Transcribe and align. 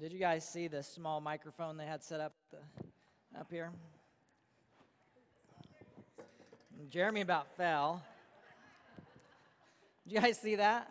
Did 0.00 0.14
you 0.14 0.18
guys 0.18 0.48
see 0.48 0.66
the 0.66 0.82
small 0.82 1.20
microphone 1.20 1.76
they 1.76 1.84
had 1.84 2.02
set 2.02 2.20
up 2.20 2.32
the, 2.50 3.38
up 3.38 3.48
here? 3.50 3.70
Jeremy 6.88 7.20
about 7.20 7.54
fell. 7.54 8.02
Did 10.04 10.14
you 10.14 10.20
guys 10.22 10.40
see 10.40 10.56
that? 10.56 10.90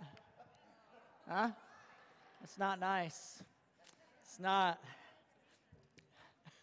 Huh? 1.27 1.49
It's 2.43 2.59
not 2.59 2.79
nice. 2.79 3.41
It's 4.23 4.39
not. 4.39 4.79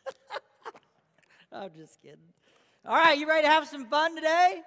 I'm 1.52 1.70
just 1.76 2.00
kidding. 2.00 2.18
All 2.86 2.94
right, 2.94 3.18
you 3.18 3.26
ready 3.26 3.42
to 3.42 3.48
have 3.48 3.66
some 3.66 3.86
fun 3.86 4.14
today? 4.14 4.60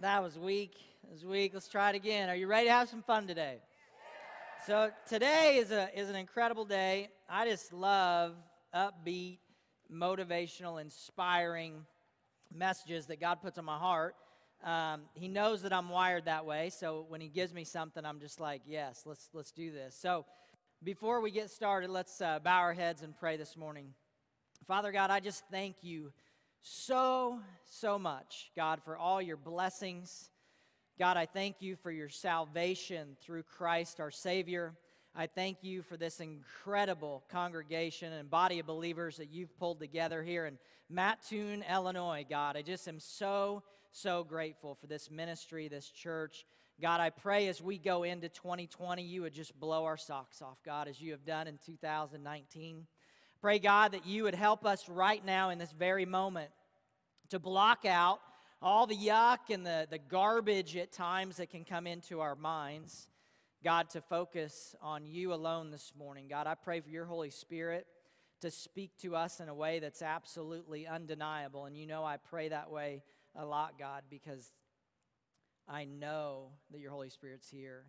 That 0.00 0.20
was 0.20 0.36
weak. 0.36 0.74
It 1.04 1.12
was 1.12 1.24
weak. 1.24 1.52
Let's 1.54 1.68
try 1.68 1.90
it 1.90 1.94
again. 1.94 2.28
Are 2.28 2.34
you 2.34 2.48
ready 2.48 2.66
to 2.66 2.72
have 2.72 2.88
some 2.88 3.04
fun 3.04 3.28
today? 3.28 3.60
So 4.66 4.90
today 5.08 5.56
is 5.56 5.70
a 5.70 5.88
is 5.98 6.10
an 6.10 6.16
incredible 6.16 6.66
day. 6.66 7.08
I 7.30 7.48
just 7.48 7.72
love 7.72 8.34
upbeat, 8.74 9.38
motivational, 9.90 10.82
inspiring 10.82 11.86
messages 12.52 13.06
that 13.06 13.20
God 13.20 13.40
puts 13.40 13.56
on 13.56 13.64
my 13.64 13.78
heart. 13.78 14.16
Um, 14.62 15.02
he 15.14 15.28
knows 15.28 15.62
that 15.62 15.72
I'm 15.72 15.88
wired 15.88 16.26
that 16.26 16.44
way, 16.44 16.68
so 16.68 17.06
when 17.08 17.22
He 17.22 17.28
gives 17.28 17.54
me 17.54 17.64
something, 17.64 18.04
I'm 18.04 18.20
just 18.20 18.38
like, 18.38 18.60
yes, 18.66 19.04
let's 19.06 19.30
let's 19.32 19.50
do 19.50 19.72
this. 19.72 19.96
So 19.98 20.26
before 20.84 21.22
we 21.22 21.30
get 21.30 21.50
started, 21.50 21.88
let's 21.88 22.20
uh, 22.20 22.38
bow 22.40 22.58
our 22.58 22.74
heads 22.74 23.00
and 23.00 23.16
pray 23.16 23.38
this 23.38 23.56
morning. 23.56 23.94
Father 24.66 24.92
God, 24.92 25.10
I 25.10 25.20
just 25.20 25.42
thank 25.50 25.76
you 25.80 26.12
so 26.60 27.40
so 27.64 27.98
much, 27.98 28.50
God, 28.54 28.82
for 28.84 28.98
all 28.98 29.22
your 29.22 29.38
blessings. 29.38 30.28
God, 31.00 31.16
I 31.16 31.24
thank 31.24 31.62
you 31.62 31.76
for 31.76 31.90
your 31.90 32.10
salvation 32.10 33.16
through 33.22 33.44
Christ 33.44 34.00
our 34.00 34.10
Savior. 34.10 34.74
I 35.16 35.28
thank 35.28 35.64
you 35.64 35.80
for 35.80 35.96
this 35.96 36.20
incredible 36.20 37.24
congregation 37.30 38.12
and 38.12 38.28
body 38.28 38.58
of 38.58 38.66
believers 38.66 39.16
that 39.16 39.30
you've 39.30 39.58
pulled 39.58 39.80
together 39.80 40.22
here 40.22 40.44
in 40.44 40.58
Mattoon, 40.90 41.64
Illinois, 41.72 42.26
God. 42.28 42.54
I 42.54 42.60
just 42.60 42.86
am 42.86 43.00
so, 43.00 43.62
so 43.92 44.24
grateful 44.24 44.74
for 44.74 44.88
this 44.88 45.10
ministry, 45.10 45.68
this 45.68 45.88
church. 45.88 46.44
God, 46.82 47.00
I 47.00 47.08
pray 47.08 47.48
as 47.48 47.62
we 47.62 47.78
go 47.78 48.02
into 48.02 48.28
2020, 48.28 49.02
you 49.02 49.22
would 49.22 49.32
just 49.32 49.58
blow 49.58 49.86
our 49.86 49.96
socks 49.96 50.42
off, 50.42 50.58
God, 50.66 50.86
as 50.86 51.00
you 51.00 51.12
have 51.12 51.24
done 51.24 51.46
in 51.46 51.58
2019. 51.64 52.86
Pray, 53.40 53.58
God, 53.58 53.92
that 53.92 54.04
you 54.04 54.24
would 54.24 54.34
help 54.34 54.66
us 54.66 54.86
right 54.86 55.24
now 55.24 55.48
in 55.48 55.56
this 55.56 55.72
very 55.72 56.04
moment 56.04 56.50
to 57.30 57.38
block 57.38 57.86
out 57.86 58.20
all 58.62 58.86
the 58.86 58.96
yuck 58.96 59.48
and 59.48 59.64
the, 59.64 59.86
the 59.90 59.98
garbage 59.98 60.76
at 60.76 60.92
times 60.92 61.38
that 61.38 61.50
can 61.50 61.64
come 61.64 61.86
into 61.86 62.20
our 62.20 62.34
minds. 62.34 63.08
God, 63.62 63.90
to 63.90 64.00
focus 64.00 64.74
on 64.80 65.06
you 65.06 65.34
alone 65.34 65.70
this 65.70 65.92
morning. 65.98 66.28
God, 66.28 66.46
I 66.46 66.54
pray 66.54 66.80
for 66.80 66.88
your 66.88 67.04
Holy 67.04 67.30
Spirit 67.30 67.86
to 68.40 68.50
speak 68.50 68.96
to 69.02 69.14
us 69.14 69.40
in 69.40 69.48
a 69.48 69.54
way 69.54 69.80
that's 69.80 70.00
absolutely 70.00 70.86
undeniable. 70.86 71.66
And 71.66 71.76
you 71.76 71.86
know, 71.86 72.04
I 72.04 72.16
pray 72.16 72.48
that 72.48 72.70
way 72.70 73.02
a 73.36 73.44
lot, 73.44 73.78
God, 73.78 74.04
because 74.08 74.52
I 75.68 75.84
know 75.84 76.52
that 76.70 76.80
your 76.80 76.90
Holy 76.90 77.10
Spirit's 77.10 77.50
here. 77.50 77.84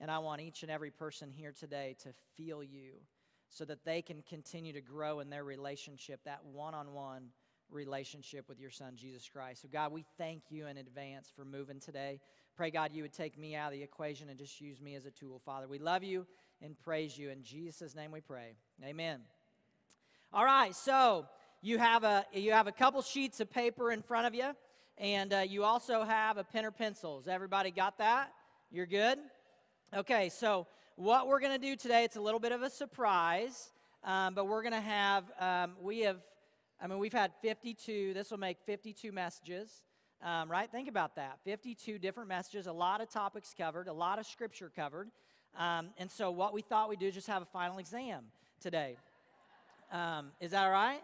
And 0.00 0.10
I 0.10 0.18
want 0.18 0.40
each 0.40 0.62
and 0.62 0.70
every 0.70 0.90
person 0.90 1.30
here 1.30 1.52
today 1.52 1.96
to 2.02 2.10
feel 2.36 2.62
you 2.62 2.92
so 3.48 3.64
that 3.64 3.84
they 3.84 4.00
can 4.00 4.22
continue 4.28 4.72
to 4.72 4.80
grow 4.80 5.20
in 5.20 5.28
their 5.28 5.44
relationship, 5.44 6.20
that 6.24 6.44
one 6.44 6.74
on 6.74 6.92
one 6.92 7.24
relationship 7.72 8.48
with 8.48 8.60
your 8.60 8.70
son, 8.70 8.94
Jesus 8.96 9.28
Christ. 9.28 9.62
So, 9.62 9.68
God, 9.72 9.92
we 9.92 10.04
thank 10.18 10.42
you 10.50 10.66
in 10.66 10.76
advance 10.76 11.30
for 11.34 11.44
moving 11.44 11.80
today. 11.80 12.20
Pray, 12.56 12.70
God, 12.70 12.90
you 12.92 13.02
would 13.02 13.12
take 13.12 13.38
me 13.38 13.54
out 13.54 13.72
of 13.72 13.78
the 13.78 13.82
equation 13.82 14.28
and 14.28 14.38
just 14.38 14.60
use 14.60 14.80
me 14.80 14.94
as 14.94 15.06
a 15.06 15.10
tool, 15.10 15.40
Father. 15.44 15.68
We 15.68 15.78
love 15.78 16.02
you 16.02 16.26
and 16.62 16.78
praise 16.78 17.16
you. 17.16 17.30
In 17.30 17.42
Jesus' 17.42 17.94
name 17.94 18.12
we 18.12 18.20
pray. 18.20 18.56
Amen. 18.84 19.20
All 20.32 20.44
right, 20.44 20.74
so 20.74 21.26
you 21.62 21.78
have 21.78 22.04
a, 22.04 22.24
you 22.32 22.52
have 22.52 22.66
a 22.66 22.72
couple 22.72 23.02
sheets 23.02 23.40
of 23.40 23.50
paper 23.50 23.90
in 23.90 24.02
front 24.02 24.26
of 24.26 24.34
you, 24.34 24.50
and 24.98 25.32
uh, 25.32 25.38
you 25.38 25.64
also 25.64 26.04
have 26.04 26.36
a 26.36 26.44
pen 26.44 26.64
or 26.64 26.70
pencils. 26.70 27.28
Everybody 27.28 27.70
got 27.70 27.98
that? 27.98 28.32
You're 28.70 28.86
good? 28.86 29.18
Okay, 29.96 30.28
so 30.28 30.66
what 30.96 31.26
we're 31.26 31.40
going 31.40 31.58
to 31.58 31.66
do 31.66 31.76
today, 31.76 32.04
it's 32.04 32.16
a 32.16 32.20
little 32.20 32.40
bit 32.40 32.52
of 32.52 32.62
a 32.62 32.70
surprise, 32.70 33.72
um, 34.04 34.34
but 34.34 34.46
we're 34.46 34.62
going 34.62 34.74
to 34.74 34.80
have, 34.80 35.24
um, 35.40 35.72
we 35.80 36.00
have 36.00 36.18
I 36.80 36.86
mean, 36.86 36.98
we've 36.98 37.12
had 37.12 37.32
52, 37.42 38.14
this 38.14 38.30
will 38.30 38.38
make 38.38 38.58
52 38.64 39.12
messages, 39.12 39.82
um, 40.22 40.50
right? 40.50 40.70
Think 40.70 40.88
about 40.88 41.16
that 41.16 41.38
52 41.44 41.98
different 41.98 42.28
messages, 42.28 42.66
a 42.66 42.72
lot 42.72 43.00
of 43.00 43.10
topics 43.10 43.54
covered, 43.56 43.88
a 43.88 43.92
lot 43.92 44.18
of 44.18 44.26
scripture 44.26 44.70
covered. 44.74 45.08
Um, 45.58 45.88
and 45.98 46.10
so, 46.10 46.30
what 46.30 46.54
we 46.54 46.62
thought 46.62 46.88
we'd 46.88 47.00
do 47.00 47.08
is 47.08 47.14
just 47.14 47.26
have 47.26 47.42
a 47.42 47.46
final 47.46 47.78
exam 47.78 48.24
today. 48.60 48.96
Um, 49.92 50.30
is 50.40 50.52
that 50.52 50.64
all 50.64 50.70
right? 50.70 51.00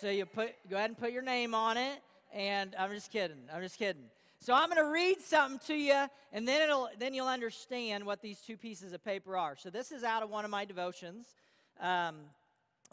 So, 0.00 0.10
you 0.10 0.26
put, 0.26 0.50
go 0.68 0.76
ahead 0.76 0.90
and 0.90 0.98
put 0.98 1.12
your 1.12 1.22
name 1.22 1.54
on 1.54 1.76
it. 1.76 2.00
And 2.32 2.74
I'm 2.78 2.92
just 2.92 3.12
kidding. 3.12 3.38
I'm 3.54 3.62
just 3.62 3.78
kidding. 3.78 4.02
So 4.40 4.52
I'm 4.54 4.68
going 4.68 4.84
to 4.84 4.92
read 4.92 5.20
something 5.20 5.58
to 5.66 5.74
you, 5.74 6.06
and 6.32 6.46
then 6.46 6.60
it'll 6.62 6.88
then 6.98 7.14
you'll 7.14 7.26
understand 7.26 8.04
what 8.04 8.20
these 8.20 8.38
two 8.40 8.56
pieces 8.56 8.92
of 8.92 9.02
paper 9.04 9.36
are. 9.36 9.56
So 9.56 9.70
this 9.70 9.90
is 9.90 10.04
out 10.04 10.22
of 10.22 10.30
one 10.30 10.44
of 10.44 10.50
my 10.50 10.64
devotions. 10.64 11.34
Um, 11.80 12.16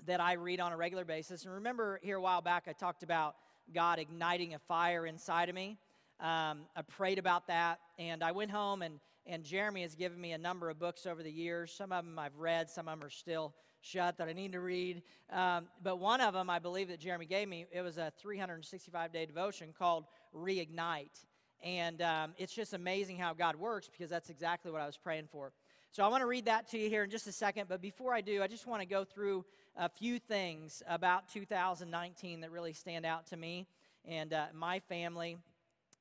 that 0.06 0.20
I 0.20 0.34
read 0.34 0.60
on 0.60 0.72
a 0.72 0.78
regular 0.78 1.06
basis. 1.06 1.46
And 1.46 1.54
remember, 1.54 2.00
here 2.04 2.18
a 2.18 2.22
while 2.22 2.42
back, 2.42 2.66
I 2.68 2.74
talked 2.74 3.04
about 3.04 3.36
God 3.74 4.00
igniting 4.00 4.54
a 4.54 4.60
fire 4.60 5.06
inside 5.06 5.50
of 5.50 5.56
me. 5.56 5.78
Um, 6.20 6.66
I 6.76 6.82
prayed 6.88 7.20
about 7.20 7.48
that, 7.48 7.80
and 7.98 8.24
I 8.24 8.32
went 8.32 8.52
home, 8.52 8.82
and, 8.82 9.00
and 9.26 9.44
Jeremy 9.44 9.82
has 9.82 9.96
given 9.96 10.20
me 10.20 10.32
a 10.32 10.38
number 10.38 10.70
of 10.70 10.80
books 10.80 11.06
over 11.06 11.24
the 11.24 11.32
years. 11.32 11.72
Some 11.72 11.92
of 11.92 12.06
them 12.06 12.18
I've 12.20 12.38
read, 12.38 12.70
some 12.70 12.88
of 12.88 13.00
them 13.00 13.08
are 13.08 13.12
still 13.12 13.54
shut 13.82 14.18
that 14.18 14.28
I 14.28 14.34
need 14.34 14.54
to 14.54 14.62
read. 14.62 15.04
Um, 15.30 15.68
but 15.82 16.00
one 16.00 16.22
of 16.22 16.34
them, 16.34 16.50
I 16.50 16.60
believe 16.60 16.88
that 16.88 17.00
Jeremy 17.00 17.26
gave 17.26 17.48
me, 17.48 17.66
it 17.72 17.82
was 17.82 17.98
a 17.98 18.12
365 18.18 19.12
day 19.12 19.26
devotion 19.26 19.74
called 19.78 20.06
Reignite. 20.36 21.26
And 21.62 22.02
um, 22.02 22.34
it's 22.38 22.54
just 22.54 22.74
amazing 22.74 23.18
how 23.18 23.34
God 23.34 23.56
works 23.56 23.90
because 23.90 24.10
that's 24.10 24.30
exactly 24.30 24.72
what 24.72 24.82
I 24.82 24.86
was 24.86 24.98
praying 24.98 25.28
for. 25.32 25.52
So 25.92 26.04
I 26.04 26.08
want 26.08 26.22
to 26.22 26.26
read 26.26 26.46
that 26.46 26.70
to 26.72 26.78
you 26.78 26.90
here 26.90 27.04
in 27.04 27.10
just 27.10 27.28
a 27.28 27.32
second. 27.32 27.68
But 27.70 27.82
before 27.82 28.14
I 28.14 28.22
do, 28.22 28.42
I 28.42 28.48
just 28.48 28.68
want 28.68 28.82
to 28.82 28.88
go 28.88 29.04
through 29.04 29.46
a 29.76 29.90
few 29.90 30.20
things 30.20 30.84
about 30.88 31.28
2019 31.30 32.42
that 32.42 32.52
really 32.52 32.74
stand 32.74 33.06
out 33.06 33.26
to 33.28 33.38
me 33.38 33.68
and 34.06 34.34
uh, 34.34 34.46
my 34.54 34.80
family 34.80 35.38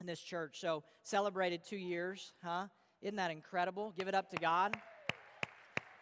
in 0.01 0.07
this 0.07 0.21
church. 0.21 0.61
So 0.61 0.83
celebrated 1.03 1.63
two 1.65 1.77
years, 1.77 2.33
huh? 2.45 2.67
Isn't 3.01 3.17
that 3.17 3.31
incredible? 3.31 3.93
Give 3.97 4.09
it 4.09 4.15
up 4.15 4.31
to 4.31 4.37
God. 4.37 4.77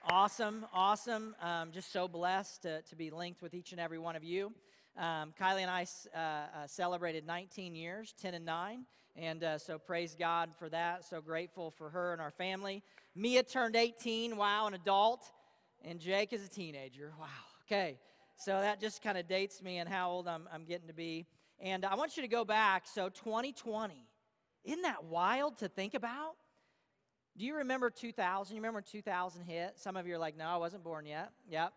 Awesome, 0.08 0.66
awesome. 0.72 1.36
Um, 1.40 1.70
just 1.72 1.92
so 1.92 2.08
blessed 2.08 2.62
to, 2.62 2.82
to 2.82 2.96
be 2.96 3.10
linked 3.10 3.42
with 3.42 3.54
each 3.54 3.72
and 3.72 3.80
every 3.80 3.98
one 3.98 4.16
of 4.16 4.24
you. 4.24 4.52
Um, 4.96 5.32
Kylie 5.38 5.60
and 5.60 5.70
I 5.70 5.86
uh, 6.14 6.18
uh, 6.18 6.66
celebrated 6.66 7.26
19 7.26 7.74
years, 7.74 8.14
10 8.20 8.34
and 8.34 8.44
9. 8.44 8.84
And 9.16 9.44
uh, 9.44 9.58
so 9.58 9.78
praise 9.78 10.16
God 10.18 10.50
for 10.58 10.68
that. 10.70 11.04
So 11.04 11.20
grateful 11.20 11.70
for 11.70 11.90
her 11.90 12.12
and 12.12 12.20
our 12.20 12.30
family. 12.30 12.82
Mia 13.14 13.42
turned 13.42 13.76
18, 13.76 14.36
wow, 14.36 14.66
an 14.66 14.74
adult. 14.74 15.22
And 15.84 16.00
Jake 16.00 16.32
is 16.32 16.44
a 16.44 16.48
teenager, 16.48 17.12
wow. 17.18 17.26
Okay, 17.72 18.00
so 18.34 18.60
that 18.60 18.80
just 18.80 19.00
kind 19.00 19.16
of 19.16 19.28
dates 19.28 19.62
me 19.62 19.78
and 19.78 19.88
how 19.88 20.10
old 20.10 20.26
I'm, 20.26 20.48
I'm 20.52 20.64
getting 20.64 20.88
to 20.88 20.92
be. 20.92 21.28
And 21.60 21.84
I 21.84 21.94
want 21.94 22.16
you 22.16 22.22
to 22.24 22.28
go 22.28 22.44
back. 22.44 22.84
So 22.92 23.08
2020, 23.08 24.08
isn't 24.64 24.82
that 24.82 25.04
wild 25.04 25.56
to 25.58 25.68
think 25.68 25.94
about? 25.94 26.32
Do 27.36 27.44
you 27.44 27.58
remember 27.58 27.88
2000? 27.88 28.56
You 28.56 28.60
remember 28.60 28.80
2000 28.80 29.44
hit? 29.44 29.74
Some 29.76 29.96
of 29.96 30.04
you 30.04 30.16
are 30.16 30.18
like, 30.18 30.36
no, 30.36 30.46
I 30.46 30.56
wasn't 30.56 30.82
born 30.82 31.06
yet. 31.06 31.30
Yep, 31.48 31.72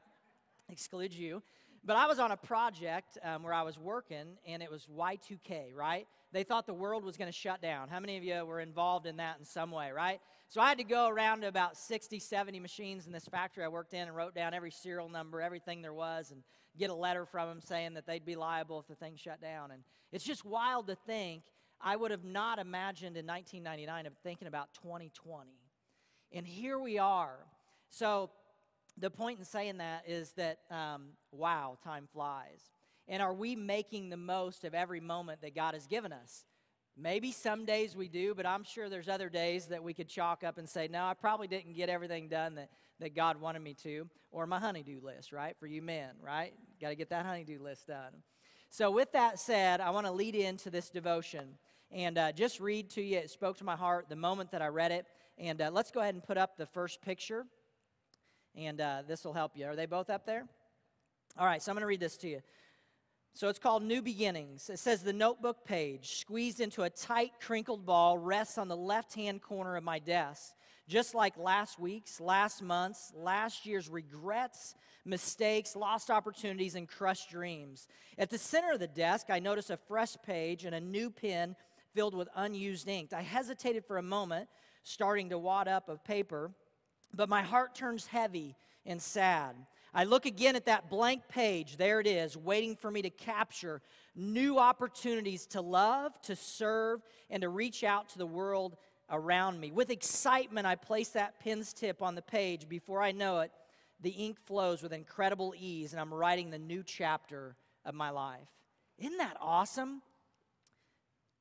excludes 0.68 1.16
you. 1.16 1.44
But 1.86 1.96
I 1.96 2.08
was 2.08 2.18
on 2.18 2.32
a 2.32 2.38
project 2.38 3.20
um, 3.24 3.44
where 3.44 3.54
I 3.54 3.62
was 3.62 3.78
working, 3.78 4.40
and 4.48 4.64
it 4.64 4.72
was 4.72 4.88
Y2K, 4.92 5.76
right? 5.76 6.08
They 6.34 6.44
thought 6.44 6.66
the 6.66 6.74
world 6.74 7.06
was 7.06 7.16
going 7.16 7.32
to 7.32 7.38
shut 7.38 7.62
down. 7.62 7.90
How 7.90 8.00
many 8.00 8.18
of 8.18 8.24
you 8.24 8.44
were 8.44 8.60
involved 8.60 9.06
in 9.06 9.18
that 9.18 9.38
in 9.38 9.46
some 9.46 9.70
way, 9.70 9.92
right? 9.92 10.20
So 10.50 10.60
I 10.62 10.68
had 10.68 10.80
to 10.80 10.84
go 10.84 11.08
around 11.08 11.42
to 11.42 11.48
about 11.48 11.78
60, 11.78 12.18
70 12.18 12.60
machines 12.60 13.06
in 13.06 13.14
this 13.14 13.26
factory 13.26 13.64
I 13.64 13.68
worked 13.68 13.94
in 13.94 14.02
and 14.02 14.16
wrote 14.16 14.34
down 14.34 14.56
every 14.56 14.72
serial 14.72 15.10
number, 15.10 15.42
everything 15.42 15.84
there 15.84 15.94
was, 15.94 16.32
and 16.32 16.42
get 16.78 16.90
a 16.90 16.94
letter 16.96 17.26
from 17.28 17.50
them 17.50 17.62
saying 17.62 17.94
that 17.94 18.08
they'd 18.08 18.26
be 18.26 18.36
liable 18.36 18.80
if 18.80 18.88
the 18.88 18.96
thing 18.96 19.16
shut 19.16 19.42
down. 19.42 19.70
And 19.70 19.84
it's 20.12 20.24
just 20.24 20.44
wild 20.44 20.88
to 20.88 20.96
think. 20.96 21.44
I 21.80 21.96
would 21.96 22.12
have 22.12 22.24
not 22.24 22.60
imagined 22.60 23.18
in 23.18 23.28
1999 23.28 24.06
of 24.08 24.14
thinking 24.24 24.48
about 24.48 24.70
2020. 24.82 25.52
And 26.32 26.48
here 26.48 26.80
we 26.80 26.98
are. 26.98 27.38
So 27.90 28.32
the 28.98 29.10
point 29.10 29.40
in 29.40 29.46
saying 29.46 29.78
that 29.78 30.04
is 30.08 30.32
that, 30.32 30.60
um, 30.72 31.10
wow, 31.32 31.78
time 31.84 32.08
flies. 32.12 32.73
And 33.08 33.22
are 33.22 33.34
we 33.34 33.56
making 33.56 34.10
the 34.10 34.18
most 34.18 34.64
of 34.64 34.74
every 34.74 35.00
moment 35.00 35.42
that 35.42 35.56
God 35.56 35.74
has 35.74 35.88
given 35.88 36.14
us? 36.14 36.46
Maybe 36.96 37.32
some 37.32 37.66
days 37.66 37.96
we 37.96 38.08
do, 38.08 38.36
but 38.36 38.46
I'm 38.46 38.64
sure 38.64 38.88
there's 38.88 39.10
other 39.10 39.28
days 39.28 39.66
that 39.68 39.84
we 39.84 39.96
could 39.96 40.08
chalk 40.08 40.44
up 40.44 40.60
and 40.60 40.70
say, 40.70 40.88
no, 40.88 41.06
I 41.06 41.16
probably 41.16 41.48
didn't 41.48 41.74
get 41.74 41.90
everything 41.90 42.28
done 42.30 42.56
that, 42.56 42.70
that 43.00 43.16
God 43.16 43.42
wanted 43.42 43.64
me 43.64 43.74
to. 43.84 44.08
Or 44.32 44.46
my 44.46 44.60
honeydew 44.60 45.00
list, 45.02 45.32
right? 45.32 45.56
For 45.60 45.66
you 45.66 45.82
men, 45.82 46.12
right? 46.22 46.54
Got 46.80 46.90
to 46.90 46.96
get 46.96 47.10
that 47.10 47.26
honeydew 47.26 47.62
list 47.62 47.88
done. 47.88 48.14
So, 48.70 48.92
with 48.92 49.12
that 49.14 49.40
said, 49.40 49.82
I 49.82 49.90
want 49.90 50.06
to 50.06 50.12
lead 50.12 50.36
into 50.36 50.70
this 50.70 50.90
devotion 50.90 51.58
and 51.92 52.18
uh, 52.18 52.32
just 52.32 52.60
read 52.60 52.90
to 52.92 53.02
you. 53.02 53.18
It 53.18 53.30
spoke 53.30 53.58
to 53.58 53.64
my 53.64 53.76
heart 53.76 54.08
the 54.10 54.16
moment 54.16 54.52
that 54.52 54.62
I 54.62 54.68
read 54.68 54.92
it. 54.92 55.06
And 55.38 55.62
uh, 55.62 55.72
let's 55.72 55.92
go 55.92 56.00
ahead 56.00 56.14
and 56.14 56.24
put 56.24 56.38
up 56.38 56.58
the 56.58 56.66
first 56.66 57.02
picture. 57.02 57.46
and 58.56 58.80
uh, 58.80 59.04
this 59.08 59.24
will 59.26 59.34
help 59.34 59.58
you. 59.58 59.66
Are 59.66 59.76
they 59.76 59.86
both 59.86 60.10
up 60.10 60.26
there? 60.26 60.46
All 61.38 61.46
right, 61.46 61.62
so 61.62 61.72
I'm 61.72 61.76
going 61.76 61.82
to 61.82 61.88
read 61.88 62.00
this 62.00 62.18
to 62.18 62.28
you. 62.28 62.42
So 63.36 63.50
it's 63.50 63.58
called 63.58 63.82
New 63.82 64.04
Beginnings. 64.04 64.70
It 64.70 64.78
says 64.78 65.02
the 65.02 65.12
notebook 65.12 65.66
page, 65.66 66.20
squeezed 66.20 66.60
into 66.60 66.84
a 66.84 66.90
tight, 66.92 67.32
crinkled 67.42 67.84
ball, 67.84 68.16
rests 68.16 68.60
on 68.60 68.68
the 68.68 68.78
left 68.78 69.16
hand 69.16 69.42
corner 69.42 69.76
of 69.76 69.84
my 69.84 69.98
desk. 69.98 70.54
Just 70.88 71.16
like 71.16 71.36
last 71.36 71.80
week's, 71.80 72.22
last 72.22 72.62
month's, 72.62 73.12
last 73.16 73.66
year's 73.66 73.90
regrets, 73.90 74.76
mistakes, 75.04 75.76
lost 75.76 76.12
opportunities, 76.12 76.76
and 76.76 76.88
crushed 76.88 77.32
dreams. 77.32 77.88
At 78.20 78.30
the 78.30 78.38
center 78.38 78.74
of 78.74 78.80
the 78.80 78.88
desk, 78.88 79.28
I 79.32 79.40
notice 79.40 79.72
a 79.72 79.78
fresh 79.78 80.16
page 80.24 80.64
and 80.66 80.76
a 80.76 80.80
new 80.80 81.10
pen 81.10 81.56
filled 81.96 82.14
with 82.14 82.30
unused 82.36 82.88
ink. 82.88 83.14
I 83.14 83.22
hesitated 83.22 83.84
for 83.86 83.98
a 83.98 84.04
moment, 84.04 84.48
starting 84.84 85.30
to 85.32 85.40
wad 85.40 85.68
up 85.68 85.90
of 85.90 86.04
paper, 86.04 86.52
but 87.16 87.30
my 87.30 87.42
heart 87.42 87.74
turns 87.74 88.06
heavy 88.06 88.56
and 88.86 89.02
sad. 89.02 89.56
I 89.94 90.06
look 90.06 90.26
again 90.26 90.56
at 90.56 90.66
that 90.66 90.90
blank 90.90 91.28
page. 91.28 91.78
There 91.78 92.00
it 92.00 92.08
is, 92.08 92.36
waiting 92.36 92.76
for 92.76 92.90
me 92.90 93.04
to 93.04 93.12
capture 93.12 93.82
new 94.16 94.58
opportunities 94.58 95.46
to 95.48 95.62
love, 95.62 96.20
to 96.24 96.36
serve, 96.36 97.02
and 97.30 97.42
to 97.42 97.50
reach 97.50 97.84
out 97.84 98.10
to 98.10 98.18
the 98.18 98.26
world 98.26 98.78
around 99.10 99.60
me. 99.60 99.72
With 99.72 99.92
excitement, 99.92 100.66
I 100.66 100.76
place 100.76 101.10
that 101.10 101.40
pen's 101.40 101.74
tip 101.74 102.02
on 102.02 102.16
the 102.16 102.22
page. 102.22 102.68
Before 102.68 103.02
I 103.02 103.12
know 103.12 103.42
it, 103.42 103.52
the 104.02 104.10
ink 104.10 104.40
flows 104.46 104.82
with 104.82 104.94
incredible 104.94 105.54
ease, 105.58 105.94
and 105.94 106.02
I'm 106.02 106.14
writing 106.14 106.50
the 106.50 106.60
new 106.60 106.82
chapter 106.84 107.56
of 107.86 107.94
my 107.94 108.10
life. 108.10 108.48
Isn't 108.98 109.18
that 109.18 109.38
awesome? 109.40 110.02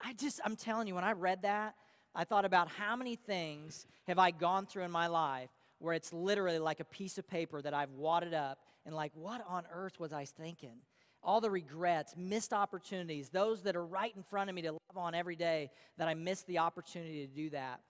I 0.01 0.13
just, 0.13 0.41
I'm 0.45 0.57
telling 0.57 0.89
you, 0.89 0.95
when 0.95 1.05
I 1.05 1.13
read 1.13 1.43
that, 1.43 1.75
I 2.15 2.25
thought 2.25 2.45
about 2.45 2.69
how 2.69 2.97
many 2.97 3.17
things 3.17 3.87
have 4.07 4.19
I 4.19 4.31
gone 4.31 4.67
through 4.67 4.83
in 4.83 4.91
my 4.91 5.07
life 5.07 5.49
where 5.82 5.94
it's 5.94 6.12
literally 6.12 6.61
like 6.61 6.79
a 6.79 6.84
piece 6.84 7.19
of 7.19 7.26
paper 7.26 7.61
that 7.61 7.75
I've 7.75 7.90
wadded 7.90 8.34
up 8.34 8.61
and 8.87 8.94
like, 8.94 9.11
what 9.14 9.44
on 9.49 9.64
earth 9.73 9.99
was 9.99 10.12
I 10.12 10.25
thinking? 10.25 10.76
All 11.25 11.40
the 11.40 11.50
regrets, 11.50 12.14
missed 12.17 12.52
opportunities, 12.52 13.31
those 13.31 13.62
that 13.62 13.75
are 13.75 13.84
right 13.84 14.12
in 14.14 14.23
front 14.23 14.49
of 14.49 14.55
me 14.55 14.62
to 14.62 14.73
love 14.73 14.96
on 14.96 15.14
every 15.14 15.34
day 15.34 15.70
that 15.99 16.06
I 16.06 16.14
missed 16.14 16.46
the 16.46 16.58
opportunity 16.58 17.26
to 17.26 17.32
do 17.32 17.50
that. 17.50 17.81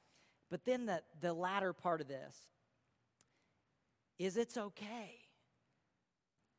But 0.51 0.65
then 0.65 0.87
the, 0.87 1.03
the 1.21 1.35
latter 1.35 1.75
part 1.75 2.01
of 2.01 2.09
this 2.09 2.37
is 4.19 4.39
it's 4.39 4.57
okay. 4.57 5.11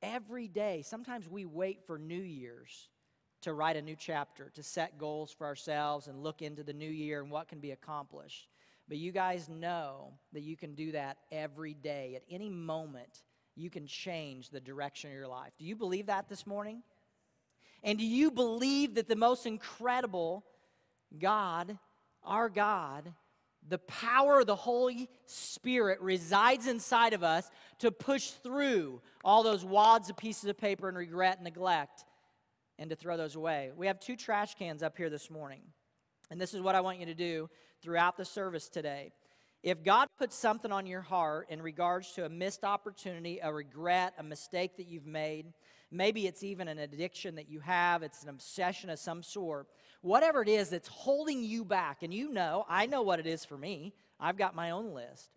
Every 0.03 0.47
day, 0.47 0.83
sometimes 0.85 1.27
we 1.27 1.45
wait 1.45 1.79
for 1.87 1.97
New 1.97 2.15
Year's 2.21 2.89
to 3.41 3.53
write 3.53 3.75
a 3.75 3.81
new 3.81 3.95
chapter, 3.95 4.51
to 4.53 4.61
set 4.61 4.99
goals 4.99 5.31
for 5.31 5.47
ourselves 5.47 6.07
and 6.07 6.21
look 6.21 6.43
into 6.43 6.63
the 6.63 6.73
new 6.73 6.89
year 6.89 7.21
and 7.21 7.31
what 7.31 7.47
can 7.47 7.59
be 7.59 7.71
accomplished. 7.71 8.49
But 8.93 8.99
you 8.99 9.11
guys 9.11 9.49
know 9.49 10.13
that 10.33 10.43
you 10.43 10.55
can 10.55 10.75
do 10.75 10.91
that 10.91 11.17
every 11.31 11.73
day. 11.73 12.13
At 12.15 12.21
any 12.29 12.47
moment, 12.47 13.23
you 13.55 13.71
can 13.71 13.87
change 13.87 14.51
the 14.51 14.59
direction 14.59 15.09
of 15.09 15.15
your 15.15 15.27
life. 15.27 15.51
Do 15.57 15.65
you 15.65 15.75
believe 15.75 16.05
that 16.05 16.29
this 16.29 16.45
morning? 16.45 16.83
And 17.83 17.97
do 17.97 18.05
you 18.05 18.29
believe 18.29 18.93
that 18.93 19.07
the 19.07 19.15
most 19.15 19.47
incredible 19.47 20.45
God, 21.17 21.75
our 22.23 22.49
God, 22.49 23.11
the 23.67 23.79
power 23.79 24.41
of 24.41 24.45
the 24.45 24.55
Holy 24.55 25.09
Spirit 25.25 25.99
resides 25.99 26.67
inside 26.67 27.13
of 27.13 27.23
us 27.23 27.49
to 27.79 27.91
push 27.91 28.29
through 28.29 29.01
all 29.23 29.41
those 29.41 29.65
wads 29.65 30.11
of 30.11 30.17
pieces 30.17 30.47
of 30.51 30.55
paper 30.55 30.87
and 30.87 30.95
regret 30.95 31.37
and 31.37 31.45
neglect 31.45 32.05
and 32.77 32.91
to 32.91 32.95
throw 32.95 33.17
those 33.17 33.35
away? 33.35 33.71
We 33.75 33.87
have 33.87 33.99
two 33.99 34.15
trash 34.15 34.53
cans 34.53 34.83
up 34.83 34.95
here 34.97 35.09
this 35.09 35.31
morning. 35.31 35.61
And 36.29 36.39
this 36.39 36.53
is 36.53 36.61
what 36.61 36.75
I 36.75 36.81
want 36.81 36.99
you 36.99 37.07
to 37.07 37.15
do 37.15 37.49
throughout 37.83 38.17
the 38.17 38.25
service 38.25 38.69
today. 38.69 39.11
If 39.61 39.83
God 39.83 40.07
puts 40.17 40.35
something 40.35 40.71
on 40.71 40.85
your 40.85 41.01
heart 41.01 41.47
in 41.49 41.61
regards 41.61 42.11
to 42.13 42.25
a 42.25 42.29
missed 42.29 42.63
opportunity, 42.63 43.39
a 43.41 43.53
regret, 43.53 44.13
a 44.17 44.23
mistake 44.23 44.77
that 44.77 44.87
you've 44.87 45.05
made, 45.05 45.53
maybe 45.89 46.27
it's 46.27 46.43
even 46.43 46.67
an 46.67 46.79
addiction 46.79 47.35
that 47.35 47.49
you 47.49 47.61
have, 47.61 48.03
it's 48.03 48.23
an 48.23 48.29
obsession 48.29 48.89
of 48.89 48.99
some 48.99 49.23
sort, 49.23 49.67
whatever 50.01 50.41
it 50.41 50.49
is 50.49 50.69
that's 50.69 50.89
holding 50.89 51.43
you 51.43 51.63
back, 51.63 52.03
and 52.03 52.13
you 52.13 52.29
know, 52.29 52.65
I 52.67 52.87
know 52.87 53.03
what 53.03 53.19
it 53.19 53.27
is 53.27 53.45
for 53.45 53.57
me, 53.57 53.93
I've 54.19 54.37
got 54.37 54.55
my 54.55 54.71
own 54.71 54.93
list. 54.93 55.29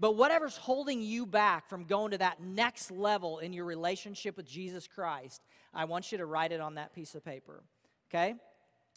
But 0.00 0.16
whatever's 0.16 0.56
holding 0.56 1.02
you 1.02 1.26
back 1.26 1.68
from 1.68 1.84
going 1.84 2.12
to 2.12 2.18
that 2.18 2.40
next 2.40 2.90
level 2.90 3.38
in 3.38 3.52
your 3.52 3.64
relationship 3.64 4.36
with 4.36 4.46
Jesus 4.46 4.86
Christ, 4.86 5.42
I 5.74 5.84
want 5.84 6.10
you 6.12 6.18
to 6.18 6.26
write 6.26 6.52
it 6.52 6.60
on 6.60 6.76
that 6.76 6.94
piece 6.94 7.14
of 7.14 7.24
paper. 7.24 7.62
Okay? 8.08 8.34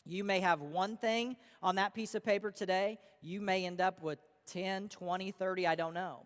You 0.05 0.23
may 0.23 0.39
have 0.39 0.61
one 0.61 0.97
thing 0.97 1.35
on 1.61 1.75
that 1.75 1.93
piece 1.93 2.15
of 2.15 2.23
paper 2.23 2.51
today. 2.51 2.99
You 3.21 3.41
may 3.41 3.65
end 3.65 3.81
up 3.81 4.01
with 4.01 4.19
10, 4.47 4.89
20, 4.89 5.31
30, 5.31 5.67
I 5.67 5.75
don't 5.75 5.93
know. 5.93 6.25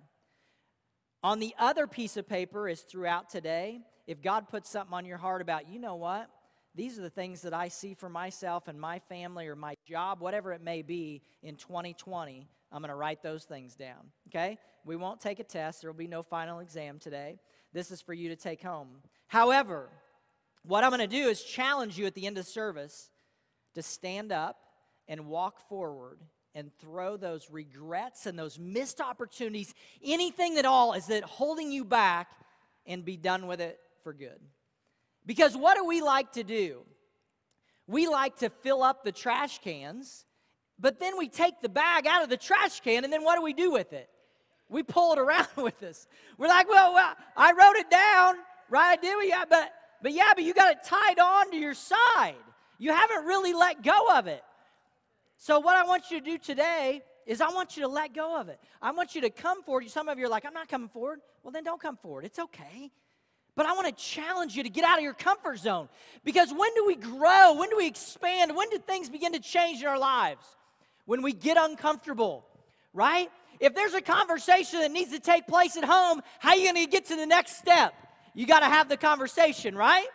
On 1.24 1.40
the 1.40 1.54
other 1.58 1.88
piece 1.88 2.18
of 2.18 2.28
paper 2.28 2.70
is 2.70 2.82
throughout 2.82 3.30
today. 3.30 3.82
If 4.08 4.22
God 4.22 4.48
puts 4.48 4.70
something 4.70 4.94
on 4.94 5.06
your 5.06 5.18
heart 5.18 5.42
about, 5.42 5.68
you 5.68 5.80
know 5.80 5.96
what? 5.96 6.30
These 6.76 7.00
are 7.00 7.02
the 7.02 7.10
things 7.10 7.42
that 7.42 7.54
I 7.54 7.70
see 7.70 7.94
for 7.94 8.10
myself 8.10 8.68
and 8.68 8.80
my 8.80 9.00
family 9.00 9.48
or 9.48 9.56
my 9.56 9.76
job, 9.88 10.20
whatever 10.20 10.54
it 10.54 10.62
may 10.62 10.82
be 10.82 11.22
in 11.42 11.56
2020. 11.56 12.48
I'm 12.72 12.82
going 12.82 12.90
to 12.90 12.96
write 12.96 13.24
those 13.24 13.46
things 13.46 13.76
down. 13.76 14.12
Okay? 14.28 14.58
We 14.84 14.96
won't 14.96 15.22
take 15.22 15.40
a 15.40 15.44
test. 15.44 15.82
There 15.82 15.90
will 15.90 15.98
be 15.98 16.08
no 16.08 16.22
final 16.22 16.60
exam 16.60 17.00
today. 17.00 17.40
This 17.74 17.92
is 17.92 18.02
for 18.02 18.14
you 18.14 18.30
to 18.30 18.36
take 18.36 18.62
home. 18.62 18.90
However, 19.28 19.90
what 20.64 20.84
I'm 20.84 20.90
going 20.90 21.00
to 21.00 21.08
do 21.08 21.30
is 21.30 21.42
challenge 21.42 21.98
you 21.98 22.06
at 22.06 22.14
the 22.14 22.28
end 22.28 22.38
of 22.38 22.46
service 22.46 23.10
to 23.76 23.84
stand 23.84 24.32
up 24.32 24.58
and 25.08 25.28
walk 25.28 25.60
forward 25.70 26.20
and 26.54 26.72
throw 26.80 27.18
those 27.18 27.50
regrets 27.52 28.26
and 28.26 28.40
those 28.40 28.58
missed 28.58 29.02
opportunities, 29.02 29.74
anything 30.04 30.58
at 30.58 30.66
all, 30.66 30.94
is 30.94 31.08
that 31.08 31.24
holding 31.24 31.72
you 31.72 31.84
back 31.84 32.30
and 32.88 33.04
be 33.04 33.18
done 33.18 33.48
with 33.48 33.60
it 33.60 33.80
for 34.04 34.14
good. 34.14 34.40
Because 35.26 35.56
what 35.56 35.76
do 35.78 35.86
we 35.86 36.02
like 36.02 36.32
to 36.34 36.44
do? 36.44 36.84
We 37.88 38.08
like 38.08 38.38
to 38.38 38.50
fill 38.50 38.82
up 38.82 39.04
the 39.04 39.12
trash 39.12 39.60
cans, 39.60 40.26
but 40.80 41.00
then 41.00 41.18
we 41.18 41.28
take 41.28 41.62
the 41.62 41.70
bag 41.70 42.08
out 42.08 42.24
of 42.24 42.30
the 42.30 42.38
trash 42.38 42.80
can, 42.80 43.04
and 43.04 43.12
then 43.12 43.24
what 43.24 43.36
do 43.36 43.42
we 43.42 43.54
do 43.54 43.72
with 43.72 43.94
it? 43.94 44.10
We 44.70 44.82
pull 44.82 45.14
it 45.14 45.20
around 45.20 45.48
with 45.58 45.82
us. 45.84 46.08
We're 46.38 46.48
like, 46.48 46.70
well, 46.70 46.94
well 46.94 47.14
I 47.36 47.52
wrote 47.52 47.76
it 47.76 47.90
down, 47.90 48.36
right? 48.70 48.98
I 48.98 49.02
did, 49.02 49.28
yeah, 49.28 49.44
but 49.48 49.72
but 50.02 50.14
yeah, 50.14 50.34
but 50.36 50.44
you 50.44 50.54
got 50.54 50.72
it 50.72 50.84
tied 50.84 51.20
on 51.20 51.52
to 51.52 51.58
your 51.58 51.74
side. 51.74 52.36
You 52.78 52.92
haven't 52.92 53.26
really 53.26 53.54
let 53.54 53.84
go 53.84 54.10
of 54.16 54.28
it. 54.28 54.44
So, 55.38 55.60
what 55.60 55.76
I 55.76 55.84
want 55.86 56.12
you 56.12 56.20
to 56.20 56.26
do 56.26 56.38
today 56.38 57.02
is 57.26 57.42
I 57.42 57.50
want 57.50 57.76
you 57.76 57.84
to 57.84 57.90
let 57.90 58.14
go 58.14 58.40
of 58.40 58.50
it. 58.50 58.60
I 58.82 58.92
want 58.92 59.16
you 59.16 59.22
to 59.22 59.30
come 59.30 59.64
forward. 59.64 59.90
Some 59.90 60.08
of 60.08 60.20
you 60.20 60.26
are 60.26 60.30
like, 60.30 60.46
I'm 60.46 60.54
not 60.54 60.70
coming 60.70 60.90
forward. 60.90 61.20
Well, 61.44 61.52
then 61.52 61.64
don't 61.64 61.82
come 61.82 61.98
forward. 61.98 62.26
It's 62.26 62.40
okay. 62.40 62.92
But 63.56 63.66
I 63.66 63.74
want 63.74 63.88
to 63.88 64.04
challenge 64.04 64.56
you 64.56 64.64
to 64.64 64.70
get 64.70 64.84
out 64.84 64.98
of 64.98 65.04
your 65.04 65.14
comfort 65.14 65.60
zone. 65.60 65.88
Because 66.24 66.54
when 66.54 66.74
do 66.76 66.86
we 66.86 66.96
grow? 66.96 67.54
When 67.54 67.70
do 67.70 67.78
we 67.78 67.88
expand? 67.88 68.56
When 68.56 68.70
do 68.70 68.78
things 68.78 69.10
begin 69.10 69.32
to 69.34 69.40
change 69.40 69.82
in 69.82 69.88
our 69.88 69.98
lives? 69.98 70.46
When 71.06 71.22
we 71.22 71.32
get 71.32 71.58
uncomfortable, 71.58 72.46
right? 72.94 73.30
If 73.60 73.74
there's 73.74 73.94
a 73.94 74.02
conversation 74.02 74.82
that 74.82 74.92
needs 74.92 75.12
to 75.12 75.20
take 75.20 75.48
place 75.48 75.78
at 75.78 75.86
home, 75.86 76.22
how 76.40 76.50
are 76.50 76.56
you 76.58 76.72
going 76.72 76.86
to 76.86 76.92
get 76.92 77.06
to 77.06 77.16
the 77.16 77.26
next 77.26 77.58
step? 77.58 77.94
You 78.34 78.46
got 78.46 78.60
to 78.60 78.66
have 78.66 78.90
the 78.90 78.98
conversation, 78.98 79.76
right? 79.76 80.08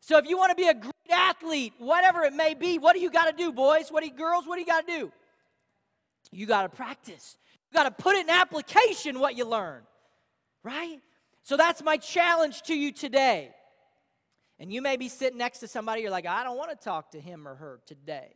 So 0.00 0.16
if 0.16 0.26
you 0.26 0.38
want 0.38 0.50
to 0.50 0.56
be 0.56 0.68
a 0.68 0.74
athlete, 1.12 1.72
whatever 1.78 2.22
it 2.22 2.32
may 2.32 2.54
be, 2.54 2.78
what 2.78 2.94
do 2.94 3.00
you 3.00 3.10
got 3.10 3.26
to 3.26 3.32
do, 3.32 3.52
boys? 3.52 3.90
What 3.90 4.02
do 4.02 4.08
you, 4.08 4.14
girls? 4.14 4.46
What 4.46 4.56
do 4.56 4.60
you 4.60 4.66
got 4.66 4.86
to 4.86 4.98
do? 4.98 5.12
You 6.32 6.46
got 6.46 6.62
to 6.62 6.68
practice. 6.68 7.36
You 7.70 7.76
got 7.76 7.84
to 7.84 8.02
put 8.02 8.16
in 8.16 8.28
application 8.28 9.20
what 9.20 9.36
you 9.36 9.44
learn, 9.44 9.82
right? 10.62 10.98
So 11.42 11.56
that's 11.56 11.82
my 11.82 11.96
challenge 11.96 12.62
to 12.62 12.74
you 12.74 12.92
today. 12.92 13.50
And 14.58 14.72
you 14.72 14.82
may 14.82 14.96
be 14.96 15.08
sitting 15.08 15.38
next 15.38 15.60
to 15.60 15.68
somebody, 15.68 16.02
you're 16.02 16.10
like, 16.10 16.26
I 16.26 16.44
don't 16.44 16.58
want 16.58 16.70
to 16.70 16.76
talk 16.76 17.12
to 17.12 17.20
him 17.20 17.48
or 17.48 17.54
her 17.54 17.80
today. 17.86 18.34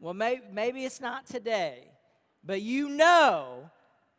Well, 0.00 0.14
maybe, 0.14 0.42
maybe 0.50 0.84
it's 0.84 1.00
not 1.00 1.26
today, 1.26 1.84
but 2.42 2.62
you 2.62 2.88
know 2.88 3.70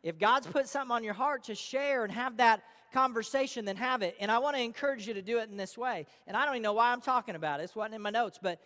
if 0.02 0.18
God's 0.18 0.46
put 0.46 0.68
something 0.68 0.94
on 0.94 1.02
your 1.02 1.14
heart 1.14 1.44
to 1.44 1.54
share 1.54 2.04
and 2.04 2.12
have 2.12 2.36
that 2.36 2.62
conversation, 2.94 3.64
than 3.64 3.76
have 3.76 4.02
it. 4.02 4.16
And 4.20 4.30
I 4.30 4.38
want 4.38 4.56
to 4.56 4.62
encourage 4.62 5.06
you 5.06 5.14
to 5.14 5.22
do 5.22 5.38
it 5.38 5.50
in 5.50 5.56
this 5.56 5.76
way. 5.76 6.06
And 6.26 6.36
I 6.36 6.46
don't 6.46 6.54
even 6.54 6.62
know 6.62 6.72
why 6.72 6.92
I'm 6.92 7.00
talking 7.00 7.34
about 7.34 7.58
it. 7.58 7.64
This 7.64 7.76
wasn't 7.76 7.96
in 7.96 8.02
my 8.02 8.10
notes, 8.10 8.38
but 8.40 8.60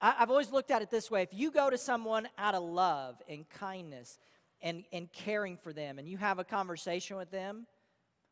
I, 0.00 0.12
have 0.12 0.30
always 0.30 0.50
looked 0.50 0.70
at 0.70 0.82
it 0.82 0.90
this 0.90 1.10
way. 1.10 1.22
If 1.22 1.32
you 1.32 1.50
go 1.50 1.68
to 1.68 1.78
someone 1.78 2.26
out 2.38 2.54
of 2.54 2.62
love 2.62 3.20
and 3.28 3.48
kindness 3.48 4.18
and, 4.62 4.84
and 4.92 5.12
caring 5.12 5.58
for 5.58 5.72
them, 5.72 5.98
and 5.98 6.08
you 6.08 6.16
have 6.16 6.38
a 6.38 6.44
conversation 6.44 7.18
with 7.18 7.30
them, 7.30 7.66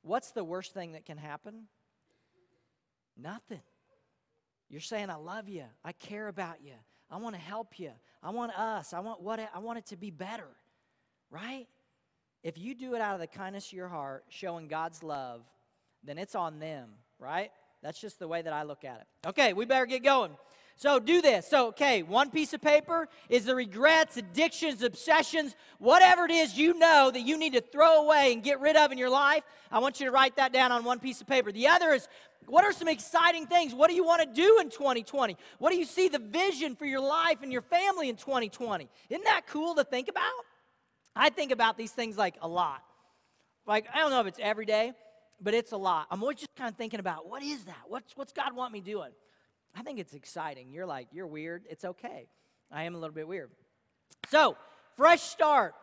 what's 0.02 0.32
the 0.32 0.42
worst 0.42 0.72
thing 0.72 0.92
that 0.92 1.04
can 1.04 1.18
happen? 1.18 1.64
Nothing. 3.16 3.60
You're 4.70 4.80
saying, 4.80 5.10
I 5.10 5.16
love 5.16 5.48
you. 5.48 5.64
I 5.84 5.92
care 5.92 6.28
about 6.28 6.56
you. 6.64 6.72
I 7.10 7.18
want 7.18 7.34
to 7.34 7.40
help 7.40 7.78
you. 7.78 7.92
I 8.22 8.30
want 8.30 8.58
us. 8.58 8.94
I 8.94 9.00
want 9.00 9.20
what 9.22 9.38
I 9.54 9.58
want 9.58 9.78
it 9.78 9.86
to 9.86 9.96
be 9.96 10.10
better. 10.10 10.48
Right? 11.30 11.66
If 12.44 12.58
you 12.58 12.74
do 12.74 12.94
it 12.94 13.00
out 13.00 13.14
of 13.14 13.20
the 13.20 13.26
kindness 13.26 13.68
of 13.68 13.72
your 13.72 13.88
heart, 13.88 14.24
showing 14.28 14.68
God's 14.68 15.02
love, 15.02 15.40
then 16.04 16.18
it's 16.18 16.34
on 16.34 16.58
them, 16.58 16.90
right? 17.18 17.50
That's 17.82 17.98
just 17.98 18.18
the 18.18 18.28
way 18.28 18.42
that 18.42 18.52
I 18.52 18.64
look 18.64 18.84
at 18.84 19.00
it. 19.00 19.28
Okay, 19.28 19.54
we 19.54 19.64
better 19.64 19.86
get 19.86 20.04
going. 20.04 20.36
So 20.76 20.98
do 20.98 21.22
this. 21.22 21.46
So, 21.46 21.68
okay, 21.68 22.02
one 22.02 22.30
piece 22.30 22.52
of 22.52 22.60
paper 22.60 23.08
is 23.30 23.46
the 23.46 23.54
regrets, 23.54 24.18
addictions, 24.18 24.82
obsessions, 24.82 25.54
whatever 25.78 26.26
it 26.26 26.32
is 26.32 26.58
you 26.58 26.78
know 26.78 27.10
that 27.10 27.20
you 27.20 27.38
need 27.38 27.54
to 27.54 27.62
throw 27.62 28.04
away 28.04 28.34
and 28.34 28.42
get 28.42 28.60
rid 28.60 28.76
of 28.76 28.92
in 28.92 28.98
your 28.98 29.10
life. 29.10 29.44
I 29.70 29.78
want 29.78 30.00
you 30.00 30.06
to 30.06 30.12
write 30.12 30.36
that 30.36 30.52
down 30.52 30.70
on 30.70 30.84
one 30.84 30.98
piece 30.98 31.22
of 31.22 31.26
paper. 31.26 31.50
The 31.50 31.68
other 31.68 31.92
is 31.92 32.08
what 32.46 32.64
are 32.64 32.72
some 32.72 32.88
exciting 32.88 33.46
things? 33.46 33.74
What 33.74 33.88
do 33.88 33.96
you 33.96 34.04
want 34.04 34.20
to 34.20 34.26
do 34.26 34.58
in 34.60 34.68
2020? 34.68 35.36
What 35.58 35.70
do 35.70 35.76
you 35.76 35.86
see 35.86 36.08
the 36.08 36.18
vision 36.18 36.76
for 36.76 36.84
your 36.84 37.00
life 37.00 37.38
and 37.42 37.50
your 37.50 37.62
family 37.62 38.10
in 38.10 38.16
2020? 38.16 38.88
Isn't 39.08 39.24
that 39.24 39.46
cool 39.46 39.74
to 39.76 39.84
think 39.84 40.08
about? 40.08 40.30
I 41.16 41.30
think 41.30 41.52
about 41.52 41.76
these 41.76 41.92
things 41.92 42.16
like 42.16 42.36
a 42.40 42.48
lot. 42.48 42.82
Like, 43.66 43.86
I 43.92 43.98
don't 43.98 44.10
know 44.10 44.20
if 44.20 44.26
it's 44.26 44.38
every 44.42 44.66
day, 44.66 44.92
but 45.40 45.54
it's 45.54 45.72
a 45.72 45.76
lot. 45.76 46.06
I'm 46.10 46.22
always 46.22 46.38
just 46.38 46.54
kind 46.56 46.70
of 46.70 46.76
thinking 46.76 47.00
about 47.00 47.28
what 47.28 47.42
is 47.42 47.64
that? 47.64 47.82
What's, 47.88 48.16
what's 48.16 48.32
God 48.32 48.54
want 48.54 48.72
me 48.72 48.80
doing? 48.80 49.10
I 49.76 49.82
think 49.82 49.98
it's 49.98 50.14
exciting. 50.14 50.72
You're 50.72 50.86
like, 50.86 51.08
you're 51.12 51.26
weird. 51.26 51.64
It's 51.68 51.84
okay. 51.84 52.26
I 52.70 52.84
am 52.84 52.94
a 52.94 52.98
little 52.98 53.14
bit 53.14 53.26
weird. 53.26 53.50
So, 54.30 54.56
fresh 54.96 55.20
start. 55.22 55.74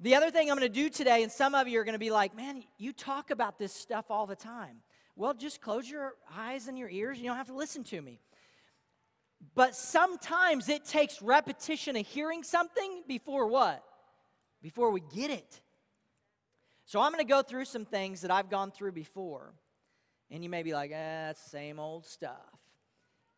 The 0.00 0.14
other 0.14 0.30
thing 0.30 0.50
I'm 0.50 0.56
going 0.56 0.70
to 0.70 0.74
do 0.74 0.88
today, 0.88 1.22
and 1.22 1.30
some 1.30 1.54
of 1.54 1.68
you 1.68 1.78
are 1.80 1.84
going 1.84 1.94
to 1.94 1.98
be 1.98 2.10
like, 2.10 2.34
man, 2.34 2.62
you 2.78 2.92
talk 2.92 3.30
about 3.30 3.58
this 3.58 3.72
stuff 3.72 4.06
all 4.10 4.26
the 4.26 4.36
time. 4.36 4.76
Well, 5.14 5.34
just 5.34 5.60
close 5.60 5.88
your 5.88 6.14
eyes 6.34 6.68
and 6.68 6.78
your 6.78 6.88
ears. 6.88 7.18
You 7.18 7.26
don't 7.26 7.36
have 7.36 7.48
to 7.48 7.54
listen 7.54 7.84
to 7.84 8.00
me. 8.00 8.18
But 9.54 9.74
sometimes 9.74 10.68
it 10.68 10.84
takes 10.84 11.20
repetition 11.20 11.96
of 11.96 12.06
hearing 12.06 12.42
something 12.42 13.02
before 13.06 13.46
what? 13.46 13.82
Before 14.62 14.90
we 14.90 15.00
get 15.00 15.30
it. 15.30 15.60
So 16.84 17.00
I'm 17.00 17.12
going 17.12 17.24
to 17.24 17.28
go 17.28 17.42
through 17.42 17.66
some 17.66 17.84
things 17.84 18.22
that 18.22 18.30
I've 18.30 18.50
gone 18.50 18.72
through 18.72 18.92
before. 18.92 19.52
And 20.30 20.42
you 20.42 20.50
may 20.50 20.62
be 20.62 20.72
like, 20.72 20.90
eh, 20.90 21.26
that's 21.26 21.40
same 21.50 21.78
old 21.78 22.04
stuff. 22.06 22.36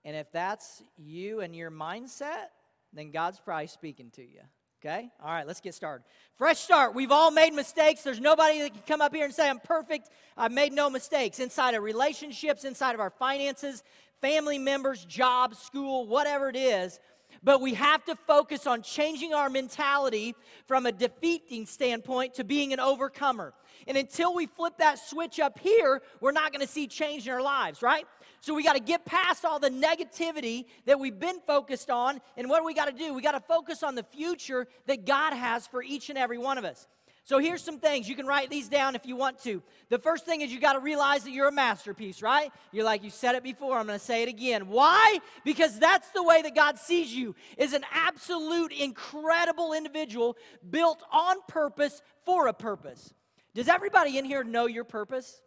And 0.05 0.17
if 0.17 0.31
that's 0.33 0.83
you 0.97 1.41
and 1.41 1.55
your 1.55 1.71
mindset, 1.71 2.49
then 2.93 3.11
God's 3.11 3.39
probably 3.39 3.69
speaking 3.69 4.11
to 4.13 4.23
you. 4.23 4.41
Okay? 4.85 5.09
All 5.23 5.31
right, 5.31 5.47
let's 5.47 5.61
get 5.61 5.75
started. 5.75 6.05
Fresh 6.37 6.59
start. 6.59 6.95
We've 6.95 7.13
all 7.13 7.31
made 7.31 7.55
mistakes. 7.55 8.03
There's 8.03 8.21
nobody 8.21 8.63
that 8.63 8.73
can 8.73 8.83
come 8.87 9.01
up 9.01 9.15
here 9.15 9.25
and 9.25 9.33
say, 9.33 9.49
I'm 9.49 9.61
perfect. 9.61 10.09
I've 10.37 10.51
made 10.51 10.73
no 10.73 10.91
mistakes. 10.91 11.39
Inside 11.39 11.75
of 11.75 11.85
relationships, 11.85 12.65
inside 12.65 12.95
of 12.95 13.01
our 13.01 13.11
finances, 13.11 13.85
family 14.21 14.59
members, 14.59 15.05
jobs, 15.05 15.59
school, 15.59 16.07
whatever 16.07 16.49
it 16.49 16.57
is. 16.57 16.99
But 17.45 17.61
we 17.61 17.75
have 17.75 18.05
to 18.05 18.17
focus 18.27 18.67
on 18.67 18.83
changing 18.83 19.35
our 19.35 19.51
mentality 19.51 20.35
from 20.67 20.87
a 20.87 20.93
defeating 20.93 21.67
standpoint 21.67 22.35
to 22.35 22.45
being 22.45 22.73
an 22.73 22.81
overcomer. 22.81 23.53
And 23.87 23.97
until 23.97 24.35
we 24.35 24.47
flip 24.47 24.75
that 24.79 24.99
switch 24.99 25.41
up 25.41 25.59
here, 25.59 26.03
we're 26.21 26.33
not 26.33 26.53
going 26.53 26.65
to 26.65 26.73
see 26.73 26.87
change 26.87 27.27
in 27.27 27.33
our 27.33 27.43
lives, 27.43 27.83
right? 27.83 28.07
So 28.41 28.55
we 28.55 28.63
got 28.63 28.75
to 28.75 28.81
get 28.81 29.05
past 29.05 29.45
all 29.45 29.59
the 29.59 29.71
negativity 29.71 30.67
that 30.85 30.99
we've 30.99 31.19
been 31.19 31.41
focused 31.47 31.91
on. 31.91 32.21
And 32.37 32.49
what 32.49 32.61
do 32.61 32.65
we 32.65 32.75
got 32.75 32.87
to 32.87 32.93
do? 32.93 33.13
We 33.15 33.23
got 33.23 33.33
to 33.33 33.41
focus 33.41 33.83
on 33.83 33.95
the 33.95 34.03
future 34.05 34.69
that 34.87 35.05
God 35.05 35.33
has 35.33 35.67
for 35.67 35.83
each 35.83 36.11
and 36.11 36.19
every 36.19 36.39
one 36.39 36.59
of 36.59 36.65
us. 36.65 36.87
So 37.25 37.39
here's 37.39 37.63
some 37.63 37.79
things. 37.79 38.09
You 38.09 38.17
can 38.17 38.27
write 38.27 38.51
these 38.51 38.69
down 38.69 38.97
if 38.97 39.07
you 39.07 39.15
want 39.15 39.39
to. 39.45 39.63
The 39.91 39.99
first 39.99 40.25
thing 40.25 40.41
is 40.41 40.53
you 40.53 40.59
got 40.59 40.73
to 40.73 40.81
realize 40.81 41.23
that 41.23 41.31
you're 41.31 41.49
a 41.49 41.53
masterpiece, 41.53 42.21
right? 42.21 42.53
You're 42.73 42.85
like, 42.85 43.05
you 43.05 43.11
said 43.11 43.37
it 43.37 43.45
before, 43.45 43.79
I'm 43.79 43.87
going 43.87 43.99
to 43.99 44.05
say 44.05 44.25
it 44.25 44.29
again. 44.29 44.67
Why? 44.67 45.19
Because 45.45 45.79
that's 45.79 46.09
the 46.11 46.23
way 46.23 46.43
that 46.43 46.57
God 46.57 46.79
sees 46.79 47.15
you, 47.15 47.37
is 47.57 47.75
an 47.75 47.85
absolute 47.93 48.73
incredible 48.73 49.73
individual 49.73 50.37
built 50.69 51.01
on 51.13 51.37
purpose 51.47 52.03
for 52.25 52.49
a 52.49 52.53
purpose. 52.53 53.15
Does 53.55 53.69
everybody 53.69 54.19
in 54.19 54.25
here 54.25 54.43
know 54.43 54.67
your 54.67 54.85
purpose? 54.85 55.41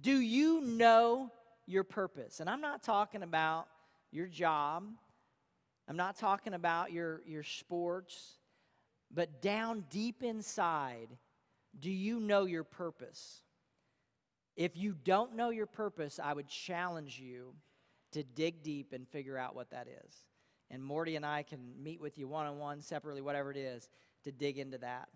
Do 0.00 0.18
you 0.18 0.60
know 0.62 1.30
your 1.66 1.84
purpose? 1.84 2.40
And 2.40 2.50
I'm 2.50 2.60
not 2.60 2.82
talking 2.82 3.22
about 3.22 3.68
your 4.10 4.26
job. 4.26 4.84
I'm 5.88 5.96
not 5.96 6.16
talking 6.16 6.54
about 6.54 6.90
your, 6.90 7.20
your 7.26 7.44
sports. 7.44 8.38
But 9.14 9.42
down 9.42 9.84
deep 9.90 10.22
inside, 10.22 11.08
do 11.78 11.90
you 11.90 12.18
know 12.18 12.44
your 12.44 12.64
purpose? 12.64 13.42
If 14.56 14.76
you 14.76 14.94
don't 15.04 15.36
know 15.36 15.50
your 15.50 15.66
purpose, 15.66 16.20
I 16.22 16.32
would 16.32 16.48
challenge 16.48 17.18
you 17.18 17.54
to 18.12 18.22
dig 18.22 18.62
deep 18.62 18.92
and 18.92 19.08
figure 19.08 19.38
out 19.38 19.54
what 19.54 19.70
that 19.70 19.86
is. 19.86 20.14
And 20.70 20.82
Morty 20.82 21.16
and 21.16 21.26
I 21.26 21.42
can 21.42 21.82
meet 21.82 22.00
with 22.00 22.18
you 22.18 22.28
one 22.28 22.46
on 22.46 22.58
one, 22.58 22.80
separately, 22.80 23.20
whatever 23.20 23.50
it 23.50 23.56
is, 23.56 23.88
to 24.24 24.32
dig 24.32 24.58
into 24.58 24.78
that. 24.78 25.08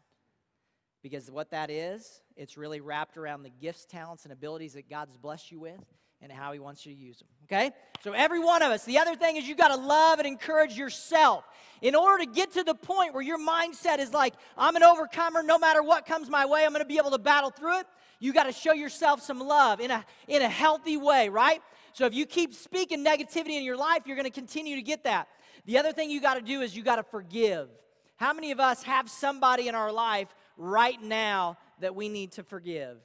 Because 1.02 1.30
what 1.30 1.50
that 1.50 1.70
is, 1.70 2.22
it's 2.36 2.56
really 2.56 2.80
wrapped 2.80 3.16
around 3.16 3.42
the 3.42 3.50
gifts, 3.50 3.84
talents, 3.86 4.24
and 4.24 4.32
abilities 4.32 4.74
that 4.74 4.90
God's 4.90 5.16
blessed 5.16 5.52
you 5.52 5.60
with 5.60 5.84
and 6.22 6.32
how 6.32 6.52
He 6.52 6.58
wants 6.58 6.84
you 6.86 6.94
to 6.94 6.98
use 6.98 7.18
them. 7.18 7.28
Okay? 7.44 7.70
So, 8.02 8.12
every 8.12 8.40
one 8.40 8.62
of 8.62 8.70
us, 8.70 8.84
the 8.84 8.98
other 8.98 9.14
thing 9.14 9.36
is 9.36 9.46
you 9.46 9.54
got 9.54 9.68
to 9.68 9.76
love 9.76 10.18
and 10.18 10.26
encourage 10.26 10.76
yourself. 10.76 11.44
In 11.82 11.94
order 11.94 12.24
to 12.24 12.30
get 12.30 12.52
to 12.52 12.64
the 12.64 12.74
point 12.74 13.12
where 13.12 13.22
your 13.22 13.38
mindset 13.38 13.98
is 13.98 14.12
like, 14.12 14.34
I'm 14.56 14.76
an 14.76 14.82
overcomer, 14.82 15.42
no 15.42 15.58
matter 15.58 15.82
what 15.82 16.06
comes 16.06 16.28
my 16.28 16.46
way, 16.46 16.64
I'm 16.64 16.72
going 16.72 16.82
to 16.82 16.88
be 16.88 16.98
able 16.98 17.10
to 17.10 17.18
battle 17.18 17.50
through 17.50 17.80
it, 17.80 17.86
you 18.18 18.32
got 18.32 18.44
to 18.44 18.52
show 18.52 18.72
yourself 18.72 19.20
some 19.20 19.40
love 19.40 19.80
in 19.80 19.90
a, 19.90 20.04
in 20.26 20.40
a 20.40 20.48
healthy 20.48 20.96
way, 20.96 21.28
right? 21.28 21.60
So, 21.92 22.06
if 22.06 22.14
you 22.14 22.26
keep 22.26 22.54
speaking 22.54 23.04
negativity 23.04 23.56
in 23.56 23.62
your 23.62 23.76
life, 23.76 24.02
you're 24.06 24.16
going 24.16 24.24
to 24.24 24.30
continue 24.30 24.76
to 24.76 24.82
get 24.82 25.04
that. 25.04 25.28
The 25.66 25.78
other 25.78 25.92
thing 25.92 26.10
you 26.10 26.20
got 26.20 26.34
to 26.34 26.42
do 26.42 26.60
is 26.60 26.76
you 26.76 26.82
got 26.82 26.96
to 26.96 27.02
forgive. 27.02 27.68
How 28.16 28.32
many 28.32 28.50
of 28.50 28.60
us 28.60 28.82
have 28.84 29.10
somebody 29.10 29.68
in 29.68 29.74
our 29.74 29.92
life 29.92 30.34
right 30.56 31.00
now 31.02 31.58
that 31.80 31.94
we 31.94 32.08
need 32.08 32.32
to 32.32 32.42
forgive? 32.42 32.96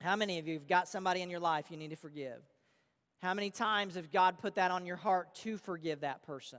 How 0.00 0.16
many 0.16 0.38
of 0.38 0.46
you 0.46 0.54
have 0.54 0.68
got 0.68 0.88
somebody 0.88 1.22
in 1.22 1.30
your 1.30 1.40
life 1.40 1.66
you 1.70 1.76
need 1.76 1.90
to 1.90 1.96
forgive? 1.96 2.42
How 3.22 3.34
many 3.34 3.50
times 3.50 3.94
have 3.94 4.12
God 4.12 4.38
put 4.38 4.56
that 4.56 4.70
on 4.70 4.86
your 4.86 4.96
heart 4.96 5.34
to 5.36 5.56
forgive 5.56 6.00
that 6.00 6.22
person? 6.22 6.58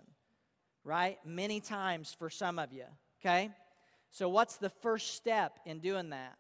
Right? 0.84 1.18
Many 1.26 1.60
times 1.60 2.16
for 2.18 2.30
some 2.30 2.60
of 2.60 2.74
you, 2.74 2.86
okay? 3.22 3.52
So, 4.10 4.30
what's 4.30 4.58
the 4.58 4.70
first 4.70 5.16
step 5.16 5.60
in 5.66 5.80
doing 5.80 6.12
that? 6.12 6.38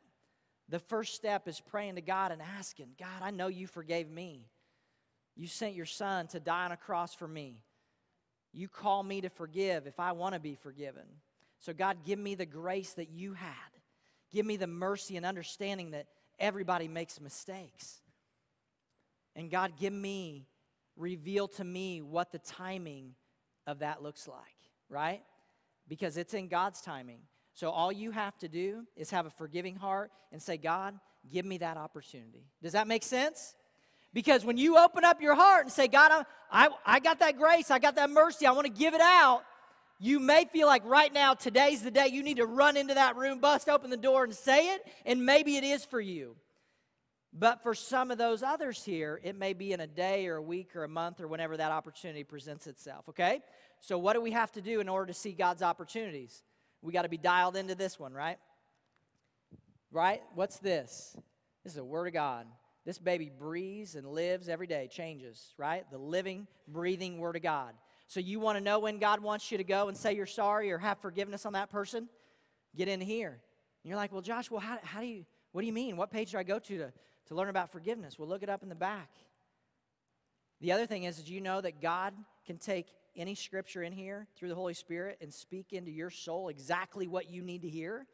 The 0.70 0.80
first 0.80 1.16
step 1.16 1.48
is 1.48 1.60
praying 1.60 1.96
to 1.96 2.02
God 2.02 2.32
and 2.32 2.42
asking, 2.42 2.90
God, 3.00 3.22
I 3.22 3.32
know 3.32 3.48
you 3.48 3.68
forgave 3.68 4.10
me. 4.10 4.48
You 5.36 5.48
sent 5.48 5.76
your 5.76 5.86
son 5.86 6.28
to 6.28 6.40
die 6.40 6.66
on 6.66 6.72
a 6.72 6.78
cross 6.78 7.14
for 7.14 7.28
me. 7.28 7.62
You 8.54 8.68
call 8.68 9.04
me 9.04 9.22
to 9.22 9.30
forgive 9.30 9.86
if 9.86 10.00
I 10.00 10.14
want 10.14 10.34
to 10.34 10.40
be 10.40 10.56
forgiven. 10.56 11.04
So, 11.60 11.74
God, 11.74 11.98
give 12.06 12.20
me 12.20 12.36
the 12.36 12.46
grace 12.46 12.94
that 12.94 13.10
you 13.10 13.34
had. 13.34 13.52
Give 14.32 14.46
me 14.46 14.58
the 14.58 14.68
mercy 14.68 15.16
and 15.16 15.26
understanding 15.26 15.92
that 15.92 16.08
everybody 16.40 16.88
makes 16.88 17.20
mistakes. 17.20 18.02
And 19.36 19.52
God, 19.52 19.74
give 19.80 19.94
me, 19.94 20.48
reveal 20.96 21.48
to 21.50 21.64
me 21.64 22.02
what 22.02 22.32
the 22.32 22.40
timing 22.40 23.14
of 23.66 23.80
that 23.80 24.02
looks 24.02 24.28
like, 24.28 24.38
right? 24.90 25.22
Because 25.88 26.18
it's 26.18 26.34
in 26.34 26.48
God's 26.48 26.82
timing. 26.82 27.20
So 27.54 27.70
all 27.70 27.92
you 27.92 28.12
have 28.12 28.38
to 28.40 28.48
do 28.48 28.86
is 28.96 29.10
have 29.12 29.26
a 29.26 29.30
forgiving 29.30 29.76
heart 29.76 30.12
and 30.32 30.42
say, 30.42 30.58
God, 30.58 31.00
give 31.32 31.46
me 31.46 31.58
that 31.60 31.78
opportunity. 31.78 32.46
Does 32.62 32.74
that 32.74 32.88
make 32.88 33.04
sense? 33.04 33.56
Because 34.14 34.46
when 34.46 34.58
you 34.58 34.78
open 34.78 35.04
up 35.04 35.22
your 35.22 35.36
heart 35.36 35.66
and 35.66 35.72
say, 35.72 35.88
God, 35.88 36.12
I, 36.12 36.66
I, 36.66 36.70
I 36.86 37.00
got 37.00 37.20
that 37.20 37.38
grace, 37.38 37.70
I 37.70 37.80
got 37.80 37.96
that 37.96 38.10
mercy, 38.10 38.46
I 38.46 38.52
want 38.52 38.66
to 38.66 38.74
give 38.74 38.94
it 38.94 39.02
out, 39.02 39.44
you 40.00 40.20
may 40.20 40.46
feel 40.46 40.68
like 40.68 40.86
right 40.86 41.12
now, 41.12 41.34
today's 41.34 41.82
the 41.82 41.92
day 41.92 42.08
you 42.08 42.22
need 42.22 42.38
to 42.38 42.46
run 42.46 42.78
into 42.78 42.94
that 42.94 43.16
room, 43.16 43.40
bust 43.40 43.68
open 43.68 43.90
the 43.90 43.98
door, 43.98 44.24
and 44.24 44.34
say 44.34 44.74
it, 44.76 44.86
and 45.06 45.26
maybe 45.26 45.58
it 45.58 45.64
is 45.64 45.86
for 45.86 46.00
you. 46.00 46.36
But 47.34 47.62
for 47.62 47.76
some 47.76 48.10
of 48.12 48.18
those 48.18 48.42
others 48.42 48.84
here, 48.84 49.20
it 49.24 49.36
may 49.36 49.54
be 49.54 49.74
in 49.74 49.80
a 49.80 49.88
day 49.88 50.28
or 50.28 50.38
a 50.38 50.42
week 50.42 50.76
or 50.76 50.84
a 50.84 50.88
month 50.90 51.20
or 51.20 51.28
whenever 51.28 51.58
that 51.58 51.72
opportunity 51.72 52.24
presents 52.24 52.68
itself, 52.68 53.10
okay? 53.10 53.42
So, 53.80 53.98
what 53.98 54.14
do 54.14 54.22
we 54.22 54.32
have 54.32 54.52
to 54.54 54.62
do 54.62 54.80
in 54.80 54.90
order 54.90 55.08
to 55.08 55.14
see 55.14 55.34
God's 55.34 55.62
opportunities? 55.62 56.44
We 56.82 56.94
got 56.94 57.04
to 57.04 57.10
be 57.10 57.18
dialed 57.18 57.56
into 57.56 57.76
this 57.76 58.00
one, 58.00 58.14
right? 58.14 58.38
Right? 59.92 60.22
What's 60.36 60.60
this? 60.60 61.16
This 61.64 61.74
is 61.74 61.80
a 61.80 61.86
Word 61.86 62.08
of 62.08 62.14
God. 62.14 62.48
This 62.86 62.98
baby 62.98 63.30
breathes 63.38 63.96
and 63.96 64.08
lives 64.08 64.48
every 64.48 64.68
day, 64.68 64.88
changes, 64.90 65.54
right? 65.58 65.90
The 65.92 65.98
living, 65.98 66.48
breathing 66.68 67.18
Word 67.18 67.36
of 67.36 67.42
God. 67.42 67.74
So 68.08 68.20
you 68.20 68.40
want 68.40 68.58
to 68.58 68.64
know 68.64 68.80
when 68.80 69.00
God 69.00 69.20
wants 69.20 69.52
you 69.52 69.58
to 69.58 69.64
go 69.64 69.90
and 69.90 69.98
say 69.98 70.16
you're 70.16 70.26
sorry 70.26 70.72
or 70.72 70.78
have 70.78 71.00
forgiveness 71.00 71.46
on 71.46 71.54
that 71.54 71.70
person? 71.70 72.10
Get 72.76 72.88
in 72.88 73.02
here. 73.02 73.30
And 73.32 73.90
you're 73.90 73.98
like, 73.98 74.12
well, 74.12 74.22
Josh, 74.22 74.50
well, 74.50 74.62
how, 74.62 74.78
how 74.82 75.02
do 75.02 75.08
you, 75.08 75.26
what 75.52 75.62
do 75.62 75.68
you 75.68 75.74
mean? 75.74 75.98
What 75.98 76.12
page 76.12 76.32
do 76.32 76.38
I 76.38 76.44
go 76.44 76.60
to, 76.60 76.78
to 76.78 76.94
to 77.28 77.36
learn 77.36 77.50
about 77.50 77.72
forgiveness? 77.72 78.18
Well, 78.18 78.28
look 78.28 78.44
it 78.44 78.50
up 78.50 78.64
in 78.64 78.70
the 78.70 78.76
back. 78.76 79.10
The 80.62 80.72
other 80.72 80.86
thing 80.86 81.04
is, 81.04 81.18
did 81.18 81.30
you 81.30 81.42
know 81.42 81.62
that 81.62 81.82
God 81.82 82.14
can 82.46 82.58
take 82.58 82.88
any 83.16 83.36
scripture 83.36 83.84
in 83.84 83.94
here 83.94 84.28
through 84.36 84.50
the 84.50 84.56
Holy 84.56 84.74
Spirit 84.74 85.18
and 85.22 85.34
speak 85.34 85.74
into 85.74 85.92
your 85.92 86.10
soul 86.10 86.50
exactly 86.50 87.08
what 87.08 87.30
you 87.30 87.42
need 87.42 87.62
to 87.62 87.70
hear? 87.70 88.08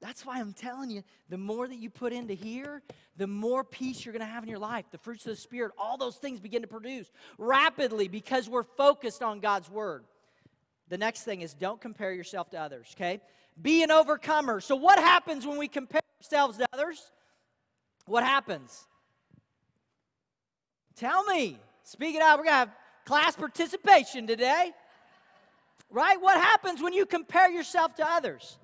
That's 0.00 0.26
why 0.26 0.40
I'm 0.40 0.52
telling 0.52 0.90
you, 0.90 1.02
the 1.28 1.38
more 1.38 1.66
that 1.66 1.76
you 1.76 1.88
put 1.88 2.12
into 2.12 2.34
here, 2.34 2.82
the 3.16 3.26
more 3.26 3.64
peace 3.64 4.04
you're 4.04 4.12
going 4.12 4.26
to 4.26 4.30
have 4.30 4.42
in 4.42 4.48
your 4.48 4.58
life. 4.58 4.84
The 4.90 4.98
fruits 4.98 5.24
of 5.24 5.30
the 5.30 5.40
Spirit, 5.40 5.72
all 5.78 5.96
those 5.96 6.16
things 6.16 6.38
begin 6.38 6.62
to 6.62 6.68
produce 6.68 7.10
rapidly 7.38 8.08
because 8.08 8.48
we're 8.48 8.62
focused 8.62 9.22
on 9.22 9.40
God's 9.40 9.70
Word. 9.70 10.04
The 10.88 10.98
next 10.98 11.22
thing 11.22 11.40
is 11.40 11.54
don't 11.54 11.80
compare 11.80 12.12
yourself 12.12 12.50
to 12.50 12.60
others, 12.60 12.94
okay? 12.94 13.20
Be 13.60 13.82
an 13.82 13.90
overcomer. 13.90 14.60
So, 14.60 14.76
what 14.76 14.98
happens 14.98 15.46
when 15.46 15.58
we 15.58 15.66
compare 15.66 16.02
ourselves 16.20 16.58
to 16.58 16.66
others? 16.72 17.10
What 18.06 18.22
happens? 18.22 18.86
Tell 20.94 21.24
me. 21.24 21.58
Speak 21.82 22.16
it 22.16 22.22
out. 22.22 22.38
We're 22.38 22.44
going 22.44 22.54
to 22.54 22.58
have 22.58 22.76
class 23.04 23.36
participation 23.36 24.26
today. 24.26 24.72
Right? 25.90 26.20
What 26.20 26.36
happens 26.38 26.82
when 26.82 26.92
you 26.92 27.06
compare 27.06 27.48
yourself 27.50 27.94
to 27.96 28.06
others? 28.08 28.58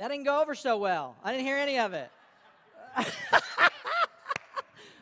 That 0.00 0.08
didn't 0.08 0.24
go 0.24 0.40
over 0.40 0.54
so 0.54 0.78
well. 0.78 1.14
I 1.22 1.30
didn't 1.30 1.44
hear 1.44 1.58
any 1.58 1.78
of 1.78 1.92
it. 1.92 2.10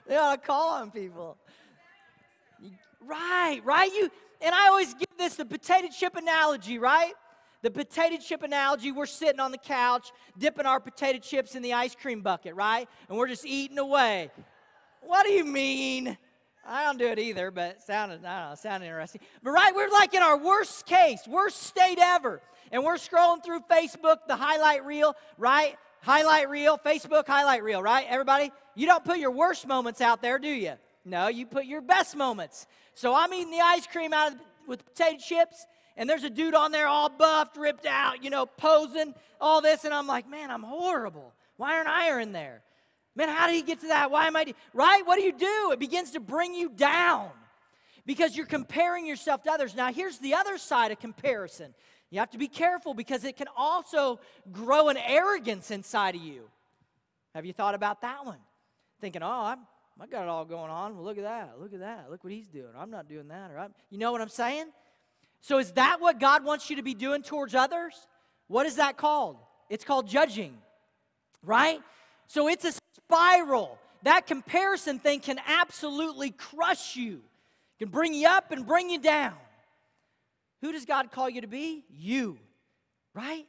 they 0.09 0.17
ought 0.17 0.40
to 0.40 0.47
call 0.47 0.71
on 0.71 0.90
people. 0.90 1.37
Right, 3.00 3.61
right. 3.64 3.93
You 3.93 4.11
and 4.40 4.52
I 4.52 4.67
always 4.67 4.95
give 4.95 5.07
this 5.17 5.37
the 5.37 5.47
potato 5.47 5.87
chip 5.97 6.17
analogy, 6.17 6.81
right? 6.81 7.12
The 7.62 7.71
potato 7.71 8.17
chip 8.17 8.43
analogy, 8.43 8.90
we're 8.90 9.07
sitting 9.07 9.38
on 9.38 9.52
the 9.52 9.59
couch, 9.59 10.11
dipping 10.37 10.67
our 10.67 10.81
potato 10.81 11.21
chips 11.21 11.55
in 11.55 11.62
the 11.62 11.75
ice 11.75 11.95
cream 11.95 12.21
bucket, 12.21 12.57
right? 12.57 12.88
And 13.09 13.17
we're 13.17 13.28
just 13.28 13.47
eating 13.47 13.78
away. 13.78 14.33
What 15.02 15.25
do 15.25 15.31
you 15.31 15.45
mean? 15.45 16.19
I 16.67 16.85
don't 16.85 16.99
do 16.99 17.07
it 17.07 17.21
either, 17.21 17.52
but 17.52 17.76
it 17.76 17.83
sounded, 17.83 18.25
I 18.25 18.40
don't 18.40 18.50
know, 18.50 18.55
sounded 18.57 18.87
interesting. 18.87 19.21
But 19.45 19.52
right, 19.52 19.73
we're 19.73 19.90
like 19.90 20.12
in 20.12 20.23
our 20.25 20.37
worst 20.37 20.87
case, 20.87 21.21
worst 21.28 21.62
state 21.62 21.99
ever. 22.00 22.40
And 22.72 22.84
we're 22.84 22.96
scrolling 22.96 23.44
through 23.44 23.60
Facebook, 23.70 24.18
the 24.26 24.37
highlight 24.37 24.84
reel, 24.84 25.14
right? 25.37 25.76
Highlight 26.02 26.48
reel, 26.48 26.78
Facebook 26.78 27.26
highlight 27.26 27.62
reel, 27.62 27.82
right? 27.82 28.06
Everybody, 28.08 28.52
you 28.75 28.87
don't 28.87 29.04
put 29.04 29.18
your 29.18 29.30
worst 29.30 29.66
moments 29.66 30.00
out 30.00 30.22
there, 30.22 30.38
do 30.38 30.48
you? 30.48 30.75
No, 31.04 31.28
you 31.28 31.46
put 31.46 31.64
your 31.64 31.80
best 31.80 32.16
moments. 32.16 32.66
So 32.94 33.14
I'm 33.14 33.32
eating 33.32 33.50
the 33.50 33.60
ice 33.60 33.87
cream 33.87 34.12
out 34.12 34.32
of, 34.32 34.38
with 34.66 34.84
potato 34.84 35.18
chips, 35.18 35.66
and 35.96 36.08
there's 36.08 36.25
a 36.25 36.30
dude 36.30 36.54
on 36.54 36.70
there 36.70 36.87
all 36.87 37.08
buffed, 37.08 37.56
ripped 37.56 37.87
out, 37.87 38.22
you 38.22 38.30
know, 38.30 38.46
posing, 38.46 39.14
all 39.40 39.60
this, 39.60 39.84
and 39.84 39.94
I'm 39.94 40.06
like, 40.06 40.28
man, 40.28 40.50
I'm 40.50 40.62
horrible. 40.62 41.32
Why 41.56 41.76
aren't 41.76 41.88
I 41.88 42.20
in 42.20 42.32
there? 42.32 42.62
Man, 43.16 43.28
how 43.28 43.46
did 43.48 43.56
he 43.56 43.62
get 43.62 43.80
to 43.80 43.88
that? 43.88 44.10
Why 44.10 44.28
am 44.28 44.37
I, 44.37 44.54
right? 44.72 45.04
What 45.04 45.16
do 45.16 45.22
you 45.22 45.32
do? 45.32 45.70
It 45.72 45.80
begins 45.80 46.12
to 46.12 46.20
bring 46.20 46.54
you 46.54 46.68
down 46.68 47.30
because 48.06 48.37
you're 48.37 48.46
comparing 48.46 49.06
yourself 49.06 49.42
to 49.42 49.50
others. 49.50 49.75
Now, 49.75 49.92
here's 49.92 50.18
the 50.18 50.34
other 50.34 50.56
side 50.56 50.92
of 50.92 51.00
comparison. 51.00 51.75
You 52.11 52.21
have 52.21 52.31
to 52.31 52.38
be 52.38 52.49
careful 52.49 52.95
because 52.95 53.25
it 53.25 53.37
can 53.37 53.49
also 53.57 54.21
grow 54.50 54.88
an 54.88 54.97
arrogance 54.97 55.71
inside 55.71 56.15
of 56.15 56.23
you. 56.23 56.43
Have 57.35 57.45
you 57.45 57.53
thought 57.53 57.75
about 57.75 58.00
that 58.00 58.25
one? 58.25 58.38
Thinking, 59.00 59.23
oh, 59.23 59.43
I'm, 59.45 59.59
I 60.00 60.07
got 60.07 60.23
it 60.23 60.29
all 60.29 60.45
going 60.45 60.71
on. 60.71 60.97
Well, 60.97 61.05
look 61.05 61.19
at 61.19 61.25
that. 61.25 61.55
Look 61.61 61.75
at 61.75 61.81
that. 61.81 62.11
Look 62.11 62.25
what 62.25 62.33
he's 62.33 62.49
doing. 62.49 62.71
I'm 62.77 62.91
not 62.91 63.09
doing 63.09 63.29
that. 63.29 63.50
Or 63.50 63.59
I'm, 63.59 63.75
you 63.91 63.99
know 63.99 64.11
what 64.12 64.21
I'm 64.21 64.29
saying? 64.29 64.67
So, 65.41 65.59
is 65.59 65.73
that 65.73 66.00
what 66.00 66.19
God 66.19 66.45
wants 66.45 66.69
you 66.71 66.77
to 66.77 66.83
be 66.83 66.95
doing 66.95 67.23
towards 67.23 67.55
others? 67.55 67.95
What 68.49 68.67
is 68.67 68.77
that 68.77 68.97
called? 68.97 69.37
It's 69.69 69.85
called 69.85 70.09
judging, 70.09 70.57
right? 71.43 71.81
So, 72.27 72.49
it's 72.49 72.65
a 72.65 72.73
spiral. 72.97 73.79
That 74.03 74.27
comparison 74.27 74.99
thing 74.99 75.21
can 75.21 75.38
absolutely 75.47 76.31
crush 76.31 76.97
you, 76.97 77.21
it 77.77 77.85
can 77.85 77.88
bring 77.88 78.15
you 78.15 78.29
up 78.29 78.50
and 78.50 78.67
bring 78.67 78.91
you 78.91 79.00
down. 79.00 79.35
Who 80.61 80.73
does 80.73 80.85
God 80.85 81.12
call 81.12 81.29
you 81.31 81.41
to 81.41 81.47
be? 81.47 81.85
You, 81.91 82.38
right? 83.15 83.47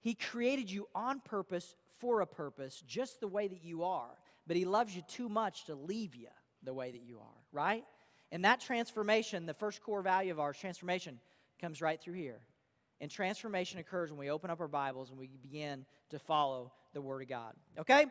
He 0.00 0.14
created 0.14 0.70
you 0.70 0.86
on 0.94 1.20
purpose 1.20 1.74
for 1.98 2.20
a 2.20 2.26
purpose, 2.26 2.82
just 2.86 3.20
the 3.20 3.28
way 3.28 3.48
that 3.48 3.64
you 3.64 3.84
are. 3.84 4.10
But 4.46 4.56
He 4.56 4.64
loves 4.64 4.94
you 4.94 5.02
too 5.08 5.28
much 5.28 5.64
to 5.66 5.74
leave 5.74 6.14
you 6.14 6.28
the 6.62 6.74
way 6.74 6.90
that 6.90 7.02
you 7.02 7.18
are, 7.18 7.42
right? 7.52 7.84
And 8.32 8.44
that 8.44 8.60
transformation, 8.60 9.46
the 9.46 9.54
first 9.54 9.82
core 9.82 10.02
value 10.02 10.32
of 10.32 10.40
ours, 10.40 10.58
transformation, 10.58 11.20
comes 11.60 11.80
right 11.80 12.00
through 12.00 12.14
here. 12.14 12.40
And 13.00 13.10
transformation 13.10 13.78
occurs 13.78 14.10
when 14.10 14.18
we 14.18 14.30
open 14.30 14.50
up 14.50 14.60
our 14.60 14.68
Bibles 14.68 15.10
and 15.10 15.18
we 15.18 15.28
begin 15.42 15.84
to 16.10 16.18
follow 16.18 16.72
the 16.92 17.02
Word 17.02 17.22
of 17.22 17.28
God. 17.28 17.54
Okay? 17.78 18.06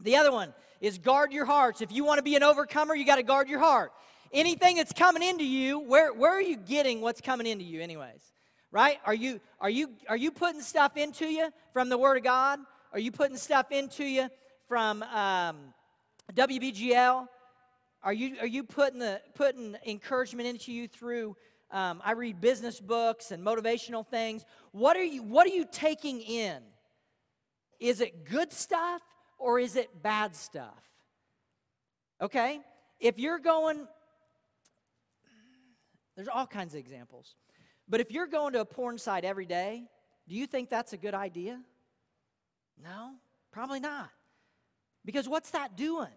The 0.00 0.16
other 0.16 0.32
one 0.32 0.52
is 0.80 0.98
guard 0.98 1.32
your 1.32 1.44
hearts. 1.44 1.80
If 1.80 1.92
you 1.92 2.04
want 2.04 2.18
to 2.18 2.22
be 2.22 2.36
an 2.36 2.42
overcomer, 2.42 2.94
you 2.94 3.06
got 3.06 3.16
to 3.16 3.22
guard 3.22 3.48
your 3.48 3.60
heart. 3.60 3.92
Anything 4.32 4.76
that's 4.76 4.92
coming 4.92 5.22
into 5.22 5.44
you, 5.44 5.78
where, 5.78 6.12
where 6.12 6.32
are 6.32 6.42
you 6.42 6.56
getting 6.56 7.00
what's 7.00 7.20
coming 7.20 7.46
into 7.46 7.64
you, 7.64 7.80
anyways? 7.80 8.32
Right? 8.72 8.98
Are 9.06 9.14
you 9.14 9.40
are 9.60 9.70
you 9.70 9.90
are 10.08 10.16
you 10.16 10.32
putting 10.32 10.60
stuff 10.60 10.96
into 10.96 11.26
you 11.26 11.50
from 11.72 11.88
the 11.88 11.96
Word 11.96 12.16
of 12.16 12.24
God? 12.24 12.58
Are 12.92 12.98
you 12.98 13.12
putting 13.12 13.36
stuff 13.36 13.70
into 13.70 14.04
you 14.04 14.28
from 14.68 15.02
um, 15.04 15.74
WBGL? 16.34 17.28
Are 18.04 18.12
you, 18.12 18.36
are 18.40 18.46
you 18.46 18.64
putting, 18.64 18.98
the, 18.98 19.20
putting 19.34 19.76
encouragement 19.86 20.46
into 20.46 20.72
you 20.72 20.86
through, 20.86 21.36
um, 21.70 22.02
I 22.04 22.12
read 22.12 22.38
business 22.38 22.78
books 22.78 23.30
and 23.30 23.44
motivational 23.44 24.06
things. 24.06 24.44
What 24.72 24.96
are, 24.96 25.02
you, 25.02 25.22
what 25.22 25.46
are 25.46 25.54
you 25.54 25.66
taking 25.72 26.20
in? 26.20 26.62
Is 27.80 28.02
it 28.02 28.26
good 28.26 28.52
stuff 28.52 29.00
or 29.44 29.58
is 29.58 29.76
it 29.76 30.02
bad 30.02 30.34
stuff? 30.34 30.82
Okay? 32.18 32.60
If 32.98 33.18
you're 33.18 33.38
going, 33.38 33.86
there's 36.16 36.28
all 36.28 36.46
kinds 36.46 36.72
of 36.72 36.80
examples. 36.80 37.34
But 37.86 38.00
if 38.00 38.10
you're 38.10 38.26
going 38.26 38.54
to 38.54 38.60
a 38.60 38.64
porn 38.64 38.96
site 38.96 39.22
every 39.22 39.44
day, 39.44 39.84
do 40.26 40.34
you 40.34 40.46
think 40.46 40.70
that's 40.70 40.94
a 40.94 40.96
good 40.96 41.12
idea? 41.12 41.60
No, 42.82 43.10
probably 43.52 43.80
not. 43.80 44.08
Because 45.04 45.28
what's 45.28 45.50
that 45.50 45.76
doing? 45.76 46.16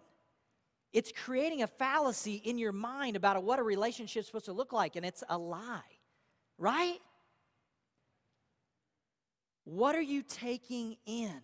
It's 0.93 1.11
creating 1.11 1.63
a 1.63 1.67
fallacy 1.67 2.35
in 2.35 2.57
your 2.57 2.71
mind 2.71 3.17
about 3.17 3.43
what 3.43 3.59
a 3.59 3.63
relationship 3.63 4.21
is 4.21 4.27
supposed 4.27 4.45
to 4.45 4.53
look 4.53 4.71
like, 4.71 4.95
and 4.95 5.05
it's 5.05 5.25
a 5.27 5.37
lie, 5.37 5.81
right? 6.57 6.99
What 9.65 9.95
are 9.95 10.01
you 10.01 10.23
taking 10.23 10.95
in? 11.05 11.41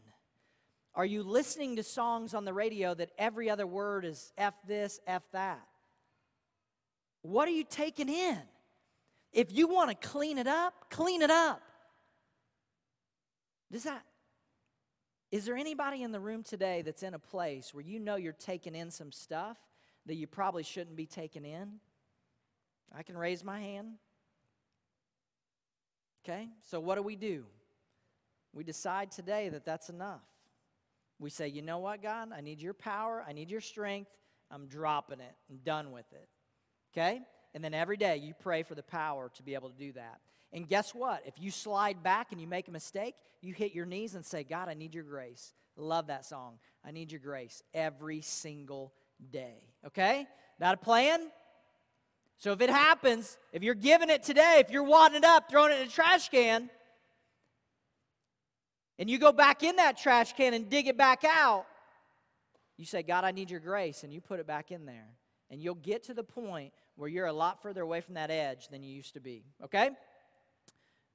Are 0.96 1.06
you 1.06 1.24
listening 1.24 1.78
to 1.78 1.84
songs 1.84 2.34
on 2.34 2.46
the 2.46 2.54
radio 2.54 2.94
that 2.94 3.12
every 3.18 3.50
other 3.50 3.66
word 3.66 4.06
is 4.06 4.32
F 4.38 4.54
this, 4.68 5.00
F 5.08 5.24
that? 5.32 5.66
What 7.24 7.48
are 7.48 7.52
you 7.52 7.64
taking 7.64 8.10
in? 8.10 8.40
If 9.32 9.52
you 9.52 9.68
want 9.68 9.90
to 9.90 10.08
clean 10.08 10.38
it 10.38 10.48
up, 10.48 10.92
clean 10.92 11.22
it 11.22 11.32
up. 11.32 11.62
Does 13.72 13.84
that 13.84 14.04
is 15.34 15.46
there 15.46 15.58
anybody 15.58 16.04
in 16.04 16.12
the 16.12 16.20
room 16.20 16.44
today 16.44 16.84
that's 16.84 17.02
in 17.02 17.16
a 17.16 17.20
place 17.20 17.74
where 17.74 17.84
you 17.84 17.98
know 18.00 18.18
you're 18.18 18.34
taking 18.34 18.76
in 18.76 18.92
some 18.92 19.12
stuff 19.12 19.58
that 20.06 20.14
you 20.14 20.28
probably 20.28 20.62
shouldn't 20.62 20.96
be 20.96 21.08
taking 21.08 21.44
in? 21.44 21.80
I 22.96 23.02
can 23.02 23.18
raise 23.18 23.44
my 23.44 23.60
hand. 23.60 23.94
Okay, 26.24 26.50
so 26.62 26.80
what 26.80 26.98
do 26.98 27.02
we 27.02 27.16
do? 27.16 27.46
We 28.54 28.64
decide 28.64 29.10
today 29.10 29.50
that 29.50 29.66
that's 29.66 29.90
enough. 29.90 30.22
We 31.24 31.30
say, 31.30 31.48
you 31.48 31.62
know 31.62 31.80
what, 31.80 32.04
God? 32.04 32.30
I 32.36 32.42
need 32.42 32.62
your 32.62 32.74
power. 32.74 33.24
I 33.26 33.32
need 33.32 33.50
your 33.50 33.62
strength. 33.62 34.12
I'm 34.52 34.68
dropping 34.68 35.22
it. 35.22 35.34
I'm 35.50 35.60
done 35.64 35.94
with 35.94 36.06
it. 36.12 36.28
Okay? 36.92 37.22
And 37.56 37.64
then 37.64 37.74
every 37.74 37.96
day 37.96 38.18
you 38.18 38.34
pray 38.38 38.64
for 38.64 38.76
the 38.76 38.84
power 38.84 39.32
to 39.36 39.44
be 39.44 39.54
able 39.54 39.70
to 39.70 39.78
do 39.78 39.94
that. 39.94 40.20
And 40.52 40.68
guess 40.68 40.94
what? 40.94 41.24
If 41.26 41.36
you 41.40 41.50
slide 41.50 42.04
back 42.04 42.34
and 42.34 42.42
you 42.42 42.46
make 42.46 42.68
a 42.68 42.72
mistake, 42.72 43.16
you 43.42 43.54
hit 43.54 43.74
your 43.74 43.86
knees 43.86 44.16
and 44.16 44.26
say, 44.26 44.44
God, 44.44 44.68
I 44.68 44.74
need 44.74 44.94
your 44.94 45.06
grace. 45.06 45.54
Love 45.78 46.08
that 46.08 46.26
song. 46.26 46.60
I 46.86 46.92
need 46.92 47.10
your 47.10 47.22
grace 47.22 47.64
every 47.74 48.20
single 48.20 48.94
day. 49.32 49.64
Okay? 49.88 50.28
Not 50.60 50.76
a 50.76 50.78
plan? 50.78 51.22
So 52.38 52.52
if 52.52 52.60
it 52.60 52.70
happens, 52.70 53.38
if 53.54 53.64
you're 53.64 53.76
giving 53.76 54.10
it 54.10 54.24
today, 54.24 54.58
if 54.58 54.70
you're 54.70 54.84
wadding 54.84 55.20
it 55.20 55.24
up, 55.24 55.50
throwing 55.50 55.72
it 55.72 55.80
in 55.80 55.88
a 55.88 55.90
trash 55.90 56.28
can, 56.28 56.70
and 59.00 59.10
you 59.10 59.18
go 59.18 59.32
back 59.32 59.64
in 59.64 59.78
that 59.78 59.98
trash 59.98 60.34
can 60.34 60.54
and 60.54 60.70
dig 60.70 60.88
it 60.88 60.98
back 60.98 61.24
out, 61.24 61.66
you 62.78 62.86
say, 62.86 63.04
God, 63.04 63.24
I 63.24 63.32
need 63.32 63.50
your 63.52 63.60
grace, 63.60 64.04
and 64.04 64.14
you 64.14 64.22
put 64.22 64.40
it 64.40 64.48
back 64.48 64.72
in 64.72 64.86
there. 64.86 65.10
And 65.50 65.62
you'll 65.62 65.76
get 65.76 66.04
to 66.04 66.14
the 66.14 66.24
point 66.24 66.74
where 66.96 67.10
you're 67.10 67.28
a 67.28 67.34
lot 67.34 67.62
further 67.62 67.82
away 67.82 68.02
from 68.02 68.16
that 68.16 68.32
edge 68.32 68.70
than 68.70 68.82
you 68.82 68.94
used 68.94 69.14
to 69.14 69.20
be. 69.20 69.44
Okay? 69.64 69.92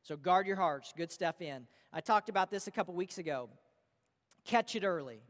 So 0.03 0.17
guard 0.17 0.47
your 0.47 0.57
hearts. 0.57 0.93
Good 0.97 1.11
stuff 1.11 1.41
in. 1.41 1.67
I 1.93 2.01
talked 2.01 2.29
about 2.29 2.51
this 2.51 2.67
a 2.67 2.71
couple 2.71 2.95
weeks 2.95 3.19
ago. 3.19 3.49
Catch 4.45 4.77
it 4.77 4.85
early. 4.85 5.21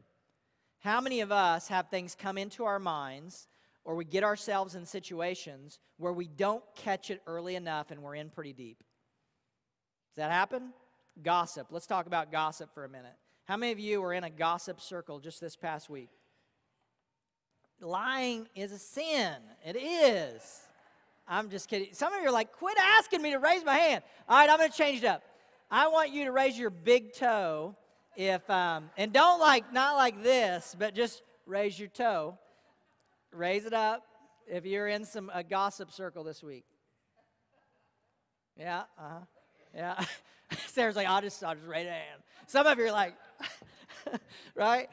How 0.79 1.01
many 1.01 1.21
of 1.21 1.31
us 1.31 1.67
have 1.67 1.89
things 1.89 2.15
come 2.15 2.37
into 2.37 2.65
our 2.65 2.79
minds 2.79 3.47
or 3.83 3.95
we 3.95 4.05
get 4.05 4.23
ourselves 4.23 4.75
in 4.75 4.85
situations 4.85 5.79
where 5.97 6.13
we 6.13 6.27
don't 6.27 6.63
catch 6.75 7.09
it 7.09 7.21
early 7.25 7.55
enough 7.55 7.91
and 7.91 8.01
we're 8.01 8.15
in 8.15 8.29
pretty 8.29 8.53
deep? 8.53 8.77
Does 10.11 10.17
that 10.17 10.31
happen? 10.31 10.71
Gossip. 11.23 11.67
Let's 11.71 11.87
talk 11.87 12.05
about 12.05 12.31
gossip 12.31 12.73
for 12.73 12.85
a 12.85 12.89
minute. 12.89 13.15
How 13.45 13.57
many 13.57 13.71
of 13.71 13.79
you 13.79 14.01
were 14.01 14.13
in 14.13 14.23
a 14.23 14.29
gossip 14.29 14.79
circle 14.79 15.19
just 15.19 15.41
this 15.41 15.55
past 15.55 15.89
week? 15.89 16.09
Lying 17.81 18.47
is 18.55 18.71
a 18.71 18.79
sin. 18.79 19.35
It 19.65 19.75
is. 19.75 20.61
I'm 21.27 21.49
just 21.49 21.69
kidding. 21.69 21.89
Some 21.93 22.13
of 22.13 22.21
you 22.21 22.27
are 22.27 22.31
like, 22.31 22.51
quit 22.53 22.77
asking 22.79 23.21
me 23.21 23.31
to 23.31 23.39
raise 23.39 23.63
my 23.63 23.75
hand. 23.75 24.03
All 24.27 24.37
right, 24.37 24.49
I'm 24.49 24.57
going 24.57 24.71
to 24.71 24.77
change 24.77 25.03
it 25.03 25.07
up. 25.07 25.23
I 25.71 25.87
want 25.87 26.11
you 26.11 26.25
to 26.25 26.31
raise 26.31 26.57
your 26.57 26.71
big 26.71 27.13
toe 27.13 27.75
if, 28.15 28.47
um, 28.49 28.89
and 28.97 29.13
don't 29.13 29.39
like, 29.39 29.71
not 29.71 29.95
like 29.95 30.23
this, 30.23 30.75
but 30.77 30.95
just 30.95 31.21
raise 31.45 31.79
your 31.79 31.89
toe. 31.89 32.37
Raise 33.31 33.65
it 33.65 33.73
up 33.73 34.03
if 34.47 34.65
you're 34.65 34.87
in 34.87 35.05
some 35.05 35.31
a 35.33 35.43
gossip 35.43 35.91
circle 35.91 36.23
this 36.23 36.41
week. 36.41 36.65
Yeah, 38.57 38.81
uh 38.97 39.09
huh. 39.09 39.19
Yeah. 39.75 40.03
Sarah's 40.67 40.95
like, 40.95 41.07
I'll 41.07 41.21
just, 41.21 41.43
I'll 41.43 41.55
just 41.55 41.67
raise 41.67 41.87
a 41.87 41.91
hand. 41.91 42.21
Some 42.47 42.65
of 42.65 42.77
you 42.77 42.85
are 42.85 42.91
like, 42.91 43.15
right? 44.55 44.89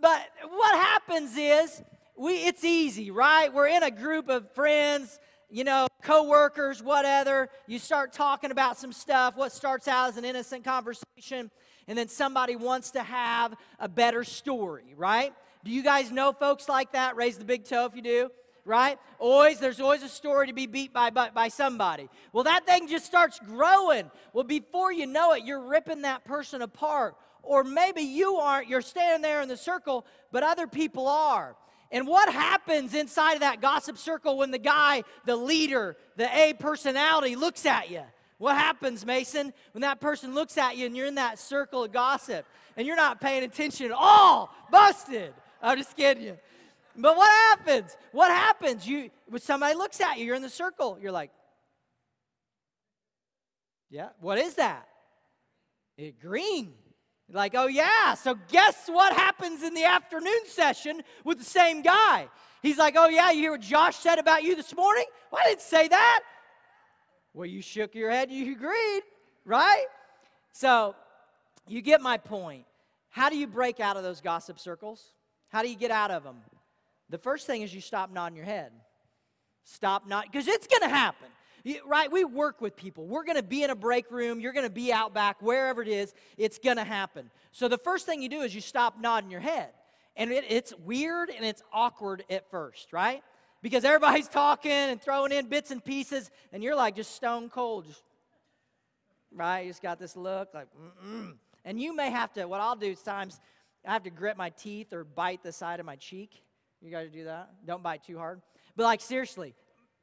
But 0.00 0.28
what 0.48 0.74
happens 0.74 1.36
is 1.36 1.82
we 2.16 2.34
it's 2.34 2.64
easy, 2.64 3.10
right? 3.10 3.52
We're 3.52 3.68
in 3.68 3.82
a 3.82 3.90
group 3.90 4.28
of 4.28 4.50
friends, 4.52 5.20
you 5.50 5.64
know, 5.64 5.86
coworkers, 6.02 6.82
whatever. 6.82 7.48
You 7.66 7.78
start 7.78 8.12
talking 8.12 8.50
about 8.50 8.78
some 8.78 8.92
stuff, 8.92 9.36
what 9.36 9.52
starts 9.52 9.88
out 9.88 10.08
as 10.08 10.16
an 10.16 10.24
innocent 10.24 10.64
conversation, 10.64 11.50
and 11.86 11.96
then 11.96 12.08
somebody 12.08 12.56
wants 12.56 12.90
to 12.92 13.02
have 13.02 13.54
a 13.78 13.88
better 13.88 14.24
story, 14.24 14.94
right? 14.96 15.32
Do 15.64 15.70
you 15.70 15.82
guys 15.82 16.10
know 16.10 16.32
folks 16.32 16.68
like 16.68 16.92
that? 16.92 17.16
Raise 17.16 17.36
the 17.36 17.44
big 17.44 17.64
toe 17.64 17.84
if 17.84 17.94
you 17.94 18.02
do 18.02 18.30
right? 18.70 18.98
Always, 19.18 19.58
there's 19.58 19.80
always 19.80 20.02
a 20.02 20.08
story 20.08 20.46
to 20.46 20.52
be 20.54 20.66
beat 20.66 20.92
by, 20.92 21.10
by, 21.10 21.30
by, 21.30 21.48
somebody. 21.48 22.08
Well, 22.32 22.44
that 22.44 22.64
thing 22.64 22.88
just 22.88 23.04
starts 23.04 23.40
growing. 23.40 24.10
Well, 24.32 24.44
before 24.44 24.92
you 24.92 25.06
know 25.06 25.32
it, 25.32 25.44
you're 25.44 25.66
ripping 25.66 26.02
that 26.02 26.24
person 26.24 26.62
apart. 26.62 27.16
Or 27.42 27.64
maybe 27.64 28.02
you 28.02 28.36
aren't, 28.36 28.68
you're 28.68 28.80
standing 28.80 29.22
there 29.22 29.42
in 29.42 29.48
the 29.48 29.56
circle, 29.56 30.06
but 30.30 30.42
other 30.42 30.66
people 30.66 31.08
are. 31.08 31.56
And 31.90 32.06
what 32.06 32.32
happens 32.32 32.94
inside 32.94 33.34
of 33.34 33.40
that 33.40 33.60
gossip 33.60 33.98
circle 33.98 34.38
when 34.38 34.52
the 34.52 34.58
guy, 34.58 35.02
the 35.26 35.34
leader, 35.34 35.96
the 36.16 36.28
A 36.38 36.54
personality 36.54 37.34
looks 37.34 37.66
at 37.66 37.90
you? 37.90 38.02
What 38.38 38.56
happens, 38.56 39.04
Mason, 39.04 39.52
when 39.72 39.82
that 39.82 40.00
person 40.00 40.32
looks 40.32 40.56
at 40.56 40.76
you 40.76 40.86
and 40.86 40.96
you're 40.96 41.06
in 41.06 41.16
that 41.16 41.38
circle 41.38 41.84
of 41.84 41.92
gossip 41.92 42.46
and 42.76 42.86
you're 42.86 42.96
not 42.96 43.20
paying 43.20 43.42
attention 43.42 43.86
at 43.86 43.92
all? 43.92 44.54
Busted. 44.70 45.34
I'm 45.60 45.76
just 45.76 45.96
kidding 45.96 46.22
you. 46.22 46.38
But 46.96 47.16
what 47.16 47.30
happens? 47.30 47.96
What 48.12 48.30
happens? 48.30 48.86
You 48.86 49.10
when 49.28 49.40
somebody 49.40 49.74
looks 49.74 50.00
at 50.00 50.18
you, 50.18 50.26
you're 50.26 50.36
in 50.36 50.42
the 50.42 50.48
circle, 50.48 50.98
you're 51.00 51.12
like, 51.12 51.30
yeah, 53.90 54.10
what 54.20 54.38
is 54.38 54.54
that? 54.54 54.88
It 55.96 56.20
green. 56.20 56.72
Like, 57.32 57.54
oh 57.54 57.66
yeah. 57.66 58.14
So 58.14 58.36
guess 58.48 58.88
what 58.88 59.12
happens 59.12 59.62
in 59.62 59.74
the 59.74 59.84
afternoon 59.84 60.46
session 60.46 61.02
with 61.24 61.38
the 61.38 61.44
same 61.44 61.82
guy? 61.82 62.28
He's 62.62 62.78
like, 62.78 62.94
oh 62.96 63.08
yeah, 63.08 63.30
you 63.30 63.40
hear 63.40 63.50
what 63.52 63.60
Josh 63.60 63.96
said 63.96 64.18
about 64.18 64.42
you 64.42 64.56
this 64.56 64.74
morning? 64.74 65.04
Well, 65.30 65.40
I 65.44 65.48
didn't 65.48 65.62
say 65.62 65.88
that. 65.88 66.20
Well, 67.32 67.46
you 67.46 67.62
shook 67.62 67.94
your 67.94 68.10
head, 68.10 68.30
you 68.30 68.52
agreed, 68.52 69.02
right? 69.44 69.86
So 70.52 70.96
you 71.68 71.80
get 71.80 72.00
my 72.00 72.18
point. 72.18 72.64
How 73.10 73.28
do 73.28 73.36
you 73.36 73.46
break 73.46 73.80
out 73.80 73.96
of 73.96 74.02
those 74.02 74.20
gossip 74.20 74.58
circles? 74.58 75.12
How 75.48 75.62
do 75.62 75.68
you 75.68 75.76
get 75.76 75.90
out 75.90 76.10
of 76.10 76.24
them? 76.24 76.36
The 77.10 77.18
first 77.18 77.46
thing 77.46 77.62
is 77.62 77.74
you 77.74 77.80
stop 77.80 78.12
nodding 78.12 78.36
your 78.36 78.46
head. 78.46 78.72
Stop 79.64 80.08
not, 80.08 80.30
because 80.30 80.48
it's 80.48 80.66
going 80.66 80.82
to 80.82 80.88
happen. 80.88 81.28
right? 81.86 82.10
We 82.10 82.24
work 82.24 82.60
with 82.60 82.76
people. 82.76 83.06
We're 83.06 83.24
going 83.24 83.36
to 83.36 83.42
be 83.42 83.62
in 83.62 83.70
a 83.70 83.74
break 83.74 84.10
room. 84.10 84.40
You're 84.40 84.52
going 84.52 84.66
to 84.66 84.72
be 84.72 84.92
out 84.92 85.12
back, 85.12 85.42
wherever 85.42 85.82
it 85.82 85.88
is, 85.88 86.14
it's 86.36 86.58
going 86.58 86.76
to 86.76 86.84
happen. 86.84 87.30
So 87.52 87.68
the 87.68 87.78
first 87.78 88.06
thing 88.06 88.22
you 88.22 88.28
do 88.28 88.40
is 88.42 88.54
you 88.54 88.60
stop 88.60 89.00
nodding 89.00 89.30
your 89.30 89.40
head. 89.40 89.70
And 90.16 90.32
it, 90.32 90.44
it's 90.48 90.74
weird 90.84 91.30
and 91.30 91.44
it's 91.44 91.62
awkward 91.72 92.24
at 92.30 92.50
first, 92.50 92.92
right? 92.92 93.22
Because 93.62 93.84
everybody's 93.84 94.28
talking 94.28 94.70
and 94.70 95.00
throwing 95.00 95.32
in 95.32 95.46
bits 95.46 95.70
and 95.70 95.84
pieces, 95.84 96.30
and 96.52 96.62
you're 96.62 96.74
like 96.74 96.96
just 96.96 97.14
stone 97.14 97.48
cold, 97.48 97.86
just, 97.86 98.02
right? 99.34 99.60
You 99.60 99.70
just 99.70 99.82
got 99.82 99.98
this 99.98 100.16
look 100.16 100.48
like, 100.54 100.68
mm-mm. 101.04 101.34
And 101.64 101.80
you 101.80 101.94
may 101.94 102.10
have 102.10 102.32
to, 102.34 102.46
what 102.46 102.60
I'll 102.60 102.76
do 102.76 102.86
is 102.86 103.02
times 103.02 103.38
I 103.86 103.92
have 103.92 104.02
to 104.04 104.10
grit 104.10 104.36
my 104.36 104.50
teeth 104.50 104.92
or 104.92 105.04
bite 105.04 105.42
the 105.42 105.52
side 105.52 105.78
of 105.78 105.86
my 105.86 105.96
cheek 105.96 106.42
you 106.82 106.90
to 106.90 107.08
do 107.08 107.24
that. 107.24 107.50
Don't 107.66 107.82
bite 107.82 108.04
too 108.04 108.18
hard. 108.18 108.40
But 108.76 108.84
like 108.84 109.00
seriously, 109.00 109.54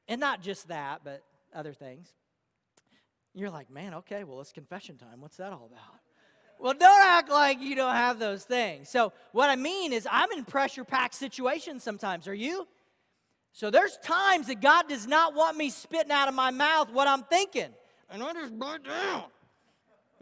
and 0.07 0.19
not 0.19 0.41
just 0.41 0.67
that, 0.67 1.01
but 1.03 1.23
other 1.53 1.73
things. 1.73 2.13
You're 3.33 3.49
like, 3.49 3.69
man, 3.69 3.93
okay, 3.95 4.23
well, 4.23 4.41
it's 4.41 4.51
confession 4.51 4.97
time. 4.97 5.21
What's 5.21 5.37
that 5.37 5.53
all 5.53 5.69
about? 5.71 5.99
Well, 6.59 6.73
don't 6.73 7.03
act 7.03 7.29
like 7.29 7.61
you 7.61 7.75
don't 7.75 7.93
have 7.93 8.17
those 8.17 8.43
things. 8.43 8.89
So, 8.89 9.13
what 9.31 9.49
I 9.49 9.55
mean 9.55 9.93
is, 9.93 10.07
I'm 10.09 10.31
in 10.31 10.43
pressure 10.43 10.83
packed 10.83 11.13
situations 11.13 11.83
sometimes. 11.83 12.27
Are 12.27 12.33
you? 12.33 12.67
So, 13.51 13.69
there's 13.69 13.97
times 13.97 14.47
that 14.47 14.59
God 14.59 14.89
does 14.89 15.05
not 15.05 15.35
want 15.35 15.55
me 15.55 15.69
spitting 15.69 16.11
out 16.11 16.27
of 16.27 16.33
my 16.33 16.49
mouth 16.49 16.91
what 16.91 17.07
I'm 17.07 17.23
thinking. 17.23 17.69
And 18.09 18.23
I 18.23 18.33
just 18.33 18.57
bite 18.57 18.83
down. 18.83 19.25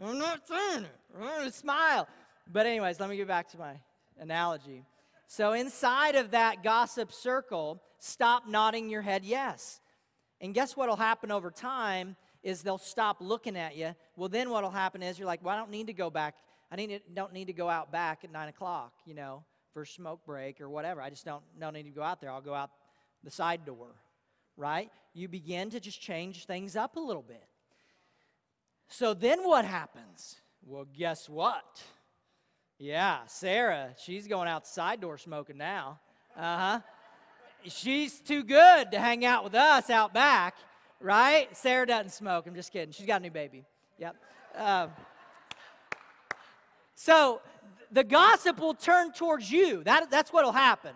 I'm 0.02 0.18
not 0.18 0.46
saying 0.46 0.84
it. 0.84 0.90
I'm 1.14 1.22
going 1.22 1.46
to 1.46 1.52
smile. 1.56 2.06
But, 2.52 2.66
anyways, 2.66 3.00
let 3.00 3.08
me 3.08 3.16
get 3.16 3.28
back 3.28 3.48
to 3.52 3.58
my 3.58 3.72
analogy. 4.20 4.82
So, 5.26 5.52
inside 5.52 6.14
of 6.14 6.30
that 6.30 6.62
gossip 6.62 7.12
circle, 7.12 7.82
stop 7.98 8.46
nodding 8.46 8.88
your 8.88 9.02
head 9.02 9.24
yes. 9.24 9.80
And 10.40 10.54
guess 10.54 10.76
what 10.76 10.88
will 10.88 10.96
happen 10.96 11.30
over 11.30 11.50
time 11.50 12.16
is 12.42 12.62
they'll 12.62 12.78
stop 12.78 13.16
looking 13.20 13.56
at 13.56 13.76
you. 13.76 13.94
Well, 14.14 14.28
then 14.28 14.50
what 14.50 14.62
will 14.62 14.70
happen 14.70 15.02
is 15.02 15.18
you're 15.18 15.26
like, 15.26 15.44
well, 15.44 15.54
I 15.54 15.58
don't 15.58 15.70
need 15.70 15.88
to 15.88 15.92
go 15.92 16.10
back. 16.10 16.36
I 16.70 16.76
need 16.76 16.88
to, 16.88 17.00
don't 17.12 17.32
need 17.32 17.46
to 17.46 17.52
go 17.52 17.68
out 17.68 17.90
back 17.90 18.20
at 18.22 18.30
9 18.30 18.48
o'clock, 18.48 18.92
you 19.04 19.14
know, 19.14 19.44
for 19.72 19.84
smoke 19.84 20.24
break 20.24 20.60
or 20.60 20.68
whatever. 20.68 21.00
I 21.00 21.10
just 21.10 21.24
don't, 21.24 21.42
don't 21.58 21.72
need 21.72 21.84
to 21.84 21.90
go 21.90 22.02
out 22.02 22.20
there. 22.20 22.30
I'll 22.30 22.40
go 22.40 22.54
out 22.54 22.70
the 23.24 23.30
side 23.30 23.64
door, 23.64 23.88
right? 24.56 24.90
You 25.12 25.28
begin 25.28 25.70
to 25.70 25.80
just 25.80 26.00
change 26.00 26.46
things 26.46 26.76
up 26.76 26.96
a 26.96 27.00
little 27.00 27.22
bit. 27.22 27.44
So 28.88 29.14
then 29.14 29.40
what 29.42 29.64
happens? 29.64 30.36
Well, 30.64 30.86
guess 30.96 31.28
what? 31.28 31.82
Yeah, 32.78 33.20
Sarah, 33.26 33.94
she's 33.96 34.26
going 34.26 34.48
out 34.48 34.64
the 34.64 34.70
side 34.70 35.00
door 35.00 35.16
smoking 35.16 35.56
now. 35.56 35.98
Uh 36.36 36.58
huh. 36.58 36.80
She's 37.64 38.20
too 38.20 38.44
good 38.44 38.92
to 38.92 38.98
hang 38.98 39.24
out 39.24 39.44
with 39.44 39.54
us 39.54 39.88
out 39.88 40.12
back, 40.12 40.56
right? 41.00 41.48
Sarah 41.56 41.86
doesn't 41.86 42.10
smoke. 42.10 42.46
I'm 42.46 42.54
just 42.54 42.72
kidding. 42.72 42.92
She's 42.92 43.06
got 43.06 43.22
a 43.22 43.24
new 43.24 43.30
baby. 43.30 43.64
Yep. 43.98 44.16
Uh, 44.54 44.88
so 46.94 47.40
the 47.90 48.04
gossip 48.04 48.58
will 48.58 48.74
turn 48.74 49.12
towards 49.12 49.50
you. 49.50 49.82
That, 49.84 50.10
that's 50.10 50.30
what 50.30 50.44
will 50.44 50.52
happen. 50.52 50.92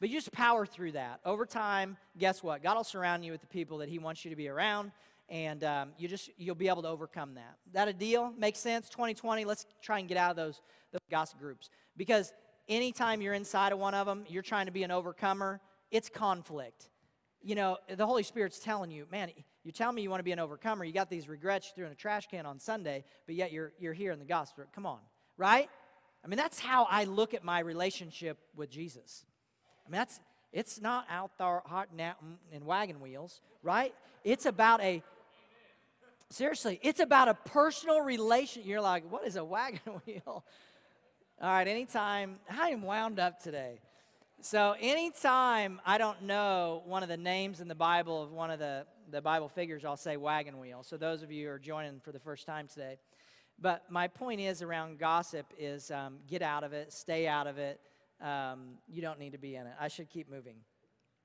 But 0.00 0.10
you 0.10 0.18
just 0.18 0.32
power 0.32 0.66
through 0.66 0.92
that. 0.92 1.20
Over 1.24 1.46
time, 1.46 1.96
guess 2.18 2.42
what? 2.42 2.62
God 2.62 2.76
will 2.76 2.84
surround 2.84 3.24
you 3.24 3.32
with 3.32 3.40
the 3.40 3.46
people 3.46 3.78
that 3.78 3.88
He 3.88 3.98
wants 3.98 4.24
you 4.24 4.30
to 4.30 4.36
be 4.36 4.48
around, 4.48 4.92
and 5.28 5.64
um, 5.64 5.90
you 5.98 6.08
just 6.08 6.30
you'll 6.36 6.54
be 6.54 6.68
able 6.68 6.82
to 6.82 6.88
overcome 6.88 7.34
that. 7.34 7.56
That 7.72 7.88
a 7.88 7.92
deal? 7.92 8.32
Makes 8.36 8.58
sense? 8.58 8.88
2020. 8.88 9.44
Let's 9.44 9.66
try 9.82 9.98
and 9.98 10.08
get 10.08 10.16
out 10.16 10.30
of 10.30 10.36
those 10.36 10.60
the 10.92 10.98
gossip 11.10 11.38
groups. 11.38 11.70
Because 11.96 12.32
anytime 12.68 13.20
you're 13.20 13.34
inside 13.34 13.72
of 13.72 13.78
one 13.78 13.94
of 13.94 14.06
them, 14.06 14.24
you're 14.28 14.42
trying 14.42 14.66
to 14.66 14.72
be 14.72 14.82
an 14.82 14.90
overcomer, 14.90 15.60
it's 15.90 16.08
conflict. 16.08 16.88
You 17.42 17.54
know, 17.54 17.78
the 17.96 18.06
Holy 18.06 18.22
Spirit's 18.22 18.60
telling 18.60 18.90
you, 18.90 19.06
man, 19.10 19.30
you're 19.64 19.72
telling 19.72 19.96
me 19.96 20.02
you 20.02 20.10
want 20.10 20.20
to 20.20 20.24
be 20.24 20.32
an 20.32 20.38
overcomer. 20.38 20.84
You 20.84 20.92
got 20.92 21.10
these 21.10 21.28
regrets 21.28 21.68
you 21.68 21.72
threw 21.74 21.86
in 21.86 21.92
a 21.92 21.96
trash 21.96 22.28
can 22.28 22.46
on 22.46 22.60
Sunday, 22.60 23.04
but 23.26 23.34
yet 23.34 23.52
you're, 23.52 23.72
you're 23.78 23.92
here 23.92 24.12
in 24.12 24.18
the 24.18 24.24
gospel. 24.24 24.64
Come 24.74 24.86
on, 24.86 25.00
right? 25.36 25.68
I 26.24 26.28
mean, 26.28 26.36
that's 26.36 26.60
how 26.60 26.86
I 26.88 27.04
look 27.04 27.34
at 27.34 27.42
my 27.42 27.58
relationship 27.58 28.38
with 28.54 28.70
Jesus. 28.70 29.24
I 29.84 29.90
mean, 29.90 29.98
that's 29.98 30.20
it's 30.52 30.80
not 30.80 31.06
out 31.10 31.30
there 31.38 31.62
hot 31.64 31.88
in 32.52 32.64
wagon 32.64 33.00
wheels, 33.00 33.40
right? 33.62 33.94
It's 34.24 34.46
about 34.46 34.80
a 34.82 35.02
seriously, 36.30 36.80
it's 36.82 37.00
about 37.00 37.28
a 37.28 37.34
personal 37.34 38.00
relation. 38.00 38.62
You're 38.64 38.80
like, 38.80 39.10
what 39.10 39.26
is 39.26 39.36
a 39.36 39.44
wagon 39.44 39.80
wheel? 40.06 40.44
All 41.40 41.48
right, 41.48 41.66
anytime, 41.66 42.36
I 42.50 42.68
am 42.68 42.82
wound 42.82 43.18
up 43.18 43.42
today. 43.42 43.80
So, 44.40 44.74
anytime 44.80 45.80
I 45.86 45.98
don't 45.98 46.22
know 46.22 46.82
one 46.84 47.02
of 47.02 47.08
the 47.08 47.16
names 47.16 47.60
in 47.60 47.68
the 47.68 47.74
Bible 47.74 48.22
of 48.22 48.32
one 48.32 48.50
of 48.50 48.58
the, 48.58 48.86
the 49.10 49.20
Bible 49.20 49.48
figures, 49.48 49.84
I'll 49.84 49.96
say 49.96 50.16
wagon 50.16 50.58
wheel. 50.58 50.82
So, 50.82 50.96
those 50.96 51.22
of 51.22 51.30
you 51.30 51.46
who 51.46 51.52
are 51.52 51.58
joining 51.58 52.00
for 52.00 52.12
the 52.12 52.18
first 52.18 52.44
time 52.44 52.66
today. 52.66 52.98
But 53.60 53.84
my 53.88 54.08
point 54.08 54.40
is 54.40 54.60
around 54.60 54.98
gossip 54.98 55.46
is 55.58 55.92
um, 55.92 56.18
get 56.28 56.42
out 56.42 56.64
of 56.64 56.72
it, 56.72 56.92
stay 56.92 57.28
out 57.28 57.46
of 57.46 57.58
it. 57.58 57.80
Um, 58.22 58.78
you 58.88 59.02
don't 59.02 59.18
need 59.18 59.32
to 59.32 59.38
be 59.38 59.56
in 59.56 59.66
it. 59.66 59.74
I 59.80 59.88
should 59.88 60.08
keep 60.08 60.30
moving. 60.30 60.56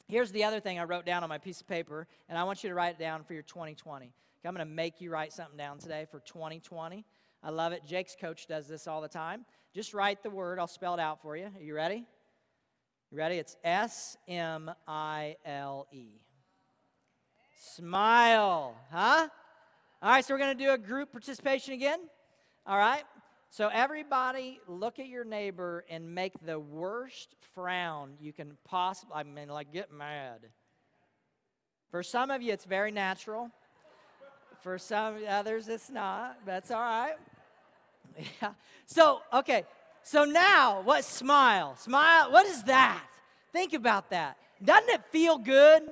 Here's 0.07 0.31
the 0.31 0.43
other 0.45 0.59
thing 0.59 0.79
I 0.79 0.83
wrote 0.83 1.05
down 1.05 1.23
on 1.23 1.29
my 1.29 1.37
piece 1.37 1.61
of 1.61 1.67
paper, 1.67 2.07
and 2.27 2.37
I 2.37 2.43
want 2.43 2.63
you 2.63 2.69
to 2.69 2.75
write 2.75 2.95
it 2.95 2.99
down 2.99 3.23
for 3.23 3.33
your 3.33 3.43
2020. 3.43 4.13
I'm 4.47 4.55
going 4.55 4.65
to 4.65 4.73
make 4.73 5.01
you 5.01 5.11
write 5.11 5.33
something 5.33 5.57
down 5.57 5.77
today 5.77 6.05
for 6.09 6.21
2020. 6.21 7.05
I 7.43 7.49
love 7.49 7.73
it. 7.73 7.81
Jake's 7.85 8.15
coach 8.19 8.47
does 8.47 8.67
this 8.67 8.87
all 8.87 9.01
the 9.01 9.07
time. 9.09 9.45
Just 9.73 9.93
write 9.93 10.23
the 10.23 10.29
word. 10.29 10.57
I'll 10.57 10.67
spell 10.67 10.93
it 10.93 10.99
out 10.99 11.21
for 11.21 11.35
you. 11.35 11.45
Are 11.45 11.61
you 11.61 11.75
ready? 11.75 12.05
You 13.11 13.17
ready? 13.17 13.35
It's 13.35 13.57
S 13.63 14.17
M 14.27 14.71
I 14.87 15.35
L 15.45 15.87
E. 15.91 16.21
Smile. 17.75 18.75
Huh? 18.91 19.27
All 20.01 20.09
right, 20.09 20.23
so 20.23 20.33
we're 20.33 20.39
going 20.39 20.57
to 20.57 20.63
do 20.63 20.71
a 20.71 20.77
group 20.77 21.11
participation 21.11 21.73
again. 21.73 21.99
All 22.65 22.77
right? 22.77 23.03
So, 23.49 23.69
everybody, 23.69 24.59
look 24.67 24.99
at 24.99 25.07
your 25.07 25.23
neighbor 25.23 25.85
and 25.89 26.13
make 26.13 26.33
the 26.45 26.59
worst 26.59 27.35
frown 27.53 28.11
you 28.19 28.33
can 28.33 28.57
possibly, 28.65 29.15
I 29.15 29.23
mean, 29.23 29.47
like 29.47 29.71
get 29.71 29.91
mad. 29.91 30.41
For 31.89 32.03
some 32.03 32.29
of 32.29 32.41
you, 32.41 32.51
it's 32.51 32.65
very 32.65 32.91
natural. 32.91 33.49
For 34.61 34.77
some 34.77 35.17
others, 35.27 35.67
it's 35.67 35.89
not. 35.89 36.37
That's 36.45 36.71
all 36.71 36.81
right. 36.81 37.15
Yeah. 38.41 38.53
So, 38.85 39.21
okay. 39.31 39.63
So 40.01 40.25
now, 40.25 40.81
what 40.81 41.03
smile? 41.03 41.75
Smile. 41.75 42.31
What 42.31 42.45
is 42.47 42.63
that? 42.63 43.03
Think 43.53 43.73
about 43.73 44.09
that. 44.09 44.37
Doesn't 44.63 44.89
it 44.89 45.01
feel 45.11 45.37
good? 45.37 45.83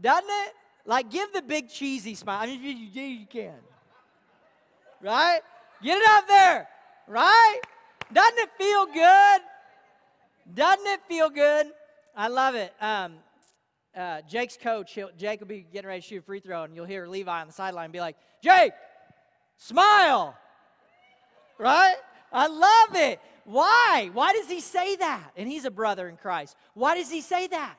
Doesn't 0.00 0.28
it? 0.28 0.52
Like, 0.84 1.10
give 1.10 1.32
the 1.32 1.42
big 1.42 1.68
cheesy 1.68 2.14
smile. 2.14 2.40
I 2.42 2.46
mean, 2.46 2.62
you, 2.62 3.02
you, 3.02 3.26
can. 3.26 3.54
Right? 5.00 5.40
Get 5.82 5.98
it 5.98 6.08
up 6.08 6.26
there. 6.26 6.68
Right? 7.06 7.60
Doesn't 8.12 8.38
it 8.38 8.50
feel 8.58 8.86
good? 8.86 9.40
Doesn't 10.54 10.86
it 10.86 11.00
feel 11.08 11.30
good? 11.30 11.66
I 12.16 12.28
love 12.28 12.54
it. 12.54 12.72
Um, 12.80 13.14
uh, 13.96 14.22
Jake's 14.28 14.56
coach, 14.56 14.98
Jake 15.16 15.40
will 15.40 15.46
be 15.46 15.66
getting 15.72 15.88
ready 15.88 16.00
to 16.00 16.06
shoot 16.06 16.18
a 16.18 16.22
free 16.22 16.40
throw, 16.40 16.64
and 16.64 16.74
you'll 16.74 16.84
hear 16.84 17.06
Levi 17.06 17.40
on 17.40 17.46
the 17.46 17.52
sideline 17.52 17.90
be 17.90 18.00
like, 18.00 18.16
Jake, 18.42 18.72
smile. 19.56 20.36
Right? 21.58 21.96
I 22.32 22.48
love 22.48 22.96
it. 22.96 23.20
Why? 23.44 24.10
Why 24.12 24.32
does 24.32 24.48
he 24.48 24.60
say 24.60 24.96
that? 24.96 25.30
And 25.36 25.48
he's 25.48 25.64
a 25.64 25.70
brother 25.70 26.08
in 26.08 26.16
Christ. 26.16 26.56
Why 26.74 26.96
does 26.96 27.10
he 27.10 27.20
say 27.20 27.46
that? 27.48 27.76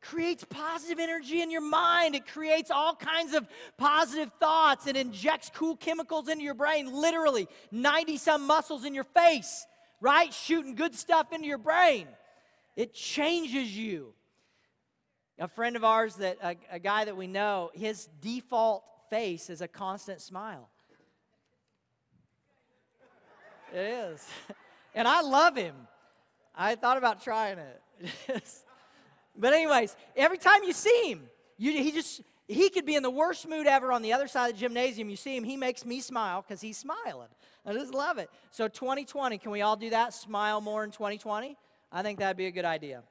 Creates 0.00 0.44
positive 0.44 0.98
energy 0.98 1.42
in 1.42 1.50
your 1.50 1.62
mind. 1.62 2.14
It 2.14 2.26
creates 2.26 2.70
all 2.70 2.94
kinds 2.94 3.34
of 3.34 3.46
positive 3.76 4.30
thoughts. 4.38 4.86
It 4.86 4.96
injects 4.96 5.50
cool 5.54 5.76
chemicals 5.76 6.28
into 6.28 6.44
your 6.44 6.54
brain, 6.54 6.92
literally 6.92 7.48
90 7.72 8.16
some 8.18 8.46
muscles 8.46 8.84
in 8.84 8.94
your 8.94 9.04
face, 9.04 9.66
right? 10.00 10.32
Shooting 10.32 10.74
good 10.74 10.94
stuff 10.94 11.32
into 11.32 11.46
your 11.46 11.58
brain. 11.58 12.06
It 12.76 12.94
changes 12.94 13.76
you. 13.76 14.12
A 15.38 15.48
friend 15.48 15.76
of 15.76 15.84
ours, 15.84 16.16
that 16.16 16.38
a, 16.42 16.56
a 16.70 16.78
guy 16.78 17.04
that 17.04 17.16
we 17.16 17.26
know, 17.26 17.70
his 17.74 18.08
default 18.22 18.84
face 19.10 19.50
is 19.50 19.60
a 19.60 19.68
constant 19.68 20.20
smile. 20.20 20.68
It 23.72 23.78
is. 23.78 24.26
And 24.96 25.06
I 25.06 25.20
love 25.20 25.54
him. 25.54 25.74
I 26.54 26.74
thought 26.74 26.96
about 26.96 27.22
trying 27.22 27.58
it. 27.58 27.82
but, 29.38 29.52
anyways, 29.52 29.96
every 30.16 30.38
time 30.38 30.64
you 30.64 30.72
see 30.72 31.10
him, 31.10 31.22
you, 31.58 31.72
he 31.72 31.92
just, 31.92 32.22
he 32.48 32.68
could 32.70 32.86
be 32.86 32.94
in 32.94 33.02
the 33.02 33.10
worst 33.10 33.48
mood 33.48 33.66
ever 33.66 33.92
on 33.92 34.02
the 34.02 34.12
other 34.12 34.28
side 34.28 34.50
of 34.50 34.54
the 34.54 34.60
gymnasium. 34.60 35.08
You 35.10 35.16
see 35.16 35.36
him, 35.36 35.44
he 35.44 35.56
makes 35.56 35.84
me 35.84 36.00
smile 36.00 36.44
because 36.46 36.60
he's 36.60 36.78
smiling. 36.78 37.28
I 37.64 37.72
just 37.72 37.94
love 37.94 38.18
it. 38.18 38.30
So, 38.50 38.68
2020, 38.68 39.38
can 39.38 39.50
we 39.50 39.62
all 39.62 39.76
do 39.76 39.90
that? 39.90 40.14
Smile 40.14 40.60
more 40.60 40.84
in 40.84 40.90
2020? 40.90 41.56
I 41.92 42.02
think 42.02 42.18
that'd 42.18 42.36
be 42.36 42.46
a 42.46 42.50
good 42.50 42.64
idea. 42.64 43.02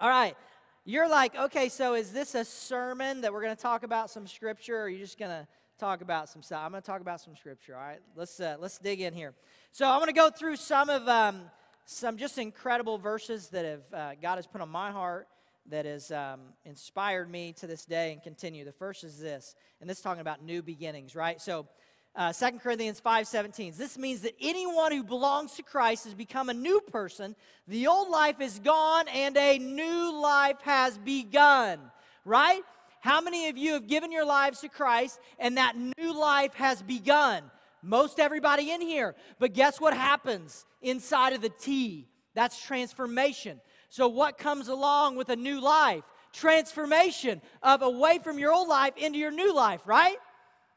All 0.00 0.08
right. 0.08 0.36
You're 0.84 1.08
like, 1.08 1.36
okay, 1.36 1.68
so 1.68 1.94
is 1.94 2.12
this 2.12 2.34
a 2.34 2.44
sermon 2.44 3.20
that 3.20 3.32
we're 3.32 3.42
going 3.42 3.54
to 3.54 3.62
talk 3.62 3.84
about 3.84 4.10
some 4.10 4.26
scripture, 4.26 4.76
or 4.78 4.82
are 4.82 4.88
you 4.88 4.98
just 4.98 5.16
going 5.16 5.30
to 5.30 5.46
talk 5.78 6.00
about 6.00 6.28
some 6.28 6.42
stuff? 6.42 6.60
I'm 6.64 6.72
going 6.72 6.82
to 6.82 6.86
talk 6.86 7.00
about 7.00 7.20
some 7.20 7.36
scripture. 7.36 7.76
All 7.76 7.82
right, 7.82 8.00
let's 8.16 8.40
uh, 8.40 8.56
let's 8.58 8.78
dig 8.78 9.00
in 9.00 9.14
here. 9.14 9.32
So 9.70 9.86
I'm 9.86 9.98
going 9.98 10.08
to 10.08 10.12
go 10.12 10.28
through 10.28 10.56
some 10.56 10.90
of 10.90 11.06
um, 11.06 11.42
some 11.84 12.16
just 12.16 12.36
incredible 12.36 12.98
verses 12.98 13.48
that 13.50 13.64
have 13.64 13.94
uh, 13.94 14.12
God 14.20 14.36
has 14.36 14.46
put 14.48 14.60
on 14.60 14.70
my 14.70 14.90
heart 14.90 15.28
that 15.66 15.86
has 15.86 16.10
um, 16.10 16.40
inspired 16.64 17.30
me 17.30 17.52
to 17.54 17.66
this 17.66 17.84
day 17.84 18.12
and 18.12 18.22
continue. 18.22 18.64
The 18.64 18.72
first 18.72 19.04
is 19.04 19.18
this, 19.18 19.54
and 19.80 19.88
this 19.88 19.98
is 19.98 20.02
talking 20.02 20.20
about 20.20 20.42
new 20.42 20.62
beginnings, 20.62 21.14
right? 21.14 21.40
So 21.40 21.66
uh, 22.14 22.32
2 22.32 22.58
Corinthians 22.58 23.00
5:17. 23.00 23.76
This 23.76 23.96
means 23.96 24.20
that 24.20 24.34
anyone 24.40 24.92
who 24.92 25.02
belongs 25.02 25.54
to 25.54 25.62
Christ 25.62 26.04
has 26.04 26.14
become 26.14 26.50
a 26.50 26.54
new 26.54 26.80
person. 26.80 27.34
The 27.68 27.86
old 27.86 28.10
life 28.10 28.40
is 28.40 28.58
gone 28.58 29.08
and 29.08 29.36
a 29.36 29.58
new 29.58 30.20
life 30.20 30.60
has 30.62 30.98
begun. 30.98 31.80
Right? 32.24 32.62
How 33.00 33.20
many 33.20 33.48
of 33.48 33.56
you 33.56 33.72
have 33.72 33.88
given 33.88 34.12
your 34.12 34.24
lives 34.24 34.60
to 34.60 34.68
Christ 34.68 35.18
and 35.38 35.56
that 35.56 35.74
new 35.76 36.16
life 36.16 36.54
has 36.54 36.82
begun? 36.82 37.42
Most 37.82 38.20
everybody 38.20 38.70
in 38.70 38.80
here. 38.80 39.16
But 39.40 39.54
guess 39.54 39.80
what 39.80 39.94
happens 39.94 40.66
inside 40.82 41.32
of 41.32 41.40
the 41.40 41.48
T? 41.48 42.06
That's 42.34 42.62
transformation. 42.62 43.60
So, 43.92 44.08
what 44.08 44.38
comes 44.38 44.68
along 44.68 45.16
with 45.16 45.28
a 45.28 45.36
new 45.36 45.60
life? 45.60 46.02
Transformation 46.32 47.42
of 47.62 47.82
away 47.82 48.20
from 48.24 48.38
your 48.38 48.50
old 48.50 48.66
life 48.66 48.96
into 48.96 49.18
your 49.18 49.30
new 49.30 49.54
life, 49.54 49.82
right? 49.84 50.16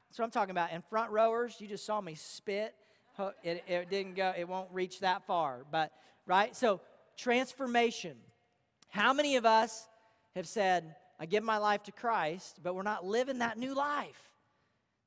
That's 0.09 0.19
what 0.19 0.25
I'm 0.25 0.31
talking 0.31 0.51
about. 0.51 0.71
And 0.73 0.83
front 0.89 1.11
rowers, 1.11 1.55
you 1.59 1.69
just 1.69 1.85
saw 1.85 2.01
me 2.01 2.15
spit. 2.15 2.75
It, 3.41 3.63
it 3.69 3.89
didn't 3.89 4.17
go, 4.17 4.33
it 4.37 4.49
won't 4.49 4.67
reach 4.73 4.99
that 4.99 5.25
far. 5.25 5.65
But, 5.71 5.93
right? 6.27 6.53
So, 6.53 6.81
transformation. 7.15 8.17
How 8.89 9.13
many 9.13 9.37
of 9.37 9.45
us 9.45 9.87
have 10.35 10.45
said, 10.45 10.93
I 11.17 11.25
give 11.25 11.41
my 11.41 11.57
life 11.57 11.83
to 11.83 11.93
Christ, 11.93 12.59
but 12.61 12.75
we're 12.75 12.83
not 12.83 13.05
living 13.05 13.39
that 13.39 13.57
new 13.57 13.73
life? 13.73 14.29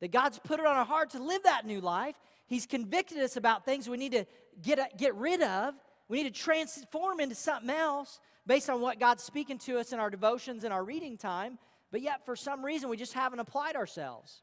That 0.01 0.13
God's 0.13 0.39
put 0.39 0.61
it 0.61 0.65
on 0.65 0.77
our 0.77 0.87
heart 0.87 1.11
to 1.11 1.23
live 1.23 1.43
that 1.43 1.67
new 1.67 1.83
life. 1.83 2.15
He's 2.47 2.65
convicted 2.65 3.19
us 3.19 3.37
about 3.37 3.67
things 3.67 3.87
we 3.87 3.99
need 3.99 4.13
to 4.13 4.25
get, 4.63 4.97
get 4.97 5.15
rid 5.15 5.43
of. 5.43 5.75
We 6.09 6.23
need 6.23 6.35
to 6.35 6.41
transform 6.41 7.21
into 7.21 7.35
something 7.35 7.71
else 7.71 8.21
based 8.47 8.71
on 8.71 8.81
what 8.81 8.99
God's 8.99 9.23
speaking 9.23 9.59
to 9.59 9.79
us 9.79 9.93
in 9.93 10.01
our 10.01 10.11
devotions 10.11 10.65
and 10.65 10.73
our 10.73 10.83
reading 10.83 11.19
time. 11.19 11.59
But 11.91 12.03
yet, 12.03 12.25
for 12.25 12.37
some 12.37 12.65
reason, 12.65 12.89
we 12.89 12.97
just 12.97 13.13
haven't 13.13 13.41
applied 13.41 13.77
ourselves. 13.77 14.43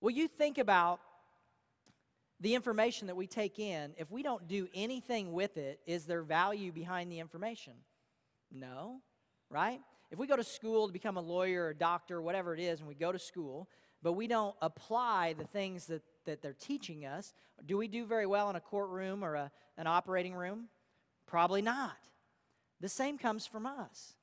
Well, 0.00 0.14
you 0.14 0.28
think 0.28 0.58
about 0.58 1.00
the 2.40 2.54
information 2.54 3.08
that 3.08 3.16
we 3.16 3.26
take 3.26 3.58
in. 3.58 3.92
If 3.96 4.10
we 4.10 4.22
don't 4.22 4.46
do 4.46 4.68
anything 4.74 5.32
with 5.32 5.56
it, 5.56 5.80
is 5.86 6.04
there 6.04 6.22
value 6.22 6.72
behind 6.72 7.10
the 7.10 7.18
information? 7.18 7.72
No, 8.52 9.00
right? 9.50 9.80
If 10.10 10.18
we 10.18 10.26
go 10.26 10.36
to 10.36 10.44
school 10.44 10.86
to 10.86 10.92
become 10.92 11.16
a 11.16 11.20
lawyer 11.20 11.64
or 11.64 11.70
a 11.70 11.74
doctor, 11.74 12.22
whatever 12.22 12.54
it 12.54 12.60
is, 12.60 12.78
and 12.78 12.88
we 12.88 12.94
go 12.94 13.12
to 13.12 13.18
school, 13.18 13.68
but 14.02 14.12
we 14.12 14.26
don't 14.26 14.54
apply 14.62 15.34
the 15.36 15.44
things 15.44 15.86
that, 15.86 16.02
that 16.24 16.40
they're 16.40 16.54
teaching 16.54 17.04
us, 17.04 17.34
do 17.66 17.76
we 17.76 17.88
do 17.88 18.06
very 18.06 18.26
well 18.26 18.48
in 18.48 18.56
a 18.56 18.60
courtroom 18.60 19.24
or 19.24 19.34
a, 19.34 19.50
an 19.78 19.86
operating 19.86 20.34
room? 20.34 20.68
Probably 21.26 21.62
not. 21.62 21.96
The 22.80 22.88
same 22.88 23.16
comes 23.16 23.46
from 23.46 23.64
us. 23.64 24.14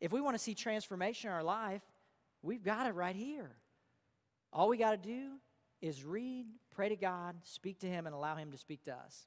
If 0.00 0.12
we 0.12 0.20
want 0.20 0.36
to 0.36 0.42
see 0.42 0.54
transformation 0.54 1.30
in 1.30 1.36
our 1.36 1.44
life, 1.44 1.82
we've 2.42 2.62
got 2.62 2.86
it 2.86 2.94
right 2.94 3.14
here. 3.14 3.50
All 4.52 4.68
we 4.68 4.76
got 4.76 4.90
to 4.90 5.08
do 5.08 5.32
is 5.80 6.04
read, 6.04 6.46
pray 6.74 6.88
to 6.88 6.96
God, 6.96 7.36
speak 7.44 7.80
to 7.80 7.86
Him, 7.86 8.06
and 8.06 8.14
allow 8.14 8.34
Him 8.34 8.50
to 8.52 8.58
speak 8.58 8.82
to 8.84 8.92
us. 8.92 9.26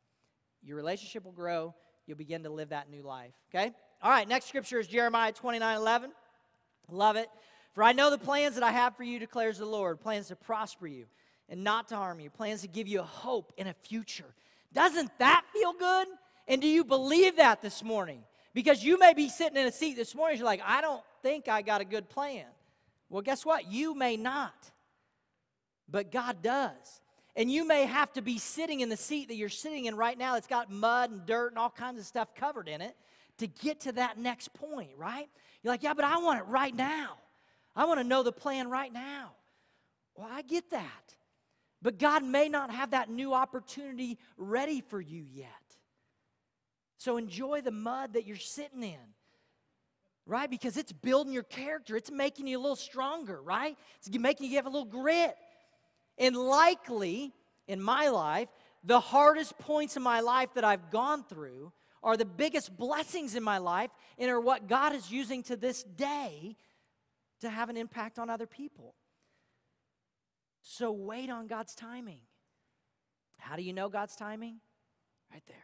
Your 0.63 0.77
relationship 0.77 1.25
will 1.25 1.31
grow. 1.31 1.73
You'll 2.05 2.17
begin 2.17 2.43
to 2.43 2.49
live 2.49 2.69
that 2.69 2.89
new 2.89 3.03
life. 3.03 3.33
Okay? 3.53 3.71
All 4.01 4.11
right, 4.11 4.27
next 4.27 4.47
scripture 4.47 4.79
is 4.79 4.87
Jeremiah 4.87 5.31
29 5.31 5.77
11. 5.77 6.11
Love 6.89 7.15
it. 7.15 7.29
For 7.73 7.83
I 7.83 7.93
know 7.93 8.09
the 8.09 8.17
plans 8.17 8.55
that 8.55 8.63
I 8.63 8.71
have 8.71 8.97
for 8.97 9.03
you, 9.03 9.19
declares 9.19 9.57
the 9.57 9.65
Lord 9.65 10.01
plans 10.01 10.27
to 10.27 10.35
prosper 10.35 10.87
you 10.87 11.05
and 11.47 11.63
not 11.63 11.87
to 11.89 11.95
harm 11.95 12.19
you, 12.19 12.29
plans 12.29 12.61
to 12.61 12.67
give 12.67 12.87
you 12.87 12.99
a 12.99 13.03
hope 13.03 13.53
and 13.57 13.69
a 13.69 13.73
future. 13.73 14.35
Doesn't 14.73 15.11
that 15.19 15.43
feel 15.53 15.73
good? 15.73 16.07
And 16.47 16.61
do 16.61 16.67
you 16.67 16.83
believe 16.83 17.37
that 17.37 17.61
this 17.61 17.83
morning? 17.83 18.23
Because 18.53 18.83
you 18.83 18.99
may 18.99 19.13
be 19.13 19.29
sitting 19.29 19.57
in 19.57 19.67
a 19.67 19.71
seat 19.71 19.95
this 19.95 20.13
morning, 20.13 20.37
you're 20.37 20.45
like, 20.45 20.61
I 20.65 20.81
don't 20.81 21.03
think 21.21 21.47
I 21.47 21.61
got 21.61 21.81
a 21.81 21.85
good 21.85 22.09
plan. 22.09 22.45
Well, 23.09 23.21
guess 23.21 23.45
what? 23.45 23.71
You 23.71 23.93
may 23.95 24.17
not 24.17 24.71
but 25.91 26.11
God 26.11 26.41
does. 26.41 27.01
And 27.35 27.51
you 27.51 27.65
may 27.65 27.85
have 27.85 28.11
to 28.13 28.21
be 28.21 28.37
sitting 28.37 28.81
in 28.81 28.89
the 28.89 28.97
seat 28.97 29.27
that 29.29 29.35
you're 29.35 29.49
sitting 29.49 29.85
in 29.85 29.95
right 29.95 30.17
now 30.17 30.33
that's 30.33 30.47
got 30.47 30.69
mud 30.69 31.11
and 31.11 31.25
dirt 31.25 31.49
and 31.49 31.57
all 31.57 31.69
kinds 31.69 31.99
of 31.99 32.05
stuff 32.05 32.33
covered 32.35 32.67
in 32.67 32.81
it 32.81 32.95
to 33.37 33.47
get 33.47 33.81
to 33.81 33.91
that 33.93 34.17
next 34.17 34.53
point, 34.53 34.91
right? 34.97 35.29
You're 35.63 35.73
like, 35.73 35.83
yeah, 35.83 35.93
but 35.93 36.05
I 36.05 36.17
want 36.17 36.39
it 36.39 36.45
right 36.47 36.75
now. 36.75 37.17
I 37.75 37.85
want 37.85 37.99
to 37.99 38.03
know 38.03 38.23
the 38.23 38.33
plan 38.33 38.69
right 38.69 38.91
now. 38.91 39.31
Well, 40.15 40.27
I 40.29 40.41
get 40.41 40.71
that. 40.71 41.15
But 41.81 41.97
God 41.97 42.23
may 42.23 42.47
not 42.47 42.71
have 42.71 42.91
that 42.91 43.09
new 43.09 43.33
opportunity 43.33 44.17
ready 44.37 44.81
for 44.81 45.01
you 45.01 45.25
yet. 45.31 45.47
So 46.97 47.17
enjoy 47.17 47.61
the 47.61 47.71
mud 47.71 48.13
that 48.13 48.27
you're 48.27 48.37
sitting 48.37 48.83
in, 48.83 49.15
right? 50.27 50.49
Because 50.49 50.77
it's 50.77 50.91
building 50.91 51.33
your 51.33 51.43
character, 51.43 51.95
it's 51.95 52.11
making 52.11 52.45
you 52.45 52.59
a 52.59 52.61
little 52.61 52.75
stronger, 52.75 53.41
right? 53.41 53.75
It's 53.97 54.15
making 54.15 54.51
you 54.51 54.57
have 54.57 54.67
a 54.67 54.69
little 54.69 54.85
grit. 54.85 55.35
And 56.19 56.35
likely 56.35 57.33
in 57.67 57.81
my 57.81 58.09
life, 58.09 58.49
the 58.83 58.99
hardest 58.99 59.57
points 59.57 59.97
in 59.97 60.03
my 60.03 60.19
life 60.19 60.49
that 60.53 60.63
I've 60.63 60.91
gone 60.91 61.23
through 61.23 61.71
are 62.03 62.17
the 62.17 62.25
biggest 62.25 62.77
blessings 62.77 63.35
in 63.35 63.43
my 63.43 63.57
life 63.57 63.89
and 64.17 64.29
are 64.29 64.39
what 64.39 64.67
God 64.67 64.93
is 64.93 65.11
using 65.11 65.41
to 65.43 65.55
this 65.55 65.83
day 65.83 66.55
to 67.41 67.49
have 67.49 67.69
an 67.69 67.77
impact 67.77 68.19
on 68.19 68.29
other 68.29 68.47
people. 68.47 68.93
So 70.61 70.91
wait 70.91 71.29
on 71.29 71.47
God's 71.47 71.75
timing. 71.75 72.19
How 73.39 73.55
do 73.55 73.63
you 73.63 73.73
know 73.73 73.89
God's 73.89 74.15
timing? 74.15 74.57
Right 75.31 75.43
there. 75.47 75.57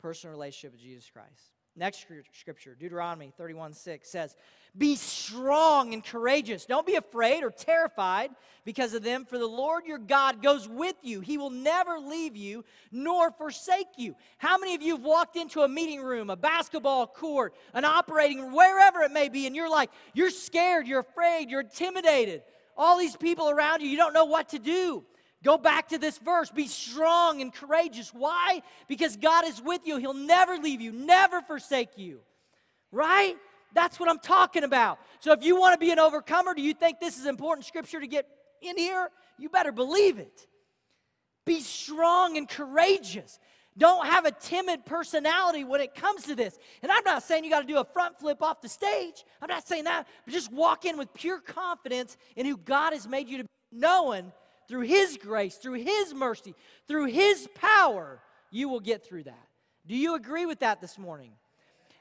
Personal 0.00 0.32
relationship 0.32 0.72
with 0.72 0.80
Jesus 0.80 1.08
Christ. 1.10 1.52
Next 1.74 2.04
scripture, 2.32 2.76
Deuteronomy 2.78 3.32
31 3.38 3.72
6 3.72 4.06
says, 4.06 4.36
Be 4.76 4.94
strong 4.94 5.94
and 5.94 6.04
courageous. 6.04 6.66
Don't 6.66 6.86
be 6.86 6.96
afraid 6.96 7.42
or 7.42 7.50
terrified 7.50 8.30
because 8.66 8.92
of 8.92 9.02
them, 9.02 9.24
for 9.24 9.38
the 9.38 9.46
Lord 9.46 9.86
your 9.86 9.96
God 9.96 10.42
goes 10.42 10.68
with 10.68 10.96
you. 11.02 11.20
He 11.20 11.38
will 11.38 11.48
never 11.48 11.98
leave 11.98 12.36
you 12.36 12.66
nor 12.90 13.30
forsake 13.30 13.86
you. 13.96 14.14
How 14.36 14.58
many 14.58 14.74
of 14.74 14.82
you 14.82 14.96
have 14.96 15.04
walked 15.04 15.36
into 15.36 15.62
a 15.62 15.68
meeting 15.68 16.02
room, 16.02 16.28
a 16.28 16.36
basketball 16.36 17.06
court, 17.06 17.54
an 17.72 17.86
operating 17.86 18.40
room, 18.40 18.52
wherever 18.52 19.00
it 19.00 19.10
may 19.10 19.30
be, 19.30 19.46
and 19.46 19.56
you're 19.56 19.70
like, 19.70 19.90
you're 20.12 20.30
scared, 20.30 20.86
you're 20.86 21.00
afraid, 21.00 21.48
you're 21.48 21.60
intimidated? 21.60 22.42
All 22.76 22.98
these 22.98 23.16
people 23.16 23.50
around 23.50 23.82
you, 23.82 23.88
you 23.88 23.96
don't 23.96 24.12
know 24.12 24.24
what 24.24 24.50
to 24.50 24.58
do. 24.58 25.04
Go 25.42 25.58
back 25.58 25.88
to 25.88 25.98
this 25.98 26.18
verse. 26.18 26.50
Be 26.50 26.68
strong 26.68 27.40
and 27.40 27.52
courageous. 27.52 28.12
Why? 28.14 28.62
Because 28.88 29.16
God 29.16 29.44
is 29.46 29.60
with 29.60 29.86
you. 29.86 29.96
He'll 29.96 30.14
never 30.14 30.56
leave 30.56 30.80
you, 30.80 30.92
never 30.92 31.40
forsake 31.42 31.98
you. 31.98 32.20
Right? 32.92 33.36
That's 33.74 33.98
what 33.98 34.08
I'm 34.08 34.18
talking 34.18 34.64
about. 34.64 34.98
So 35.20 35.32
if 35.32 35.42
you 35.42 35.58
want 35.58 35.74
to 35.74 35.78
be 35.78 35.90
an 35.90 35.98
overcomer, 35.98 36.54
do 36.54 36.62
you 36.62 36.74
think 36.74 37.00
this 37.00 37.18
is 37.18 37.26
important 37.26 37.66
scripture 37.66 38.00
to 38.00 38.06
get 38.06 38.26
in 38.60 38.76
here? 38.76 39.08
You 39.38 39.48
better 39.48 39.72
believe 39.72 40.18
it. 40.18 40.46
Be 41.44 41.60
strong 41.60 42.36
and 42.36 42.48
courageous. 42.48 43.40
Don't 43.78 44.06
have 44.06 44.26
a 44.26 44.30
timid 44.32 44.84
personality 44.84 45.64
when 45.64 45.80
it 45.80 45.94
comes 45.94 46.24
to 46.24 46.34
this. 46.34 46.58
And 46.82 46.92
I'm 46.92 47.04
not 47.04 47.22
saying 47.22 47.44
you 47.44 47.50
got 47.50 47.60
to 47.60 47.66
do 47.66 47.78
a 47.78 47.84
front 47.84 48.18
flip 48.18 48.42
off 48.42 48.60
the 48.60 48.68
stage. 48.68 49.24
I'm 49.40 49.48
not 49.48 49.66
saying 49.66 49.84
that. 49.84 50.06
But 50.24 50.34
just 50.34 50.52
walk 50.52 50.84
in 50.84 50.98
with 50.98 51.12
pure 51.14 51.40
confidence 51.40 52.16
in 52.36 52.44
who 52.44 52.58
God 52.58 52.92
has 52.92 53.08
made 53.08 53.28
you 53.28 53.38
to 53.38 53.44
be, 53.44 53.50
knowing 53.72 54.30
through 54.68 54.82
His 54.82 55.16
grace, 55.16 55.56
through 55.56 55.82
His 55.84 56.12
mercy, 56.12 56.54
through 56.86 57.06
His 57.06 57.48
power, 57.54 58.20
you 58.50 58.68
will 58.68 58.80
get 58.80 59.06
through 59.06 59.24
that. 59.24 59.48
Do 59.86 59.96
you 59.96 60.14
agree 60.14 60.44
with 60.44 60.60
that 60.60 60.80
this 60.80 60.98
morning? 60.98 61.32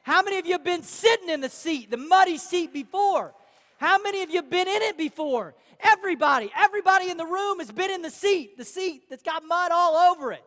How 0.04 0.22
many 0.22 0.40
of 0.40 0.46
you 0.46 0.54
have 0.54 0.64
been 0.64 0.84
sitting 0.84 1.30
in 1.30 1.42
the 1.42 1.50
seat, 1.50 1.90
the 1.90 1.98
muddy 1.98 2.38
seat 2.38 2.74
before? 2.74 3.34
How 3.78 3.98
many 4.02 4.24
of 4.24 4.30
you 4.30 4.38
have 4.38 4.50
been 4.50 4.68
in 4.68 4.82
it 4.82 4.98
before? 4.98 5.56
Everybody, 5.80 6.52
everybody 6.56 7.10
in 7.10 7.18
the 7.18 7.26
room 7.26 7.60
has 7.60 7.72
been 7.72 7.90
in 7.90 8.02
the 8.02 8.12
seat, 8.12 8.58
the 8.58 8.66
seat 8.66 9.04
that's 9.10 9.24
got 9.24 9.44
mud 9.44 9.72
all 9.74 9.96
over 10.12 10.32
it. 10.32 10.44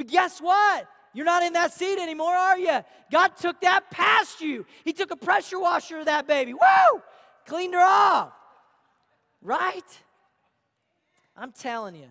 But 0.00 0.06
guess 0.06 0.40
what? 0.40 0.88
You're 1.12 1.26
not 1.26 1.42
in 1.42 1.52
that 1.52 1.74
seat 1.74 1.98
anymore, 1.98 2.32
are 2.32 2.58
you? 2.58 2.80
God 3.12 3.36
took 3.36 3.60
that 3.60 3.90
past 3.90 4.40
you. 4.40 4.64
He 4.82 4.94
took 4.94 5.10
a 5.10 5.16
pressure 5.16 5.60
washer 5.60 5.98
of 5.98 6.06
that 6.06 6.26
baby. 6.26 6.54
Woo! 6.54 7.02
Cleaned 7.46 7.74
her 7.74 7.84
off. 7.84 8.32
Right? 9.42 9.84
I'm 11.36 11.52
telling 11.52 11.94
you, 11.94 12.06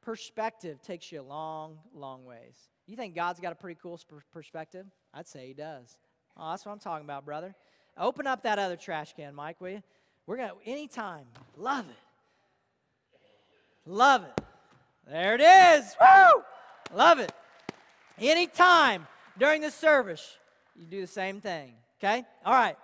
perspective 0.00 0.80
takes 0.80 1.12
you 1.12 1.20
a 1.20 1.22
long, 1.22 1.76
long 1.94 2.24
ways. 2.24 2.56
You 2.86 2.96
think 2.96 3.14
God's 3.14 3.38
got 3.38 3.52
a 3.52 3.54
pretty 3.54 3.78
cool 3.82 4.00
perspective? 4.32 4.86
I'd 5.12 5.28
say 5.28 5.48
He 5.48 5.52
does. 5.52 5.98
Oh, 6.38 6.52
that's 6.52 6.64
what 6.64 6.72
I'm 6.72 6.78
talking 6.78 7.04
about, 7.04 7.26
brother. 7.26 7.54
Open 7.98 8.26
up 8.26 8.44
that 8.44 8.58
other 8.58 8.76
trash 8.76 9.12
can, 9.12 9.34
Mike, 9.34 9.60
will 9.60 9.72
you? 9.72 9.82
We're 10.26 10.38
going 10.38 10.48
to, 10.48 10.54
anytime, 10.64 11.26
love 11.54 11.84
it. 11.84 13.20
Love 13.84 14.24
it. 14.24 14.42
There 15.06 15.34
it 15.34 15.42
is. 15.42 15.94
Woo! 16.00 16.42
Love 16.94 17.18
it. 17.18 17.32
Anytime 18.18 19.06
during 19.38 19.60
the 19.60 19.70
service, 19.70 20.36
you 20.74 20.86
do 20.86 21.00
the 21.00 21.06
same 21.06 21.40
thing. 21.40 21.74
Okay? 21.98 22.24
All 22.44 22.54
right. 22.54 22.76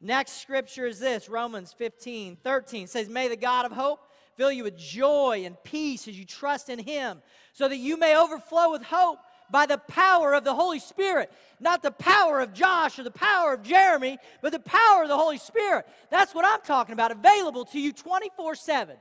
Next 0.00 0.40
scripture 0.40 0.86
is 0.86 1.00
this 1.00 1.28
Romans 1.28 1.74
15, 1.76 2.36
13 2.42 2.86
says, 2.86 3.08
May 3.08 3.28
the 3.28 3.36
God 3.36 3.66
of 3.66 3.72
hope 3.72 4.00
fill 4.36 4.52
you 4.52 4.62
with 4.62 4.78
joy 4.78 5.42
and 5.44 5.56
peace 5.64 6.06
as 6.06 6.16
you 6.16 6.24
trust 6.24 6.68
in 6.68 6.78
him, 6.78 7.20
so 7.52 7.68
that 7.68 7.78
you 7.78 7.96
may 7.96 8.16
overflow 8.16 8.70
with 8.70 8.82
hope 8.82 9.18
by 9.50 9.66
the 9.66 9.78
power 9.78 10.34
of 10.34 10.44
the 10.44 10.54
Holy 10.54 10.78
Spirit. 10.78 11.32
Not 11.58 11.82
the 11.82 11.90
power 11.90 12.38
of 12.40 12.52
Josh 12.52 12.98
or 12.98 13.02
the 13.02 13.10
power 13.10 13.54
of 13.54 13.62
Jeremy, 13.62 14.18
but 14.40 14.52
the 14.52 14.60
power 14.60 15.02
of 15.02 15.08
the 15.08 15.16
Holy 15.16 15.38
Spirit. 15.38 15.86
That's 16.10 16.34
what 16.34 16.44
I'm 16.44 16.60
talking 16.60 16.92
about, 16.92 17.10
available 17.10 17.64
to 17.66 17.80
you 17.80 17.92
24 17.92 18.54
7. 18.54 18.96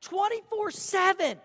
24 0.00 0.70
7. 0.72 1.38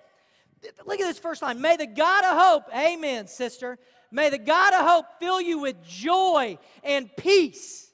Look 0.85 0.99
at 0.99 1.05
this 1.05 1.19
first 1.19 1.41
line. 1.41 1.61
May 1.61 1.77
the 1.77 1.87
God 1.87 2.25
of 2.25 2.37
hope, 2.37 2.63
amen, 2.75 3.27
sister. 3.27 3.77
May 4.11 4.29
the 4.29 4.37
God 4.37 4.73
of 4.73 4.87
hope 4.87 5.05
fill 5.19 5.41
you 5.41 5.59
with 5.59 5.83
joy 5.83 6.57
and 6.83 7.09
peace. 7.17 7.91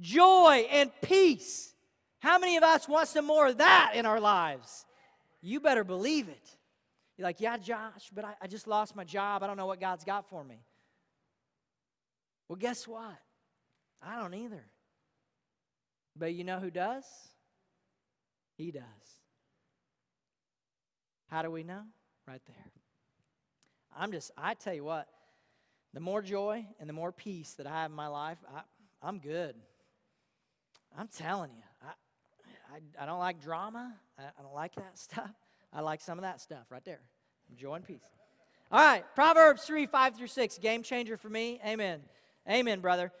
Joy 0.00 0.66
and 0.70 0.90
peace. 1.02 1.74
How 2.20 2.38
many 2.38 2.56
of 2.56 2.62
us 2.62 2.88
want 2.88 3.08
some 3.08 3.26
more 3.26 3.48
of 3.48 3.58
that 3.58 3.92
in 3.94 4.06
our 4.06 4.20
lives? 4.20 4.84
You 5.42 5.60
better 5.60 5.84
believe 5.84 6.28
it. 6.28 6.56
You're 7.16 7.26
like, 7.26 7.40
yeah, 7.40 7.56
Josh, 7.58 8.10
but 8.14 8.24
I, 8.24 8.34
I 8.42 8.46
just 8.46 8.66
lost 8.66 8.96
my 8.96 9.04
job. 9.04 9.42
I 9.42 9.46
don't 9.46 9.56
know 9.56 9.66
what 9.66 9.80
God's 9.80 10.04
got 10.04 10.28
for 10.28 10.42
me. 10.42 10.64
Well, 12.48 12.56
guess 12.56 12.88
what? 12.88 13.16
I 14.02 14.18
don't 14.18 14.34
either. 14.34 14.64
But 16.16 16.34
you 16.34 16.44
know 16.44 16.58
who 16.58 16.70
does? 16.70 17.04
He 18.56 18.70
does. 18.70 18.82
How 21.30 21.42
do 21.42 21.50
we 21.50 21.62
know? 21.62 21.82
Right 22.26 22.42
there. 22.46 22.66
I'm 23.96 24.12
just, 24.12 24.30
I 24.36 24.54
tell 24.54 24.74
you 24.74 24.84
what, 24.84 25.08
the 25.94 26.00
more 26.00 26.22
joy 26.22 26.66
and 26.78 26.88
the 26.88 26.92
more 26.92 27.12
peace 27.12 27.54
that 27.54 27.66
I 27.66 27.70
have 27.70 27.90
in 27.90 27.96
my 27.96 28.06
life, 28.08 28.38
I, 28.52 28.62
I'm 29.02 29.18
good. 29.18 29.54
I'm 30.96 31.08
telling 31.08 31.50
you, 31.52 31.62
I, 31.82 32.76
I, 32.76 33.02
I 33.02 33.06
don't 33.06 33.18
like 33.18 33.40
drama. 33.40 33.94
I, 34.18 34.22
I 34.22 34.42
don't 34.42 34.54
like 34.54 34.74
that 34.74 34.98
stuff. 34.98 35.30
I 35.72 35.80
like 35.80 36.00
some 36.00 36.18
of 36.18 36.22
that 36.22 36.40
stuff 36.40 36.66
right 36.70 36.84
there. 36.84 37.00
Joy 37.56 37.74
and 37.74 37.84
peace. 37.84 38.00
All 38.72 38.80
right, 38.80 39.04
Proverbs 39.14 39.62
3, 39.64 39.86
5 39.86 40.16
through 40.16 40.26
6, 40.28 40.58
game 40.58 40.82
changer 40.82 41.16
for 41.16 41.28
me. 41.28 41.60
Amen. 41.66 42.00
Amen, 42.48 42.80
brother. 42.80 43.12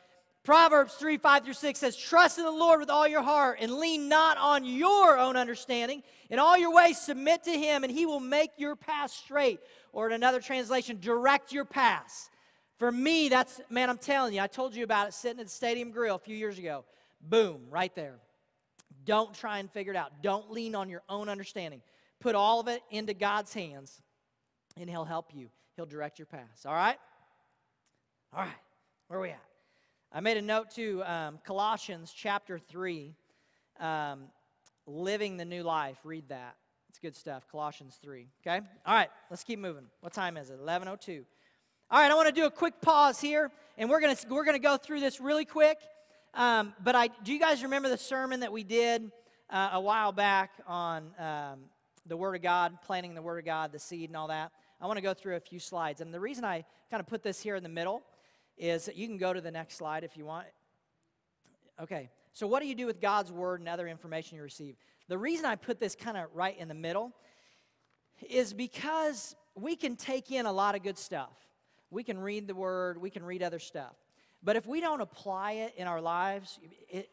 Proverbs 0.42 0.94
3, 0.94 1.18
5 1.18 1.44
through 1.44 1.52
6 1.52 1.78
says, 1.78 1.96
Trust 1.96 2.38
in 2.38 2.44
the 2.44 2.50
Lord 2.50 2.80
with 2.80 2.88
all 2.88 3.06
your 3.06 3.22
heart 3.22 3.58
and 3.60 3.74
lean 3.74 4.08
not 4.08 4.38
on 4.38 4.64
your 4.64 5.18
own 5.18 5.36
understanding. 5.36 6.02
In 6.30 6.38
all 6.38 6.56
your 6.56 6.72
ways, 6.72 6.98
submit 6.98 7.44
to 7.44 7.50
him, 7.50 7.84
and 7.84 7.92
he 7.92 8.06
will 8.06 8.20
make 8.20 8.52
your 8.56 8.74
path 8.74 9.10
straight. 9.10 9.60
Or 9.92 10.06
in 10.06 10.12
another 10.14 10.40
translation, 10.40 10.98
direct 10.98 11.52
your 11.52 11.66
path. 11.66 12.30
For 12.78 12.90
me, 12.90 13.28
that's, 13.28 13.60
man, 13.68 13.90
I'm 13.90 13.98
telling 13.98 14.32
you, 14.32 14.40
I 14.40 14.46
told 14.46 14.74
you 14.74 14.82
about 14.82 15.08
it 15.08 15.14
sitting 15.14 15.40
at 15.40 15.46
the 15.46 15.52
Stadium 15.52 15.90
Grill 15.90 16.14
a 16.16 16.18
few 16.18 16.36
years 16.36 16.58
ago. 16.58 16.84
Boom, 17.20 17.66
right 17.68 17.94
there. 17.94 18.16
Don't 19.04 19.34
try 19.34 19.58
and 19.58 19.70
figure 19.70 19.92
it 19.92 19.96
out. 19.96 20.22
Don't 20.22 20.50
lean 20.50 20.74
on 20.74 20.88
your 20.88 21.02
own 21.08 21.28
understanding. 21.28 21.82
Put 22.20 22.34
all 22.34 22.60
of 22.60 22.68
it 22.68 22.80
into 22.90 23.12
God's 23.12 23.52
hands, 23.52 24.00
and 24.78 24.88
he'll 24.88 25.04
help 25.04 25.34
you. 25.34 25.50
He'll 25.76 25.84
direct 25.84 26.18
your 26.18 26.26
path. 26.26 26.64
All 26.64 26.72
right? 26.72 26.98
All 28.32 28.40
right. 28.40 28.50
Where 29.08 29.18
are 29.18 29.22
we 29.22 29.30
at? 29.30 29.49
I 30.12 30.18
made 30.18 30.36
a 30.38 30.42
note 30.42 30.72
to 30.72 31.04
um, 31.04 31.38
Colossians 31.44 32.12
chapter 32.12 32.58
3, 32.58 33.14
um, 33.78 34.24
living 34.84 35.36
the 35.36 35.44
new 35.44 35.62
life. 35.62 35.98
Read 36.02 36.30
that. 36.30 36.56
It's 36.88 36.98
good 36.98 37.14
stuff. 37.14 37.46
Colossians 37.48 37.96
3. 38.02 38.26
Okay? 38.44 38.60
All 38.84 38.94
right, 38.94 39.08
let's 39.30 39.44
keep 39.44 39.60
moving. 39.60 39.84
What 40.00 40.12
time 40.12 40.36
is 40.36 40.50
it? 40.50 40.60
11.02. 40.60 41.22
All 41.92 42.00
right, 42.00 42.10
I 42.10 42.14
want 42.16 42.26
to 42.26 42.34
do 42.34 42.46
a 42.46 42.50
quick 42.50 42.80
pause 42.80 43.20
here, 43.20 43.52
and 43.78 43.88
we're 43.88 44.00
going 44.00 44.16
to 44.16 44.28
we're 44.28 44.44
gonna 44.44 44.58
go 44.58 44.76
through 44.76 44.98
this 44.98 45.20
really 45.20 45.44
quick. 45.44 45.78
Um, 46.34 46.74
but 46.82 46.96
I, 46.96 47.10
do 47.22 47.32
you 47.32 47.38
guys 47.38 47.62
remember 47.62 47.88
the 47.88 47.96
sermon 47.96 48.40
that 48.40 48.50
we 48.50 48.64
did 48.64 49.12
uh, 49.48 49.70
a 49.74 49.80
while 49.80 50.10
back 50.10 50.50
on 50.66 51.12
um, 51.20 51.60
the 52.06 52.16
Word 52.16 52.34
of 52.34 52.42
God, 52.42 52.78
planting 52.84 53.14
the 53.14 53.22
Word 53.22 53.38
of 53.38 53.44
God, 53.44 53.70
the 53.70 53.78
seed, 53.78 54.10
and 54.10 54.16
all 54.16 54.26
that? 54.26 54.50
I 54.80 54.88
want 54.88 54.96
to 54.96 55.02
go 55.02 55.14
through 55.14 55.36
a 55.36 55.40
few 55.40 55.60
slides. 55.60 56.00
And 56.00 56.12
the 56.12 56.18
reason 56.18 56.44
I 56.44 56.64
kind 56.90 57.00
of 57.00 57.06
put 57.06 57.22
this 57.22 57.40
here 57.40 57.54
in 57.54 57.62
the 57.62 57.68
middle 57.68 58.02
is 58.60 58.84
that 58.84 58.96
you 58.96 59.08
can 59.08 59.16
go 59.16 59.32
to 59.32 59.40
the 59.40 59.50
next 59.50 59.76
slide 59.76 60.04
if 60.04 60.16
you 60.16 60.26
want. 60.26 60.46
Okay, 61.80 62.10
so 62.32 62.46
what 62.46 62.60
do 62.60 62.68
you 62.68 62.74
do 62.74 62.86
with 62.86 63.00
God's 63.00 63.32
word 63.32 63.60
and 63.60 63.68
other 63.68 63.88
information 63.88 64.36
you 64.36 64.42
receive? 64.42 64.76
The 65.08 65.16
reason 65.18 65.46
I 65.46 65.56
put 65.56 65.80
this 65.80 65.96
kind 65.96 66.16
of 66.16 66.26
right 66.34 66.56
in 66.56 66.68
the 66.68 66.74
middle 66.74 67.12
is 68.28 68.52
because 68.52 69.34
we 69.54 69.74
can 69.74 69.96
take 69.96 70.30
in 70.30 70.44
a 70.44 70.52
lot 70.52 70.74
of 70.74 70.82
good 70.82 70.98
stuff. 70.98 71.32
We 71.90 72.04
can 72.04 72.18
read 72.18 72.46
the 72.46 72.54
word, 72.54 73.00
we 73.00 73.08
can 73.10 73.24
read 73.24 73.42
other 73.42 73.58
stuff. 73.58 73.94
But 74.42 74.56
if 74.56 74.66
we 74.66 74.80
don't 74.80 75.00
apply 75.00 75.52
it 75.52 75.74
in 75.76 75.86
our 75.86 76.00
lives, 76.00 76.60
it, 76.88 77.10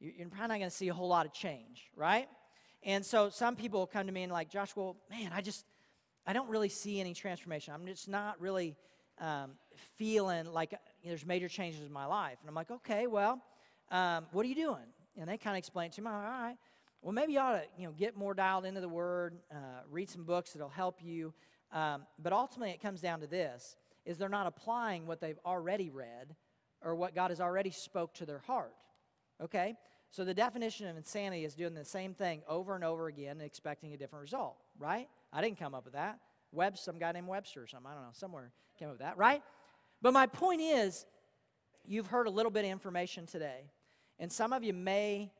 you're 0.00 0.28
probably 0.28 0.48
not 0.48 0.58
going 0.58 0.70
to 0.70 0.76
see 0.76 0.88
a 0.88 0.94
whole 0.94 1.08
lot 1.08 1.24
of 1.24 1.32
change, 1.32 1.88
right? 1.96 2.28
And 2.82 3.04
so 3.04 3.30
some 3.30 3.54
people 3.54 3.86
come 3.86 4.06
to 4.06 4.12
me 4.12 4.24
and 4.24 4.32
like, 4.32 4.50
Josh, 4.50 4.74
well, 4.74 4.96
man, 5.08 5.30
I 5.32 5.40
just, 5.40 5.64
I 6.26 6.32
don't 6.32 6.48
really 6.48 6.68
see 6.68 7.00
any 7.00 7.14
transformation. 7.14 7.74
I'm 7.74 7.86
just 7.86 8.08
not 8.08 8.40
really 8.40 8.76
um, 9.20 9.52
feeling 9.96 10.52
like 10.52 10.74
there's 11.04 11.24
major 11.24 11.48
changes 11.48 11.82
in 11.82 11.92
my 11.92 12.06
life. 12.06 12.38
And 12.40 12.48
I'm 12.48 12.54
like, 12.54 12.70
okay, 12.70 13.06
well, 13.06 13.40
um, 13.90 14.26
what 14.32 14.44
are 14.44 14.48
you 14.48 14.54
doing? 14.54 14.86
And 15.18 15.28
they 15.28 15.36
kind 15.36 15.56
of 15.56 15.58
explain 15.58 15.90
to 15.92 16.02
me, 16.02 16.08
all 16.08 16.14
right, 16.14 16.56
well, 17.02 17.12
maybe 17.12 17.32
you 17.34 17.38
ought 17.38 17.52
to 17.52 17.62
you 17.78 17.86
know, 17.86 17.92
get 17.92 18.16
more 18.16 18.34
dialed 18.34 18.64
into 18.64 18.80
the 18.80 18.88
Word, 18.88 19.38
uh, 19.50 19.82
read 19.90 20.08
some 20.08 20.24
books 20.24 20.52
that'll 20.52 20.68
help 20.68 21.02
you. 21.02 21.32
Um, 21.72 22.02
but 22.18 22.32
ultimately, 22.32 22.72
it 22.72 22.82
comes 22.82 23.00
down 23.00 23.20
to 23.20 23.26
this, 23.26 23.76
is 24.04 24.18
they're 24.18 24.28
not 24.28 24.46
applying 24.46 25.06
what 25.06 25.20
they've 25.20 25.38
already 25.44 25.88
read 25.90 26.34
or 26.82 26.94
what 26.94 27.14
God 27.14 27.30
has 27.30 27.40
already 27.40 27.70
spoke 27.70 28.14
to 28.14 28.26
their 28.26 28.38
heart. 28.40 28.74
Okay? 29.42 29.76
So 30.10 30.24
the 30.24 30.34
definition 30.34 30.88
of 30.88 30.96
insanity 30.96 31.44
is 31.44 31.54
doing 31.54 31.74
the 31.74 31.84
same 31.84 32.14
thing 32.14 32.42
over 32.48 32.74
and 32.74 32.82
over 32.82 33.06
again 33.06 33.32
and 33.32 33.42
expecting 33.42 33.92
a 33.92 33.96
different 33.96 34.22
result, 34.22 34.56
right? 34.78 35.08
I 35.32 35.40
didn't 35.40 35.58
come 35.58 35.74
up 35.74 35.84
with 35.84 35.94
that. 35.94 36.18
Web, 36.52 36.76
some 36.76 36.98
guy 36.98 37.12
named 37.12 37.28
Webster 37.28 37.62
or 37.62 37.66
something, 37.66 37.90
I 37.90 37.94
don't 37.94 38.04
know, 38.04 38.10
somewhere 38.12 38.50
came 38.78 38.88
up 38.88 38.94
with 38.94 39.00
that, 39.00 39.16
right? 39.16 39.42
But 40.02 40.12
my 40.12 40.26
point 40.26 40.60
is, 40.60 41.06
you've 41.86 42.06
heard 42.06 42.26
a 42.26 42.30
little 42.30 42.50
bit 42.50 42.64
of 42.64 42.70
information 42.70 43.26
today, 43.26 43.70
and 44.18 44.32
some 44.32 44.52
of 44.52 44.64
you 44.64 44.72
may 44.72 45.30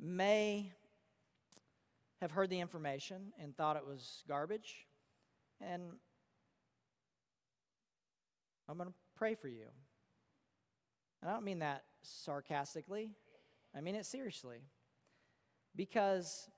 may 0.00 0.72
have 2.20 2.30
heard 2.30 2.50
the 2.50 2.58
information 2.58 3.32
and 3.40 3.56
thought 3.56 3.76
it 3.76 3.86
was 3.86 4.24
garbage, 4.28 4.86
and 5.60 5.82
I'm 8.68 8.76
going 8.76 8.88
to 8.88 8.94
pray 9.16 9.34
for 9.34 9.48
you. 9.48 9.66
And 11.20 11.30
I 11.30 11.34
don't 11.34 11.44
mean 11.44 11.60
that 11.60 11.84
sarcastically. 12.02 13.10
I 13.76 13.80
mean 13.80 13.94
it 13.94 14.06
seriously. 14.06 14.58
Because 15.76 16.48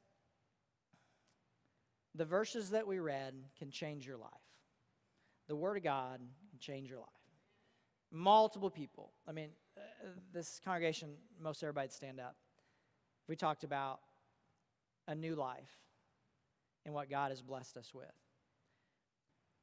the 2.16 2.24
verses 2.24 2.70
that 2.70 2.86
we 2.86 2.98
read 2.98 3.34
can 3.58 3.70
change 3.70 4.06
your 4.06 4.16
life. 4.16 4.30
The 5.48 5.56
Word 5.56 5.76
of 5.76 5.84
God 5.84 6.18
can 6.18 6.58
change 6.58 6.90
your 6.90 6.98
life. 6.98 7.08
Multiple 8.10 8.70
people. 8.70 9.12
I 9.28 9.32
mean, 9.32 9.50
uh, 9.76 10.08
this 10.32 10.60
congregation, 10.64 11.10
most 11.40 11.62
everybody 11.62 11.88
stand 11.88 12.20
up. 12.20 12.36
We 13.28 13.36
talked 13.36 13.64
about 13.64 14.00
a 15.08 15.14
new 15.14 15.34
life 15.34 15.70
and 16.84 16.94
what 16.94 17.10
God 17.10 17.30
has 17.30 17.42
blessed 17.42 17.76
us 17.76 17.92
with. 17.94 18.06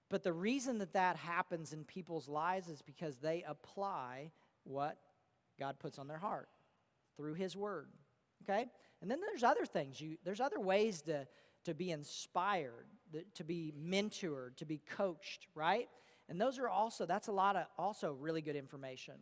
But 0.09 0.23
the 0.23 0.33
reason 0.33 0.77
that 0.79 0.93
that 0.93 1.15
happens 1.15 1.73
in 1.73 1.85
people's 1.85 2.29
lives 2.29 2.69
is 2.69 2.81
because 2.81 3.17
they 3.17 3.43
apply 3.47 4.31
what 4.63 4.97
God 5.59 5.79
puts 5.79 5.97
on 5.97 6.07
their 6.07 6.17
heart 6.17 6.49
through 7.17 7.33
His 7.33 7.55
Word. 7.55 7.87
Okay? 8.43 8.67
And 9.01 9.09
then 9.09 9.19
there's 9.21 9.43
other 9.43 9.65
things. 9.65 9.99
You, 9.99 10.17
there's 10.23 10.41
other 10.41 10.59
ways 10.59 11.01
to, 11.03 11.27
to 11.65 11.73
be 11.73 11.91
inspired, 11.91 12.87
to 13.35 13.43
be 13.43 13.73
mentored, 13.79 14.55
to 14.57 14.65
be 14.65 14.81
coached, 14.89 15.47
right? 15.55 15.87
And 16.29 16.39
those 16.39 16.57
are 16.59 16.69
also, 16.69 17.05
that's 17.05 17.27
a 17.27 17.31
lot 17.31 17.55
of 17.55 17.65
also 17.77 18.13
really 18.13 18.41
good 18.41 18.55
information. 18.55 19.15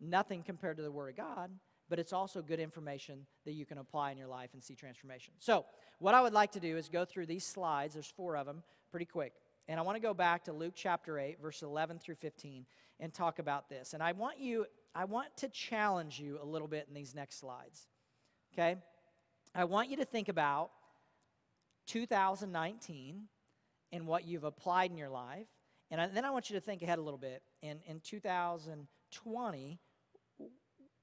Nothing 0.00 0.42
compared 0.42 0.76
to 0.78 0.82
the 0.82 0.90
Word 0.90 1.10
of 1.10 1.16
God, 1.16 1.50
but 1.88 1.98
it's 1.98 2.12
also 2.12 2.42
good 2.42 2.60
information 2.60 3.26
that 3.44 3.52
you 3.52 3.64
can 3.66 3.78
apply 3.78 4.10
in 4.10 4.18
your 4.18 4.28
life 4.28 4.50
and 4.52 4.62
see 4.62 4.74
transformation. 4.74 5.34
So, 5.38 5.64
what 6.00 6.14
I 6.14 6.20
would 6.20 6.32
like 6.32 6.52
to 6.52 6.60
do 6.60 6.76
is 6.76 6.88
go 6.88 7.04
through 7.04 7.26
these 7.26 7.46
slides, 7.46 7.94
there's 7.94 8.12
four 8.16 8.36
of 8.36 8.46
them, 8.46 8.62
pretty 8.90 9.06
quick. 9.06 9.32
And 9.68 9.78
I 9.78 9.82
want 9.82 9.96
to 9.96 10.02
go 10.02 10.12
back 10.12 10.44
to 10.44 10.52
Luke 10.52 10.74
chapter 10.74 11.18
8, 11.18 11.40
verse 11.40 11.62
11 11.62 11.98
through 11.98 12.16
15, 12.16 12.66
and 13.00 13.14
talk 13.14 13.38
about 13.38 13.68
this. 13.68 13.94
And 13.94 14.02
I 14.02 14.12
want 14.12 14.38
you, 14.38 14.66
I 14.94 15.04
want 15.04 15.36
to 15.38 15.48
challenge 15.48 16.18
you 16.18 16.38
a 16.42 16.44
little 16.44 16.68
bit 16.68 16.86
in 16.88 16.94
these 16.94 17.14
next 17.14 17.38
slides. 17.38 17.86
Okay? 18.52 18.76
I 19.54 19.64
want 19.64 19.88
you 19.88 19.96
to 19.98 20.04
think 20.04 20.28
about 20.28 20.70
2019 21.86 23.22
and 23.92 24.06
what 24.06 24.26
you've 24.26 24.44
applied 24.44 24.90
in 24.90 24.96
your 24.96 25.08
life. 25.08 25.46
And 25.90 26.10
then 26.14 26.24
I 26.24 26.30
want 26.30 26.50
you 26.50 26.54
to 26.56 26.60
think 26.60 26.82
ahead 26.82 26.98
a 26.98 27.02
little 27.02 27.18
bit. 27.18 27.42
In, 27.62 27.78
in 27.86 28.00
2020, 28.00 29.78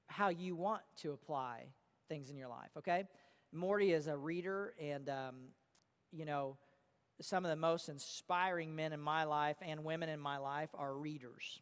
how 0.08 0.28
you 0.28 0.54
want 0.54 0.82
to 0.98 1.12
apply 1.12 1.64
things 2.08 2.30
in 2.30 2.36
your 2.36 2.48
life, 2.48 2.70
okay? 2.76 3.04
Morty 3.52 3.92
is 3.92 4.06
a 4.06 4.16
reader, 4.16 4.74
and, 4.80 5.08
um, 5.08 5.36
you 6.10 6.24
know, 6.24 6.56
some 7.20 7.44
of 7.44 7.50
the 7.50 7.56
most 7.56 7.88
inspiring 7.88 8.74
men 8.74 8.92
in 8.92 9.00
my 9.00 9.24
life 9.24 9.56
and 9.62 9.84
women 9.84 10.08
in 10.08 10.20
my 10.20 10.38
life 10.38 10.70
are 10.74 10.94
readers. 10.94 11.60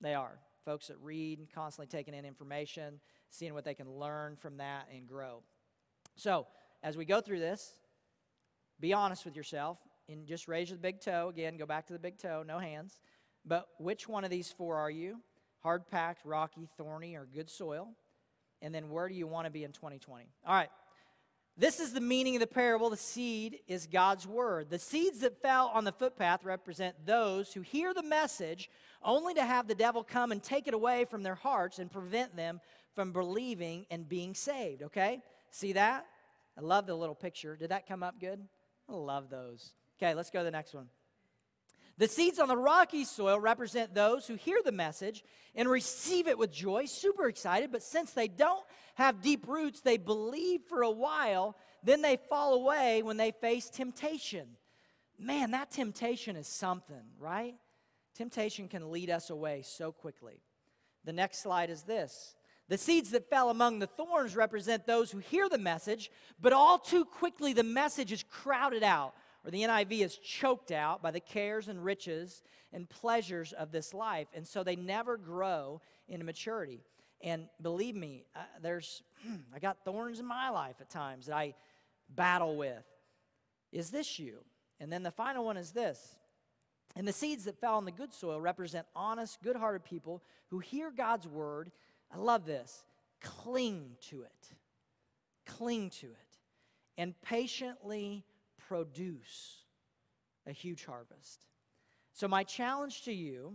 They 0.00 0.14
are 0.14 0.38
folks 0.64 0.88
that 0.88 0.96
read 1.00 1.48
constantly 1.54 1.86
taking 1.86 2.14
in 2.14 2.24
information, 2.24 3.00
seeing 3.30 3.54
what 3.54 3.64
they 3.64 3.74
can 3.74 3.90
learn 3.90 4.36
from 4.36 4.56
that 4.58 4.88
and 4.94 5.06
grow. 5.06 5.42
So, 6.16 6.46
as 6.82 6.96
we 6.96 7.04
go 7.04 7.20
through 7.20 7.40
this, 7.40 7.74
be 8.82 8.92
honest 8.92 9.24
with 9.24 9.36
yourself 9.36 9.78
and 10.08 10.26
just 10.26 10.48
raise 10.48 10.68
your 10.68 10.78
big 10.78 11.00
toe. 11.00 11.28
Again, 11.28 11.56
go 11.56 11.64
back 11.64 11.86
to 11.86 11.92
the 11.92 11.98
big 12.00 12.18
toe, 12.18 12.42
no 12.44 12.58
hands. 12.58 12.98
But 13.46 13.68
which 13.78 14.08
one 14.08 14.24
of 14.24 14.30
these 14.30 14.50
four 14.50 14.76
are 14.76 14.90
you? 14.90 15.20
Hard 15.62 15.88
packed, 15.88 16.26
rocky, 16.26 16.68
thorny, 16.76 17.14
or 17.14 17.26
good 17.32 17.48
soil? 17.48 17.88
And 18.60 18.74
then 18.74 18.90
where 18.90 19.08
do 19.08 19.14
you 19.14 19.28
want 19.28 19.46
to 19.46 19.52
be 19.52 19.62
in 19.62 19.70
2020? 19.72 20.26
All 20.46 20.54
right. 20.54 20.68
This 21.56 21.78
is 21.78 21.92
the 21.92 22.00
meaning 22.00 22.34
of 22.34 22.40
the 22.40 22.46
parable. 22.46 22.90
The 22.90 22.96
seed 22.96 23.60
is 23.68 23.86
God's 23.86 24.26
word. 24.26 24.68
The 24.68 24.78
seeds 24.78 25.20
that 25.20 25.40
fell 25.40 25.70
on 25.72 25.84
the 25.84 25.92
footpath 25.92 26.44
represent 26.44 27.06
those 27.06 27.52
who 27.52 27.60
hear 27.60 27.94
the 27.94 28.02
message 28.02 28.68
only 29.04 29.34
to 29.34 29.44
have 29.44 29.68
the 29.68 29.74
devil 29.74 30.02
come 30.02 30.32
and 30.32 30.42
take 30.42 30.66
it 30.66 30.74
away 30.74 31.04
from 31.04 31.22
their 31.22 31.34
hearts 31.36 31.78
and 31.78 31.90
prevent 31.90 32.34
them 32.34 32.60
from 32.94 33.12
believing 33.12 33.86
and 33.90 34.08
being 34.08 34.34
saved. 34.34 34.82
Okay? 34.82 35.20
See 35.50 35.74
that? 35.74 36.06
I 36.58 36.62
love 36.62 36.86
the 36.86 36.94
little 36.94 37.14
picture. 37.14 37.54
Did 37.54 37.70
that 37.70 37.86
come 37.86 38.02
up 38.02 38.18
good? 38.18 38.40
I 38.88 38.94
love 38.94 39.30
those. 39.30 39.72
Okay, 39.98 40.14
let's 40.14 40.30
go 40.30 40.40
to 40.40 40.44
the 40.44 40.50
next 40.50 40.74
one. 40.74 40.88
The 41.98 42.08
seeds 42.08 42.38
on 42.38 42.48
the 42.48 42.56
rocky 42.56 43.04
soil 43.04 43.38
represent 43.38 43.94
those 43.94 44.26
who 44.26 44.34
hear 44.34 44.58
the 44.64 44.72
message 44.72 45.22
and 45.54 45.68
receive 45.68 46.26
it 46.26 46.38
with 46.38 46.50
joy, 46.50 46.86
super 46.86 47.28
excited, 47.28 47.70
but 47.70 47.82
since 47.82 48.12
they 48.12 48.28
don't 48.28 48.64
have 48.94 49.20
deep 49.20 49.46
roots, 49.46 49.80
they 49.80 49.98
believe 49.98 50.62
for 50.68 50.82
a 50.82 50.90
while, 50.90 51.56
then 51.82 52.02
they 52.02 52.16
fall 52.28 52.54
away 52.54 53.02
when 53.02 53.18
they 53.18 53.30
face 53.30 53.68
temptation. 53.68 54.48
Man, 55.18 55.50
that 55.52 55.70
temptation 55.70 56.36
is 56.36 56.48
something, 56.48 57.04
right? 57.18 57.54
Temptation 58.14 58.68
can 58.68 58.90
lead 58.90 59.10
us 59.10 59.30
away 59.30 59.62
so 59.62 59.92
quickly. 59.92 60.42
The 61.04 61.12
next 61.12 61.42
slide 61.42 61.70
is 61.70 61.82
this. 61.82 62.34
The 62.72 62.78
seeds 62.78 63.10
that 63.10 63.28
fell 63.28 63.50
among 63.50 63.80
the 63.80 63.86
thorns 63.86 64.34
represent 64.34 64.86
those 64.86 65.10
who 65.10 65.18
hear 65.18 65.46
the 65.46 65.58
message, 65.58 66.10
but 66.40 66.54
all 66.54 66.78
too 66.78 67.04
quickly 67.04 67.52
the 67.52 67.62
message 67.62 68.12
is 68.12 68.22
crowded 68.22 68.82
out 68.82 69.12
or 69.44 69.50
the 69.50 69.60
NIV 69.60 70.00
is 70.00 70.16
choked 70.16 70.72
out 70.72 71.02
by 71.02 71.10
the 71.10 71.20
cares 71.20 71.68
and 71.68 71.84
riches 71.84 72.42
and 72.72 72.88
pleasures 72.88 73.52
of 73.52 73.72
this 73.72 73.92
life. 73.92 74.26
And 74.32 74.48
so 74.48 74.64
they 74.64 74.74
never 74.74 75.18
grow 75.18 75.82
into 76.08 76.24
maturity. 76.24 76.80
And 77.20 77.46
believe 77.60 77.94
me, 77.94 78.24
uh, 78.34 78.40
there's, 78.62 79.02
I 79.54 79.58
got 79.58 79.84
thorns 79.84 80.18
in 80.18 80.24
my 80.24 80.48
life 80.48 80.76
at 80.80 80.88
times 80.88 81.26
that 81.26 81.36
I 81.36 81.52
battle 82.08 82.56
with. 82.56 82.86
Is 83.70 83.90
this 83.90 84.18
you? 84.18 84.38
And 84.80 84.90
then 84.90 85.02
the 85.02 85.10
final 85.10 85.44
one 85.44 85.58
is 85.58 85.72
this. 85.72 86.16
And 86.96 87.06
the 87.06 87.12
seeds 87.12 87.44
that 87.44 87.60
fell 87.60 87.74
on 87.74 87.84
the 87.84 87.92
good 87.92 88.14
soil 88.14 88.40
represent 88.40 88.86
honest, 88.96 89.42
good 89.42 89.56
hearted 89.56 89.84
people 89.84 90.22
who 90.48 90.58
hear 90.58 90.90
God's 90.90 91.28
word. 91.28 91.70
I 92.12 92.18
love 92.18 92.44
this. 92.44 92.84
Cling 93.20 93.96
to 94.08 94.22
it. 94.22 94.48
Cling 95.46 95.90
to 95.90 96.06
it. 96.06 96.38
And 96.98 97.14
patiently 97.22 98.24
produce 98.68 99.62
a 100.46 100.52
huge 100.52 100.84
harvest. 100.84 101.46
So, 102.12 102.28
my 102.28 102.44
challenge 102.44 103.02
to 103.04 103.12
you 103.12 103.54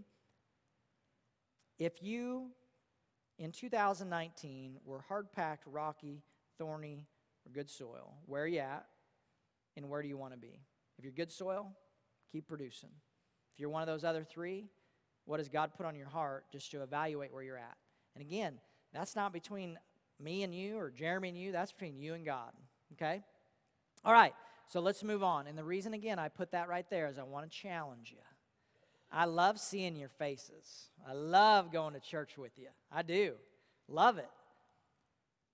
if 1.78 2.02
you 2.02 2.48
in 3.38 3.52
2019 3.52 4.78
were 4.84 5.02
hard 5.02 5.32
packed, 5.32 5.66
rocky, 5.68 6.24
thorny, 6.58 7.06
or 7.46 7.52
good 7.52 7.70
soil, 7.70 8.16
where 8.26 8.44
are 8.44 8.48
you 8.48 8.60
at? 8.60 8.86
And 9.76 9.90
where 9.90 10.02
do 10.02 10.08
you 10.08 10.18
want 10.18 10.34
to 10.34 10.40
be? 10.40 10.60
If 10.98 11.04
you're 11.04 11.14
good 11.14 11.32
soil, 11.32 11.72
keep 12.32 12.48
producing. 12.48 12.90
If 13.54 13.60
you're 13.60 13.70
one 13.70 13.84
of 13.84 13.88
those 13.88 14.04
other 14.04 14.24
three, 14.24 14.66
what 15.26 15.40
has 15.40 15.50
God 15.50 15.72
put 15.78 15.86
on 15.86 15.96
your 15.96 16.08
heart 16.08 16.46
just 16.52 16.72
to 16.72 16.82
evaluate 16.82 17.32
where 17.32 17.44
you're 17.44 17.58
at? 17.58 17.78
And 18.18 18.26
again, 18.26 18.56
that's 18.94 19.16
not 19.16 19.32
between 19.32 19.78
me 20.20 20.42
and 20.42 20.54
you 20.54 20.80
or 20.80 20.90
Jeremy 20.90 21.30
and 21.30 21.38
you, 21.38 21.52
that's 21.52 21.72
between 21.72 22.00
you 22.00 22.16
and 22.16 22.26
God. 22.26 22.52
Okay? 22.94 23.22
All 24.04 24.12
right. 24.12 24.34
So 24.70 24.80
let's 24.80 25.04
move 25.04 25.22
on. 25.22 25.46
And 25.46 25.56
the 25.56 25.64
reason, 25.64 25.94
again, 25.94 26.18
I 26.18 26.30
put 26.30 26.52
that 26.52 26.68
right 26.68 26.86
there 26.90 27.08
is 27.08 27.20
I 27.20 27.24
want 27.24 27.50
to 27.50 27.56
challenge 27.56 28.12
you. 28.12 28.24
I 29.12 29.26
love 29.26 29.60
seeing 29.60 29.96
your 29.96 30.10
faces. 30.10 30.90
I 31.08 31.14
love 31.14 31.72
going 31.72 31.94
to 31.94 32.00
church 32.00 32.40
with 32.40 32.58
you. 32.58 32.70
I 32.92 33.04
do. 33.04 33.36
Love 33.88 34.18
it. 34.18 34.30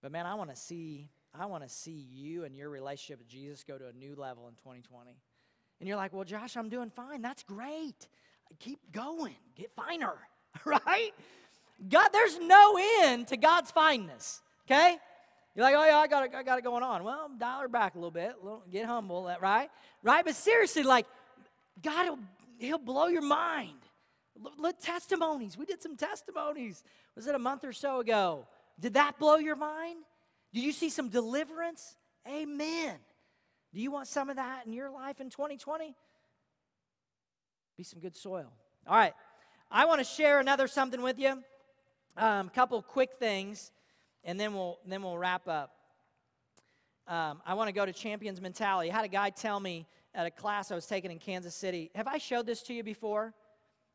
But 0.02 0.14
man, 0.14 0.26
I 0.26 0.36
want 0.36 0.50
to 0.50 0.56
see 0.56 1.10
I 1.38 1.48
want 1.48 1.64
to 1.64 1.70
see 1.70 2.08
you 2.12 2.46
and 2.46 2.56
your 2.56 2.70
relationship 2.70 3.18
with 3.20 3.28
Jesus 3.28 3.64
go 3.64 3.78
to 3.78 3.88
a 3.88 3.94
new 3.94 4.16
level 4.16 4.48
in 4.48 4.54
2020. 4.54 5.18
And 5.80 5.88
you're 5.88 5.98
like, 5.98 6.14
"Well, 6.14 6.24
Josh, 6.24 6.56
I'm 6.56 6.70
doing 6.70 6.92
fine. 6.92 7.24
That's 7.24 7.42
great. 7.42 8.08
Keep 8.60 8.92
going. 8.92 9.36
Get 9.56 9.72
finer." 9.76 10.14
right? 10.66 11.12
God, 11.90 12.10
there's 12.14 12.40
no 12.40 12.78
end 13.02 13.28
to 13.28 13.38
God's 13.38 13.72
fineness. 13.72 14.42
Okay? 14.66 14.98
You're 15.56 15.66
like, 15.66 15.76
oh 15.76 15.86
yeah, 15.86 15.98
I 15.98 16.08
got 16.08 16.26
it, 16.26 16.32
I 16.36 16.44
got 16.44 16.58
it 16.58 16.64
going 16.64 16.84
on. 16.84 17.04
Well, 17.04 17.30
dial 17.38 17.62
her 17.62 17.68
back 17.68 17.96
a 17.96 17.98
little 17.98 18.12
bit, 18.12 18.36
a 18.42 18.44
little, 18.44 18.64
get 18.72 18.86
humble, 18.86 19.32
right? 19.40 19.70
Right? 20.02 20.26
But 20.26 20.36
seriously, 20.36 20.84
like, 20.84 21.06
God, 21.82 22.10
will 22.10 22.20
he'll 22.58 22.78
blow 22.78 23.08
your 23.08 23.22
mind. 23.22 23.78
Let 24.58 24.82
testimonies. 24.82 25.58
We 25.58 25.66
did 25.66 25.82
some 25.82 25.96
testimonies. 25.96 26.84
Was 27.16 27.28
it 27.28 27.36
a 27.36 27.40
month 27.40 27.64
or 27.64 27.74
so 27.74 28.00
ago? 28.00 28.48
Did 28.80 28.96
that 28.96 29.20
blow 29.20 29.36
your 29.36 29.56
mind? 29.56 30.00
Did 30.54 30.64
you 30.64 30.72
see 30.72 30.90
some 30.90 31.10
deliverance? 31.10 31.96
Amen. 32.28 32.96
Do 33.74 33.82
you 33.82 33.92
want 33.92 34.08
some 34.08 34.30
of 34.30 34.38
that 34.38 34.66
in 34.66 34.74
your 34.74 34.90
life 34.90 35.20
in 35.20 35.30
2020? 35.30 35.96
Be 37.78 37.84
some 37.84 38.00
good 38.00 38.16
soil. 38.16 38.52
All 38.88 38.96
right. 38.96 39.14
I 39.70 39.86
want 39.86 40.00
to 40.00 40.06
share 40.06 40.40
another 40.40 40.68
something 40.68 41.02
with 41.02 41.20
you. 41.20 41.44
A 42.16 42.26
um, 42.26 42.50
couple 42.50 42.82
quick 42.82 43.14
things 43.14 43.72
and 44.24 44.40
then 44.40 44.54
we'll 44.54 44.80
then 44.86 45.04
we'll 45.04 45.18
wrap 45.18 45.48
up. 45.48 45.72
Um, 47.08 47.42
I 47.46 47.54
want 47.54 47.68
to 47.68 47.74
go 47.74 47.86
to 47.86 47.92
champions 47.92 48.40
mentality. 48.40 48.90
I 48.90 48.96
had 48.96 49.06
a 49.06 49.10
guy 49.10 49.30
tell 49.30 49.60
me 49.60 49.86
at 50.16 50.26
a 50.26 50.32
class 50.32 50.72
I 50.72 50.76
was 50.76 50.86
taking 50.86 51.12
in 51.12 51.20
Kansas 51.20 51.54
City. 51.54 51.92
Have 51.96 52.08
I 52.08 52.18
showed 52.18 52.46
this 52.46 52.62
to 52.64 52.74
you 52.74 52.84
before? 52.84 53.34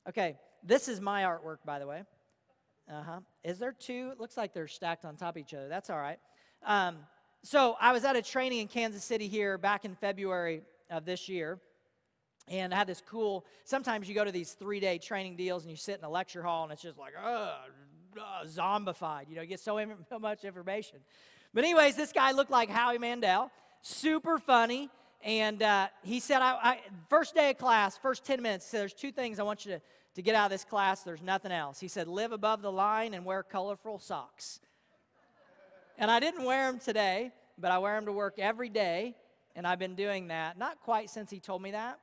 Okay, 0.09 0.37
this 0.62 0.89
is 0.89 1.01
my 1.01 1.23
artwork, 1.23 1.59
by 1.64 1.79
the 1.79 1.87
way. 1.87 2.03
Uh 2.91 3.03
huh. 3.03 3.21
Is 3.45 3.59
there 3.59 3.73
two? 3.73 4.11
It 4.12 4.21
looks 4.21 4.37
like 4.37 4.53
they're 4.53 4.69
stacked 4.69 5.05
on 5.05 5.16
top 5.16 5.37
of 5.37 5.41
each 5.41 5.55
other. 5.55 5.69
That's 5.69 5.91
all 5.91 5.99
right. 5.99 6.19
Um, 6.64 6.97
so 7.43 7.77
I 7.81 7.93
was 7.93 8.05
at 8.05 8.16
a 8.16 8.23
training 8.23 8.59
in 8.59 8.69
Kansas 8.69 9.05
City 9.05 9.29
here 9.29 9.59
back 9.59 9.85
in 9.85 9.95
February 9.95 10.62
of 10.91 11.05
this 11.05 11.29
year. 11.29 11.59
And 12.51 12.73
I 12.73 12.79
had 12.79 12.87
this 12.87 13.03
cool, 13.07 13.45
sometimes 13.64 14.09
you 14.09 14.14
go 14.14 14.25
to 14.25 14.33
these 14.33 14.53
three 14.53 14.81
day 14.81 14.99
training 14.99 15.37
deals 15.37 15.62
and 15.62 15.71
you 15.71 15.77
sit 15.77 15.99
in 15.99 16.05
a 16.05 16.09
lecture 16.11 16.43
hall 16.43 16.64
and 16.64 16.73
it's 16.73 16.81
just 16.81 16.99
like, 16.99 17.12
oh, 17.23 17.57
uh, 18.19 18.45
zombified. 18.45 19.29
You 19.29 19.37
know, 19.37 19.43
you 19.43 19.49
get 19.49 19.61
so, 19.61 19.81
so 20.09 20.19
much 20.19 20.45
information. 20.45 20.99
But, 21.55 21.64
anyways, 21.64 21.97
this 21.97 22.12
guy 22.12 22.33
looked 22.33 22.51
like 22.51 22.69
Howie 22.69 22.99
Mandel, 22.99 23.51
super 23.83 24.39
funny. 24.39 24.91
And 25.23 25.62
uh, 25.62 25.89
he 26.03 26.21
said, 26.21 26.43
I, 26.43 26.59
I, 26.62 26.81
first 27.09 27.35
day 27.35 27.51
of 27.51 27.59
class, 27.59 27.97
first 27.97 28.25
10 28.25 28.41
minutes, 28.41 28.66
said, 28.66 28.81
There's 28.81 28.93
two 28.93 29.11
things 29.11 29.39
I 29.39 29.43
want 29.43 29.66
you 29.66 29.73
to, 29.73 29.81
to 30.14 30.23
get 30.23 30.35
out 30.35 30.47
of 30.47 30.51
this 30.51 30.64
class. 30.64 31.03
There's 31.03 31.23
nothing 31.23 31.51
else. 31.51 31.81
He 31.81 31.89
said, 31.89 32.07
Live 32.07 32.33
above 32.33 32.62
the 32.62 32.71
line 32.71 33.14
and 33.14 33.25
wear 33.25 33.43
colorful 33.43 33.99
socks. 33.99 34.61
and 35.99 36.11
I 36.11 36.21
didn't 36.21 36.45
wear 36.45 36.71
them 36.71 36.79
today, 36.79 37.33
but 37.59 37.71
I 37.71 37.79
wear 37.79 37.97
them 37.97 38.07
to 38.07 38.12
work 38.12 38.39
every 38.39 38.69
day. 38.69 39.16
And 39.57 39.66
I've 39.66 39.81
been 39.81 39.97
doing 39.97 40.29
that, 40.29 40.57
not 40.57 40.81
quite 40.83 41.11
since 41.11 41.31
he 41.31 41.41
told 41.41 41.62
me 41.62 41.73
that, 41.73 41.99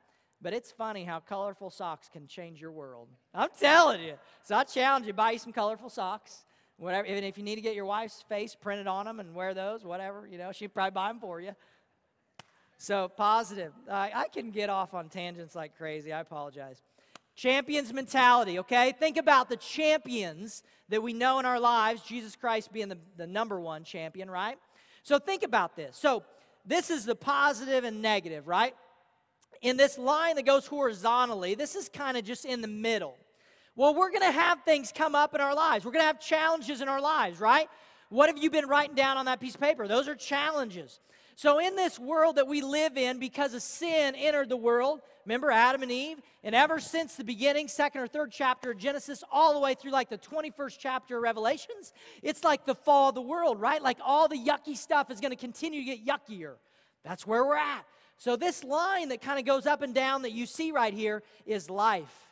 But 0.45 0.53
it's 0.53 0.71
funny 0.71 1.03
how 1.03 1.21
colorful 1.21 1.71
socks 1.71 2.07
can 2.07 2.27
change 2.27 2.61
your 2.61 2.71
world. 2.71 3.07
I'm 3.33 3.49
telling 3.59 4.03
you. 4.03 4.13
So 4.43 4.55
I 4.55 4.63
challenge 4.63 5.07
you, 5.07 5.13
buy 5.13 5.31
you 5.31 5.39
some 5.39 5.51
colorful 5.51 5.89
socks. 5.89 6.45
Whatever, 6.77 7.07
even 7.07 7.23
if 7.23 7.35
you 7.39 7.43
need 7.43 7.55
to 7.55 7.61
get 7.61 7.73
your 7.73 7.85
wife's 7.85 8.23
face 8.29 8.53
printed 8.53 8.85
on 8.85 9.07
them 9.07 9.19
and 9.19 9.33
wear 9.33 9.55
those, 9.55 9.83
whatever, 9.83 10.27
you 10.31 10.37
know, 10.37 10.51
she'd 10.51 10.71
probably 10.71 10.91
buy 10.91 11.07
them 11.07 11.19
for 11.19 11.41
you. 11.41 11.55
So 12.77 13.07
positive. 13.07 13.73
I, 13.89 14.11
I 14.13 14.27
can 14.27 14.51
get 14.51 14.69
off 14.69 14.93
on 14.93 15.09
tangents 15.09 15.55
like 15.55 15.75
crazy. 15.79 16.13
I 16.13 16.19
apologize. 16.19 16.83
Champions 17.35 17.91
mentality, 17.91 18.59
okay? 18.59 18.93
Think 18.99 19.17
about 19.17 19.49
the 19.49 19.57
champions 19.57 20.61
that 20.89 21.01
we 21.01 21.11
know 21.11 21.39
in 21.39 21.47
our 21.47 21.59
lives, 21.59 22.03
Jesus 22.03 22.35
Christ 22.35 22.71
being 22.71 22.89
the, 22.89 22.99
the 23.17 23.25
number 23.25 23.59
one 23.59 23.83
champion, 23.83 24.29
right? 24.29 24.59
So 25.01 25.17
think 25.17 25.41
about 25.41 25.75
this. 25.75 25.97
So 25.97 26.21
this 26.67 26.91
is 26.91 27.03
the 27.03 27.15
positive 27.15 27.83
and 27.83 28.03
negative, 28.03 28.47
right? 28.47 28.75
In 29.61 29.77
this 29.77 29.97
line 29.97 30.35
that 30.35 30.45
goes 30.45 30.65
horizontally, 30.67 31.55
this 31.55 31.75
is 31.75 31.89
kind 31.89 32.17
of 32.17 32.23
just 32.23 32.45
in 32.45 32.61
the 32.61 32.67
middle. 32.67 33.17
Well, 33.75 33.93
we're 33.93 34.09
going 34.09 34.21
to 34.21 34.31
have 34.31 34.61
things 34.63 34.93
come 34.95 35.15
up 35.15 35.35
in 35.35 35.41
our 35.41 35.53
lives. 35.53 35.83
We're 35.83 35.91
going 35.91 36.03
to 36.03 36.07
have 36.07 36.19
challenges 36.19 36.81
in 36.81 36.87
our 36.87 37.01
lives, 37.01 37.39
right? 37.39 37.67
What 38.09 38.29
have 38.29 38.37
you 38.41 38.49
been 38.49 38.67
writing 38.67 38.95
down 38.95 39.17
on 39.17 39.25
that 39.25 39.39
piece 39.39 39.55
of 39.55 39.61
paper? 39.61 39.87
Those 39.87 40.07
are 40.07 40.15
challenges. 40.15 40.99
So, 41.37 41.59
in 41.59 41.75
this 41.75 41.99
world 41.99 42.37
that 42.37 42.47
we 42.47 42.61
live 42.61 42.97
in, 42.97 43.19
because 43.19 43.53
of 43.53 43.61
sin 43.61 44.15
entered 44.15 44.47
the 44.47 44.55
world, 44.55 45.01
remember 45.25 45.51
Adam 45.51 45.83
and 45.83 45.91
Eve? 45.91 46.21
And 46.45 46.55
ever 46.55 46.79
since 46.79 47.15
the 47.15 47.25
beginning, 47.25 47.67
second 47.67 47.99
or 47.99 48.07
third 48.07 48.31
chapter 48.31 48.71
of 48.71 48.77
Genesis, 48.77 49.21
all 49.29 49.53
the 49.53 49.59
way 49.59 49.73
through 49.73 49.91
like 49.91 50.09
the 50.09 50.17
21st 50.17 50.77
chapter 50.79 51.17
of 51.17 51.23
Revelations, 51.23 51.91
it's 52.23 52.45
like 52.45 52.65
the 52.65 52.75
fall 52.75 53.09
of 53.09 53.15
the 53.15 53.21
world, 53.21 53.59
right? 53.59 53.83
Like 53.83 53.97
all 54.01 54.29
the 54.29 54.37
yucky 54.37 54.77
stuff 54.77 55.11
is 55.11 55.19
going 55.19 55.31
to 55.31 55.37
continue 55.37 55.81
to 55.83 55.85
get 55.85 56.05
yuckier. 56.05 56.53
That's 57.03 57.27
where 57.27 57.43
we're 57.43 57.57
at. 57.57 57.83
So, 58.18 58.36
this 58.36 58.63
line 58.63 59.09
that 59.09 59.22
kind 59.22 59.39
of 59.39 59.45
goes 59.45 59.66
up 59.66 59.82
and 59.82 59.93
down 59.93 60.22
that 60.24 60.32
you 60.32 60.45
see 60.45 60.72
right 60.72 60.93
here 60.93 61.24
is 61.45 61.70
life. 61.70 62.30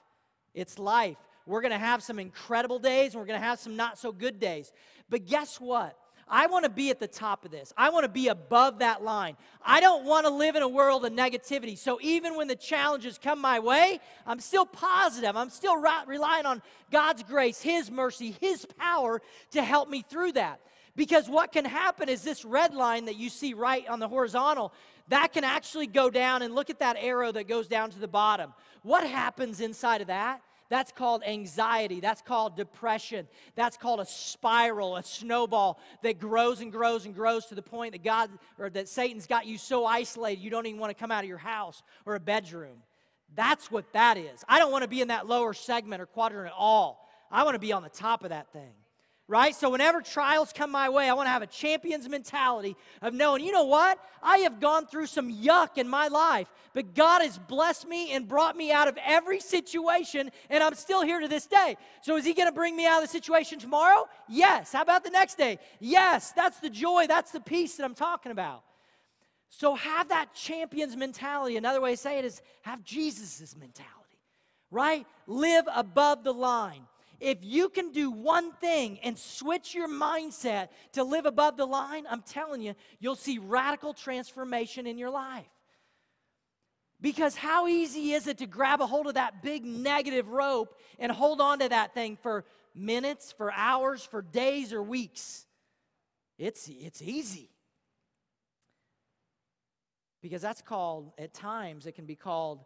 It's 0.54 0.80
life. 0.80 1.18
We're 1.46 1.62
going 1.62 1.74
to 1.74 1.78
have 1.78 2.02
some 2.02 2.20
incredible 2.20 2.80
days 2.80 3.14
and 3.14 3.20
we're 3.20 3.28
going 3.28 3.40
to 3.40 3.46
have 3.46 3.60
some 3.60 3.76
not 3.76 3.98
so 3.98 4.12
good 4.12 4.40
days. 4.40 4.72
But 5.10 5.26
guess 5.26 5.60
what? 5.60 5.98
I 6.28 6.48
want 6.48 6.64
to 6.64 6.70
be 6.70 6.90
at 6.90 7.00
the 7.00 7.08
top 7.08 7.44
of 7.44 7.52
this. 7.52 7.74
I 7.78 7.90
want 7.90 8.06
to 8.06 8.10
be 8.10 8.30
above 8.30 8.80
that 8.80 9.04
line. 9.04 9.36
I 9.62 9.82
don't 9.82 10.06
want 10.06 10.26
to 10.26 10.32
live 10.32 10.56
in 10.56 10.64
a 10.64 10.68
world 10.68 11.06
of 11.06 11.12
negativity. 11.12 11.78
So 11.78 12.00
even 12.02 12.38
when 12.38 12.48
the 12.48 12.56
challenges 12.56 13.20
come 13.22 13.42
my 13.42 13.60
way, 13.60 14.00
I'm 14.26 14.40
still 14.40 14.66
positive. 14.66 15.36
I'm 15.36 15.50
still 15.50 15.76
relying 16.08 16.46
on 16.46 16.62
God's 16.92 17.24
grace, 17.24 17.62
His 17.62 17.92
mercy, 17.92 18.36
His 18.40 18.66
power 18.80 19.22
to 19.52 19.62
help 19.62 19.90
me 19.90 20.02
through 20.02 20.34
that. 20.34 20.60
Because 20.96 21.28
what 21.28 21.52
can 21.52 21.66
happen 21.66 22.08
is 22.08 22.22
this 22.22 22.46
red 22.46 22.74
line 22.74 23.06
that 23.06 23.16
you 23.16 23.30
see 23.30 23.54
right 23.54 23.88
on 23.88 24.00
the 24.00 24.08
horizontal, 24.08 24.72
that 25.10 25.34
can 25.34 25.44
actually 25.44 25.88
go 25.88 26.10
down 26.10 26.42
and 26.42 26.56
look 26.56 26.70
at 26.70 26.80
that 26.80 26.96
arrow 27.00 27.32
that 27.32 27.48
goes 27.48 27.68
down 27.68 27.90
to 27.92 28.00
the 28.00 28.08
bottom. 28.08 28.54
What 28.84 29.06
happens 29.06 29.60
inside 29.62 30.02
of 30.02 30.08
that? 30.08 30.42
That's 30.70 30.92
called 30.92 31.24
anxiety. 31.24 32.00
That's 32.00 32.22
called 32.22 32.56
depression. 32.56 33.28
That's 33.56 33.78
called 33.78 34.00
a 34.00 34.06
spiral, 34.06 34.96
a 34.96 35.04
snowball 35.04 35.80
that 36.02 36.20
grows 36.20 36.62
and 36.62 36.72
grows 36.72 37.06
and 37.06 37.14
grows 37.14 37.46
to 37.48 37.56
the 37.56 37.62
point 37.62 37.92
that 37.92 38.04
God 38.04 38.32
or 38.58 38.70
that 38.72 38.88
Satan's 38.88 39.28
got 39.28 39.46
you 39.46 39.58
so 39.58 39.86
isolated 39.86 40.42
you 40.42 40.50
don't 40.50 40.66
even 40.66 40.80
want 40.80 40.90
to 40.90 41.00
come 41.00 41.12
out 41.12 41.24
of 41.24 41.30
your 41.30 41.38
house 41.38 41.84
or 42.06 42.16
a 42.16 42.20
bedroom. 42.20 42.78
That's 43.36 43.70
what 43.70 43.92
that 43.94 44.18
is. 44.18 44.44
I 44.48 44.58
don't 44.60 44.72
want 44.72 44.84
to 44.84 44.88
be 44.88 45.02
in 45.02 45.10
that 45.10 45.28
lower 45.28 45.54
segment 45.54 46.02
or 46.02 46.06
quadrant 46.06 46.48
at 46.48 46.54
all. 46.58 47.08
I 47.30 47.44
want 47.44 47.56
to 47.56 47.60
be 47.60 47.72
on 47.72 47.84
the 47.84 47.90
top 47.90 48.24
of 48.24 48.30
that 48.30 48.52
thing 48.54 48.74
right? 49.34 49.56
So 49.56 49.72
whenever 49.72 50.00
trials 50.00 50.54
come 50.54 50.70
my 50.70 50.90
way, 50.90 51.10
I 51.10 51.14
want 51.14 51.26
to 51.26 51.32
have 51.32 51.42
a 51.42 51.48
champion's 51.48 52.08
mentality 52.08 52.76
of 53.02 53.16
knowing, 53.16 53.44
you 53.44 53.52
know 53.52 53.64
what? 53.64 53.98
I 54.22 54.38
have 54.40 54.60
gone 54.60 54.86
through 54.86 55.08
some 55.08 55.34
yuck 55.34 55.80
in 55.80 55.90
my 55.90 56.08
life, 56.08 56.48
but 56.76 56.94
God 56.94 57.24
has 57.24 57.40
blessed 57.40 57.88
me 57.88 58.12
and 58.12 58.28
brought 58.28 58.56
me 58.56 58.72
out 58.72 58.88
of 58.88 58.96
every 59.04 59.40
situation, 59.40 60.30
and 60.52 60.62
I'm 60.62 60.76
still 60.76 61.02
here 61.02 61.20
to 61.20 61.28
this 61.28 61.48
day. 61.48 61.78
So 62.04 62.16
is 62.16 62.26
He 62.26 62.36
going 62.36 62.48
to 62.48 62.54
bring 62.54 62.76
me 62.76 62.86
out 62.86 63.02
of 63.02 63.10
the 63.10 63.12
situation 63.12 63.58
tomorrow? 63.58 64.08
Yes. 64.30 64.72
How 64.72 64.84
about 64.84 65.04
the 65.04 65.10
next 65.10 65.36
day? 65.36 65.58
Yes. 65.80 66.32
That's 66.34 66.60
the 66.60 66.70
joy, 66.70 67.08
that's 67.08 67.32
the 67.32 67.42
peace 67.42 67.76
that 67.78 67.86
I'm 67.86 67.96
talking 67.96 68.32
about. 68.32 68.62
So 69.50 69.74
have 69.74 70.10
that 70.10 70.36
champion's 70.36 70.96
mentality. 70.96 71.58
Another 71.58 71.82
way 71.82 71.94
to 71.94 71.98
say 71.98 72.20
it 72.20 72.26
is 72.26 72.40
have 72.62 72.84
Jesus' 72.84 73.56
mentality, 73.56 74.20
right? 74.70 75.08
Live 75.26 75.66
above 75.74 76.24
the 76.24 76.34
line 76.36 76.84
if 77.24 77.38
you 77.42 77.70
can 77.70 77.92
do 77.92 78.12
one 78.12 78.52
thing 78.52 79.00
and 79.02 79.18
switch 79.18 79.74
your 79.74 79.88
mindset 79.88 80.68
to 80.92 81.06
live 81.06 81.26
above 81.26 81.56
the 81.56 81.66
line, 81.66 82.06
I'm 82.10 82.22
telling 82.22 82.62
you, 82.62 82.76
you'll 83.00 83.16
see 83.16 83.38
radical 83.38 83.94
transformation 83.94 84.86
in 84.86 84.98
your 84.98 85.10
life. 85.10 85.48
Because 87.00 87.36
how 87.36 87.68
easy 87.68 88.12
is 88.12 88.28
it 88.28 88.40
to 88.40 88.46
grab 88.46 88.82
a 88.82 88.86
hold 88.86 89.08
of 89.08 89.14
that 89.14 89.42
big 89.42 89.64
negative 89.64 90.28
rope 90.28 90.78
and 91.00 91.12
hold 91.12 91.40
on 91.40 91.60
to 91.60 91.70
that 91.70 91.94
thing 91.94 92.18
for 92.22 92.44
minutes, 92.76 93.32
for 93.32 93.54
hours, 93.54 94.04
for 94.04 94.22
days, 94.22 94.74
or 94.74 94.84
weeks? 94.84 95.46
It's, 96.38 96.70
it's 96.70 97.02
easy. 97.02 97.50
Because 100.22 100.42
that's 100.42 100.62
called, 100.62 101.14
at 101.18 101.34
times, 101.34 101.86
it 101.86 101.94
can 101.94 102.06
be 102.06 102.16
called 102.16 102.66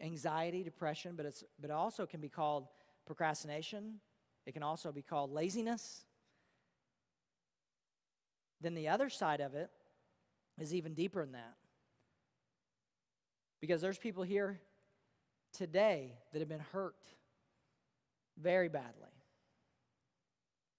anxiety, 0.00 0.62
depression, 0.62 1.14
but, 1.16 1.26
it's, 1.26 1.44
but 1.60 1.70
it 1.70 1.74
also 1.74 2.06
can 2.06 2.20
be 2.20 2.28
called 2.28 2.68
procrastination. 3.06 4.00
It 4.46 4.52
can 4.52 4.62
also 4.62 4.92
be 4.92 5.02
called 5.02 5.32
laziness. 5.32 6.04
Then 8.60 8.74
the 8.74 8.88
other 8.88 9.08
side 9.08 9.40
of 9.40 9.54
it 9.54 9.70
is 10.58 10.74
even 10.74 10.94
deeper 10.94 11.22
than 11.22 11.32
that. 11.32 11.56
Because 13.60 13.80
there's 13.80 13.98
people 13.98 14.22
here 14.22 14.60
today 15.52 16.14
that 16.32 16.38
have 16.38 16.48
been 16.48 16.64
hurt 16.72 17.04
very 18.38 18.68
badly 18.68 18.92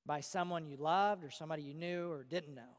by 0.06 0.20
someone 0.20 0.66
you 0.66 0.78
loved 0.78 1.24
or 1.24 1.30
somebody 1.30 1.62
you 1.62 1.74
knew 1.74 2.12
or 2.12 2.24
didn't 2.24 2.56
know. 2.56 2.78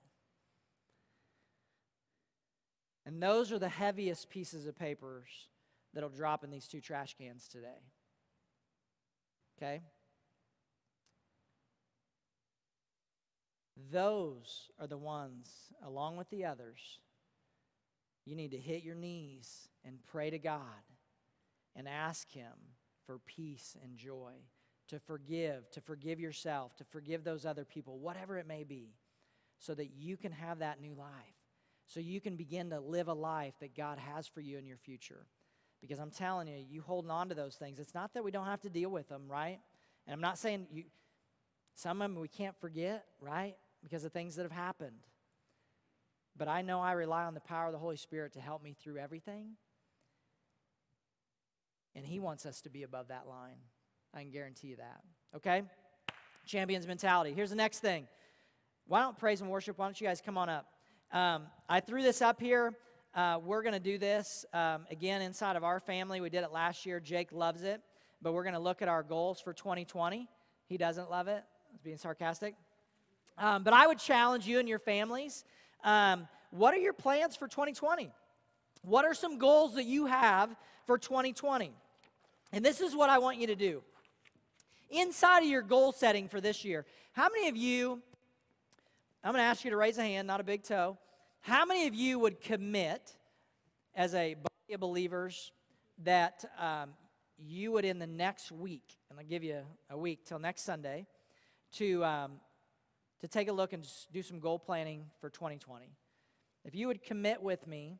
And 3.05 3.23
those 3.23 3.53
are 3.53 3.59
the 3.59 3.69
heaviest 3.69 4.31
pieces 4.31 4.67
of 4.67 4.77
papers 4.77 5.29
that'll 5.95 6.09
drop 6.09 6.45
in 6.45 6.51
these 6.51 6.67
two 6.67 6.81
trash 6.81 7.15
cans 7.17 7.49
today. 7.49 7.83
Okay? 9.59 9.83
Those 13.91 14.71
are 14.81 14.87
the 14.87 14.99
ones, 14.99 15.51
along 15.85 16.17
with 16.17 16.31
the 16.31 16.45
others, 16.45 17.01
you 18.25 18.37
need 18.37 18.53
to 18.53 18.59
hit 18.59 18.83
your 18.83 18.95
knees 18.95 19.69
and 19.85 19.99
pray 20.07 20.31
to 20.31 20.39
God 20.39 20.61
and 21.75 21.89
ask 21.89 22.31
Him 22.31 22.53
for 23.07 23.19
peace 23.19 23.77
and 23.83 23.97
joy, 23.97 24.33
to 24.89 24.99
forgive, 24.99 25.71
to 25.71 25.81
forgive 25.81 26.21
yourself, 26.21 26.77
to 26.77 26.85
forgive 26.85 27.25
those 27.25 27.45
other 27.45 27.65
people, 27.65 27.99
whatever 27.99 28.39
it 28.39 28.47
may 28.47 28.63
be, 28.63 28.95
so 29.59 29.75
that 29.75 29.91
you 29.91 30.17
can 30.17 30.33
have 30.33 30.61
that 30.61 30.81
new 30.81 30.95
life, 30.95 31.11
so 31.87 31.99
you 31.99 32.21
can 32.21 32.37
begin 32.37 32.71
to 32.71 32.81
live 32.81 33.09
a 33.09 33.15
life 33.15 33.55
that 33.61 33.77
God 33.77 33.99
has 33.99 34.27
for 34.27 34.41
you 34.41 34.59
in 34.59 34.67
your 34.67 34.77
future. 34.77 35.27
Because 35.83 35.99
I'm 35.99 36.11
telling 36.11 36.49
you, 36.49 36.65
you 36.71 36.81
holding 36.81 37.11
on 37.11 37.29
to 37.29 37.35
those 37.35 37.57
things, 37.57 37.79
it's 37.79 37.95
not 37.95 38.15
that 38.15 38.25
we 38.25 38.31
don't 38.31 38.47
have 38.47 38.63
to 38.63 38.71
deal 38.71 38.89
with 38.89 39.09
them, 39.09 39.25
right? 39.29 39.59
And 40.07 40.15
I'm 40.15 40.21
not 40.21 40.39
saying 40.39 40.69
you, 40.73 40.85
some 41.75 42.01
of 42.01 42.11
them 42.11 42.21
we 42.21 42.29
can't 42.29 42.59
forget, 42.61 43.05
right? 43.21 43.57
Because 43.83 44.05
of 44.05 44.13
things 44.13 44.37
that 44.37 44.45
have 44.45 44.53
happened. 44.53 45.07
But 46.37 46.49
I 46.49 46.63
know 46.63 46.81
I 46.81 46.93
rely 46.93 47.25
on 47.25 47.35
the 47.35 47.41
power 47.41 47.67
of 47.67 47.73
the 47.73 47.79
Holy 47.79 47.97
Spirit 47.97 48.33
to 48.35 48.41
help 48.41 48.63
me 48.63 48.75
through 48.81 48.99
everything. 48.99 49.57
And 51.95 52.07
He 52.07 52.21
wants 52.21 52.47
us 52.47 52.61
to 52.63 52.71
be 52.71 52.85
above 52.85 53.09
that 53.09 53.27
line. 53.29 53.59
I 54.15 54.21
can 54.21 54.31
guarantee 54.31 54.69
you 54.69 54.77
that. 54.77 55.01
Okay? 55.37 55.63
Champions 56.47 56.87
mentality. 56.87 57.33
Here's 57.35 57.51
the 57.51 57.57
next 57.57 57.81
thing. 57.81 58.07
Why 58.87 59.01
don't 59.01 59.19
praise 59.19 59.41
and 59.41 59.51
worship? 59.51 59.79
Why 59.79 59.87
don't 59.87 60.01
you 60.01 60.07
guys 60.07 60.23
come 60.25 60.39
on 60.39 60.49
up? 60.49 60.67
Um, 61.13 61.47
I 61.69 61.81
threw 61.81 62.03
this 62.03 62.23
up 62.23 62.41
here. 62.41 62.73
Uh, 63.15 63.39
we're 63.45 63.63
going 63.63 63.75
to 63.75 63.81
do 63.81 63.99
this 63.99 64.47
um, 64.55 64.87
again 64.91 65.21
inside 65.21 65.57
of 65.57 65.65
our 65.65 65.79
family. 65.81 66.23
We 66.23 66.31
did 66.31 66.45
it 66.45 66.53
last 66.53 66.87
year. 66.87 66.99
Jake 66.99 67.31
loves 67.31 67.63
it, 67.63 67.83
but 68.23 68.33
we're 68.33 68.43
going 68.43 68.55
to 68.55 68.61
look 68.61 68.81
at 68.81 68.89
our 68.89 69.03
goals 69.03 69.39
for 69.39 69.53
2020. 69.53 70.27
He 70.67 70.79
doesn't 70.79 71.11
love 71.11 71.29
it. 71.29 71.43
I 71.43 71.73
was 71.73 71.81
being 71.85 71.99
sarcastic. 71.99 72.55
Um, 73.37 73.65
but 73.65 73.75
I 73.75 73.87
would 73.87 73.99
challenge 73.99 74.47
you 74.47 74.59
and 74.61 74.69
your 74.69 74.79
families. 74.79 75.45
Um, 75.85 76.27
what 76.51 76.73
are 76.73 76.79
your 76.79 76.95
plans 76.95 77.37
for 77.37 77.49
2020? 77.49 78.11
What 78.81 79.05
are 79.05 79.13
some 79.13 79.39
goals 79.39 79.75
that 79.75 79.85
you 79.85 80.07
have 80.07 80.57
for 80.87 80.97
2020? 80.97 81.71
And 82.55 82.65
this 82.65 82.81
is 82.81 82.97
what 82.97 83.11
I 83.11 83.19
want 83.19 83.39
you 83.39 83.47
to 83.49 83.57
do. 83.57 83.83
Inside 84.91 85.41
of 85.41 85.49
your 85.49 85.63
goal 85.63 85.93
setting 85.93 86.29
for 86.29 86.41
this 86.41 86.65
year, 86.65 86.87
how 87.13 87.29
many 87.29 87.49
of 87.49 87.57
you, 87.59 88.01
I'm 89.23 89.33
going 89.33 89.41
to 89.43 89.47
ask 89.47 89.65
you 89.65 89.71
to 89.71 89.77
raise 89.77 89.99
a 89.99 90.03
hand, 90.03 90.27
not 90.27 90.41
a 90.41 90.45
big 90.45 90.63
toe. 90.63 90.97
How 91.43 91.65
many 91.65 91.89
of 91.89 91.95
you 91.97 92.21
would 92.21 92.41
commit 92.41 93.17
as 93.97 94.15
a 94.15 94.35
body 94.35 94.75
of 94.75 94.79
believers 94.79 95.51
that 96.05 96.45
um, 96.57 96.91
you 97.37 97.73
would 97.73 97.85
in 97.85 97.99
the 97.99 98.07
next 98.07 98.53
week, 98.53 98.97
and 99.11 99.19
I'll 99.19 99.27
give 99.27 99.43
you 99.43 99.63
a 99.91 99.99
week 99.99 100.25
till 100.25 100.39
next 100.39 100.63
Sunday, 100.63 101.05
to, 101.79 102.05
um, 102.05 102.33
to 103.23 103.27
take 103.27 103.49
a 103.49 103.53
look 103.53 103.73
and 103.73 103.85
do 104.13 104.23
some 104.23 104.39
goal 104.39 104.57
planning 104.57 105.07
for 105.21 105.31
2020? 105.31 105.87
If 106.65 106.77
you 106.77 106.87
would 106.87 107.03
commit 107.03 107.43
with 107.43 107.67
me 107.67 107.99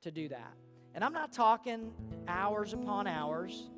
to 0.00 0.10
do 0.10 0.30
that. 0.30 0.54
And 0.94 1.04
I'm 1.04 1.12
not 1.12 1.30
talking 1.30 1.92
hours 2.26 2.72
upon 2.72 3.06
hours. 3.06 3.68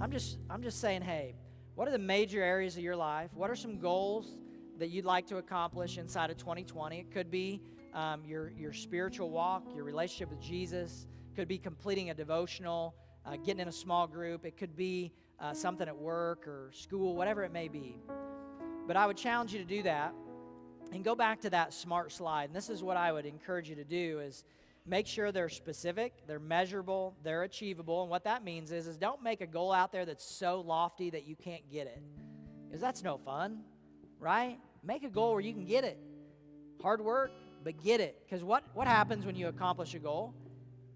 I'm 0.00 0.10
just 0.10 0.38
I'm 0.48 0.62
just 0.62 0.80
saying, 0.80 1.02
hey, 1.02 1.34
what 1.74 1.86
are 1.86 1.92
the 1.92 1.98
major 1.98 2.42
areas 2.42 2.78
of 2.78 2.82
your 2.82 2.96
life? 2.96 3.28
What 3.34 3.50
are 3.50 3.56
some 3.56 3.78
goals 3.78 4.38
that 4.78 4.88
you'd 4.88 5.04
like 5.04 5.26
to 5.26 5.36
accomplish 5.36 5.98
inside 5.98 6.30
of 6.30 6.38
2020? 6.38 6.98
It 6.98 7.10
could 7.10 7.30
be 7.30 7.60
um, 7.94 8.24
your 8.24 8.50
your 8.50 8.72
spiritual 8.72 9.30
walk, 9.30 9.64
your 9.74 9.84
relationship 9.84 10.30
with 10.30 10.40
Jesus. 10.40 11.06
Could 11.36 11.48
be 11.48 11.58
completing 11.58 12.10
a 12.10 12.14
devotional, 12.14 12.94
uh, 13.26 13.36
getting 13.36 13.60
in 13.60 13.68
a 13.68 13.72
small 13.72 14.06
group. 14.06 14.44
It 14.44 14.56
could 14.56 14.76
be 14.76 15.12
uh, 15.40 15.52
something 15.52 15.88
at 15.88 15.96
work 15.96 16.46
or 16.46 16.70
school, 16.72 17.16
whatever 17.16 17.42
it 17.42 17.52
may 17.52 17.68
be. 17.68 17.96
But 18.86 18.96
I 18.96 19.06
would 19.06 19.16
challenge 19.16 19.52
you 19.52 19.58
to 19.58 19.64
do 19.64 19.82
that 19.82 20.14
and 20.92 21.02
go 21.02 21.14
back 21.14 21.40
to 21.40 21.50
that 21.50 21.72
smart 21.72 22.12
slide. 22.12 22.44
And 22.44 22.54
this 22.54 22.70
is 22.70 22.82
what 22.82 22.96
I 22.96 23.12
would 23.12 23.26
encourage 23.26 23.68
you 23.68 23.76
to 23.76 23.84
do 23.84 24.20
is 24.20 24.44
make 24.86 25.06
sure 25.06 25.32
they're 25.32 25.48
specific, 25.48 26.26
they're 26.26 26.38
measurable, 26.38 27.16
they're 27.22 27.42
achievable. 27.42 28.02
And 28.02 28.10
what 28.10 28.24
that 28.24 28.44
means 28.44 28.70
is, 28.70 28.86
is 28.86 28.98
don't 28.98 29.22
make 29.22 29.40
a 29.40 29.46
goal 29.46 29.72
out 29.72 29.92
there 29.92 30.04
that's 30.04 30.24
so 30.24 30.60
lofty 30.60 31.10
that 31.10 31.26
you 31.26 31.36
can't 31.36 31.68
get 31.70 31.86
it. 31.86 32.02
Because 32.68 32.80
that's 32.80 33.02
no 33.02 33.18
fun, 33.18 33.60
right? 34.20 34.58
Make 34.82 35.02
a 35.04 35.08
goal 35.08 35.32
where 35.32 35.40
you 35.40 35.52
can 35.52 35.64
get 35.64 35.84
it. 35.84 35.98
Hard 36.82 37.00
work, 37.00 37.30
but 37.64 37.82
get 37.82 38.00
it. 38.00 38.22
Because 38.24 38.44
what, 38.44 38.62
what 38.74 38.86
happens 38.86 39.26
when 39.26 39.34
you 39.34 39.48
accomplish 39.48 39.94
a 39.94 39.98
goal? 39.98 40.34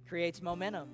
Creates 0.09 0.41
momentum. 0.41 0.89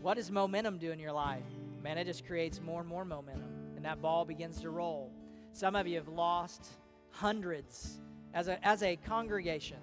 What 0.00 0.14
does 0.14 0.30
momentum 0.30 0.78
do 0.78 0.90
in 0.90 0.98
your 0.98 1.12
life? 1.12 1.44
Man, 1.82 1.98
it 1.98 2.04
just 2.04 2.26
creates 2.26 2.60
more 2.60 2.80
and 2.80 2.88
more 2.88 3.04
momentum. 3.04 3.50
And 3.76 3.84
that 3.84 4.02
ball 4.02 4.24
begins 4.24 4.60
to 4.62 4.70
roll. 4.70 5.12
Some 5.52 5.76
of 5.76 5.86
you 5.86 5.96
have 5.96 6.08
lost 6.08 6.66
hundreds 7.10 7.98
as 8.34 8.48
a, 8.48 8.66
as 8.66 8.82
a 8.82 8.96
congregation 8.96 9.78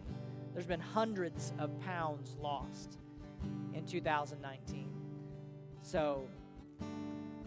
there's 0.55 0.65
been 0.65 0.79
hundreds 0.79 1.51
of 1.59 1.77
pounds 1.81 2.37
lost 2.41 2.97
in 3.73 3.85
2019. 3.85 4.89
So, 5.81 6.29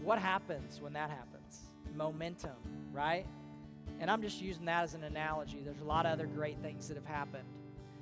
what 0.03 0.19
happens 0.19 0.79
when 0.79 0.93
that 0.93 1.09
happens? 1.09 1.71
Momentum, 1.95 2.51
right? 2.93 3.25
And 3.99 4.11
I'm 4.11 4.21
just 4.21 4.39
using 4.39 4.65
that 4.65 4.83
as 4.83 4.93
an 4.93 5.03
analogy. 5.03 5.63
There's 5.65 5.81
a 5.81 5.85
lot 5.85 6.05
of 6.05 6.11
other 6.11 6.27
great 6.27 6.59
things 6.61 6.87
that 6.87 6.97
have 6.97 7.05
happened. 7.05 7.47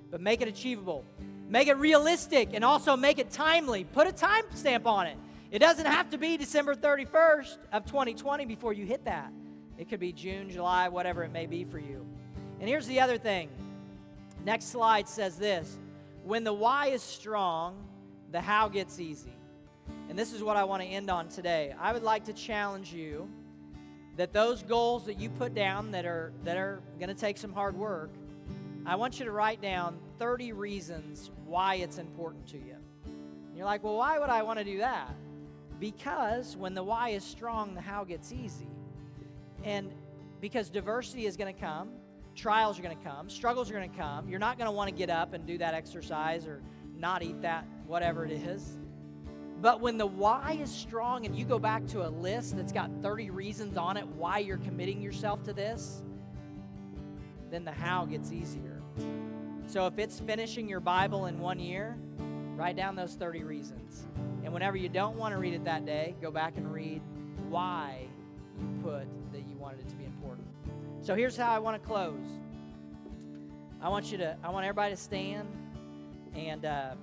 But 0.09 0.21
make 0.21 0.41
it 0.41 0.47
achievable, 0.47 1.03
make 1.49 1.67
it 1.67 1.77
realistic, 1.77 2.49
and 2.53 2.63
also 2.63 2.95
make 2.95 3.19
it 3.19 3.29
timely. 3.31 3.83
Put 3.83 4.07
a 4.07 4.11
time 4.11 4.43
stamp 4.53 4.85
on 4.85 5.07
it. 5.07 5.17
It 5.51 5.59
doesn't 5.59 5.85
have 5.85 6.09
to 6.09 6.17
be 6.17 6.37
December 6.37 6.75
31st 6.75 7.57
of 7.71 7.85
2020 7.85 8.45
before 8.45 8.73
you 8.73 8.85
hit 8.85 9.05
that. 9.05 9.31
It 9.77 9.89
could 9.89 9.99
be 9.99 10.11
June, 10.11 10.49
July, 10.49 10.89
whatever 10.89 11.23
it 11.23 11.31
may 11.31 11.45
be 11.45 11.63
for 11.63 11.79
you. 11.79 12.05
And 12.59 12.67
here's 12.67 12.87
the 12.87 12.99
other 12.99 13.17
thing 13.17 13.49
Next 14.47 14.69
slide 14.69 15.09
says 15.09 15.37
this 15.37 15.77
When 16.23 16.43
the 16.43 16.53
why 16.53 16.87
is 16.87 17.01
strong, 17.01 17.75
the 18.31 18.41
how 18.41 18.69
gets 18.69 18.99
easy. 18.99 19.33
And 20.09 20.17
this 20.17 20.33
is 20.33 20.41
what 20.41 20.57
I 20.57 20.63
want 20.63 20.81
to 20.83 20.87
end 20.87 21.09
on 21.09 21.27
today. 21.27 21.75
I 21.79 21.91
would 21.93 22.03
like 22.03 22.25
to 22.25 22.33
challenge 22.33 22.93
you 22.93 23.29
that 24.15 24.33
those 24.33 24.63
goals 24.63 25.05
that 25.05 25.19
you 25.19 25.29
put 25.29 25.53
down 25.53 25.91
that 25.91 26.05
are 26.05 26.31
that 26.43 26.57
are 26.57 26.81
going 26.99 27.09
to 27.09 27.15
take 27.15 27.37
some 27.37 27.53
hard 27.53 27.75
work, 27.75 28.09
I 28.87 28.95
want 28.95 29.19
you 29.19 29.25
to 29.25 29.31
write 29.31 29.61
down 29.61 29.99
30 30.17 30.53
reasons 30.53 31.29
why 31.45 31.75
it's 31.75 31.97
important 31.97 32.47
to 32.47 32.57
you. 32.57 32.77
And 33.05 33.57
you're 33.57 33.65
like, 33.65 33.83
"Well, 33.83 33.97
why 33.97 34.17
would 34.17 34.29
I 34.29 34.43
want 34.43 34.59
to 34.59 34.65
do 34.65 34.77
that?" 34.77 35.13
Because 35.77 36.55
when 36.55 36.73
the 36.73 36.81
why 36.81 37.09
is 37.09 37.25
strong, 37.25 37.75
the 37.75 37.81
how 37.81 38.05
gets 38.05 38.31
easy. 38.31 38.69
And 39.65 39.91
because 40.39 40.69
diversity 40.69 41.25
is 41.25 41.35
going 41.35 41.53
to 41.53 41.59
come, 41.59 41.89
trials 42.33 42.79
are 42.79 42.81
going 42.81 42.97
to 42.97 43.03
come, 43.03 43.29
struggles 43.29 43.69
are 43.69 43.73
going 43.73 43.91
to 43.91 43.97
come. 43.97 44.29
You're 44.29 44.39
not 44.39 44.57
going 44.57 44.67
to 44.67 44.71
want 44.71 44.89
to 44.89 44.95
get 44.95 45.09
up 45.09 45.33
and 45.33 45.45
do 45.45 45.57
that 45.57 45.73
exercise 45.73 46.47
or 46.47 46.61
not 46.95 47.21
eat 47.21 47.41
that, 47.41 47.67
whatever 47.87 48.25
it 48.25 48.31
is. 48.31 48.79
But 49.61 49.81
when 49.81 49.97
the 49.97 50.07
why 50.07 50.57
is 50.61 50.71
strong 50.71 51.25
and 51.25 51.35
you 51.35 51.43
go 51.43 51.59
back 51.59 51.85
to 51.87 52.07
a 52.07 52.09
list 52.09 52.55
that's 52.55 52.71
got 52.71 52.89
30 53.01 53.31
reasons 53.31 53.75
on 53.75 53.97
it 53.97 54.07
why 54.07 54.37
you're 54.37 54.59
committing 54.59 55.01
yourself 55.01 55.43
to 55.43 55.51
this, 55.51 56.03
then 57.49 57.65
the 57.65 57.71
how 57.71 58.05
gets 58.05 58.31
easier. 58.31 58.76
So 59.67 59.87
if 59.87 59.97
it's 59.99 60.19
finishing 60.19 60.67
your 60.67 60.79
Bible 60.79 61.25
in 61.25 61.39
one 61.39 61.59
year, 61.59 61.97
write 62.55 62.75
down 62.75 62.95
those 62.95 63.15
30 63.15 63.43
reasons. 63.43 64.05
And 64.43 64.53
whenever 64.53 64.77
you 64.77 64.89
don't 64.89 65.17
want 65.17 65.33
to 65.33 65.39
read 65.39 65.53
it 65.53 65.65
that 65.65 65.85
day, 65.85 66.15
go 66.21 66.31
back 66.31 66.57
and 66.57 66.71
read 66.71 67.01
why 67.49 68.07
you 68.59 68.81
put 68.81 69.07
that 69.31 69.41
you 69.47 69.57
wanted 69.57 69.81
it 69.81 69.89
to 69.89 69.95
be 69.95 70.05
important. 70.05 70.47
So 71.01 71.15
here's 71.15 71.37
how 71.37 71.53
I 71.53 71.59
want 71.59 71.81
to 71.81 71.87
close. 71.87 72.25
I 73.81 73.89
want 73.89 74.11
you 74.11 74.17
to, 74.19 74.37
I 74.43 74.49
want 74.49 74.65
everybody 74.65 74.95
to 74.95 75.01
stand, 75.01 75.47
and 76.35 76.65
uh, 76.65 76.95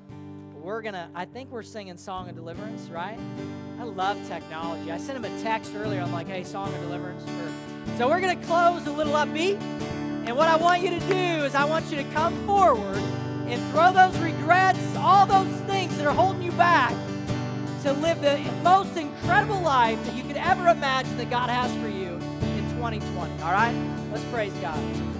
we're 0.65 0.83
gonna. 0.83 1.11
I 1.15 1.25
think 1.27 1.53
we're 1.53 1.63
singing 1.63 1.97
"Song 1.97 2.29
of 2.29 2.35
Deliverance," 2.35 2.89
right? 2.89 3.19
I 3.79 3.85
love 3.85 4.17
technology. 4.27 4.91
I 4.91 4.99
sent 4.99 5.23
him 5.23 5.25
a 5.25 5.43
text 5.43 5.73
earlier. 5.77 6.01
I'm 6.01 6.13
like, 6.13 6.27
"Hey, 6.27 6.43
Song 6.43 6.75
of 6.75 6.81
Deliverance." 6.81 7.23
For... 7.23 7.99
So 7.99 8.09
we're 8.09 8.21
gonna 8.21 8.43
close 8.45 8.87
a 8.87 8.93
little 8.93 9.13
upbeat, 9.13 9.61
and 10.27 10.37
what 10.37 10.49
I 10.49 10.57
want 10.57 10.83
you 10.83 10.91
to 10.91 11.01
do 11.01 11.45
is 11.45 11.55
I 11.55 11.65
want 11.65 11.91
you 11.91 11.97
to 11.97 12.05
come 12.05 12.35
forward 12.47 13.03
and 13.47 13.61
throw 13.71 13.93
those 13.93 14.17
regrets, 14.19 14.81
all 14.97 15.27
those 15.27 15.53
things 15.63 15.97
that 15.99 16.07
are 16.07 16.15
holding 16.15 16.43
you 16.43 16.53
back, 16.53 16.93
to 17.83 17.93
live 17.93 18.23
the 18.23 18.39
most 18.63 18.97
incredible 18.97 19.61
life 19.61 20.03
that 20.07 20.15
you 20.15 20.23
could 20.23 20.39
ever 20.39 20.69
imagine 20.69 21.17
that 21.19 21.29
God 21.29 21.51
has 21.51 21.71
for 21.83 21.89
you 21.89 22.15
in 22.57 22.71
2020. 22.77 23.43
All 23.43 23.53
right? 23.53 23.75
Let's 24.11 24.25
praise 24.25 24.55
God. 24.55 25.14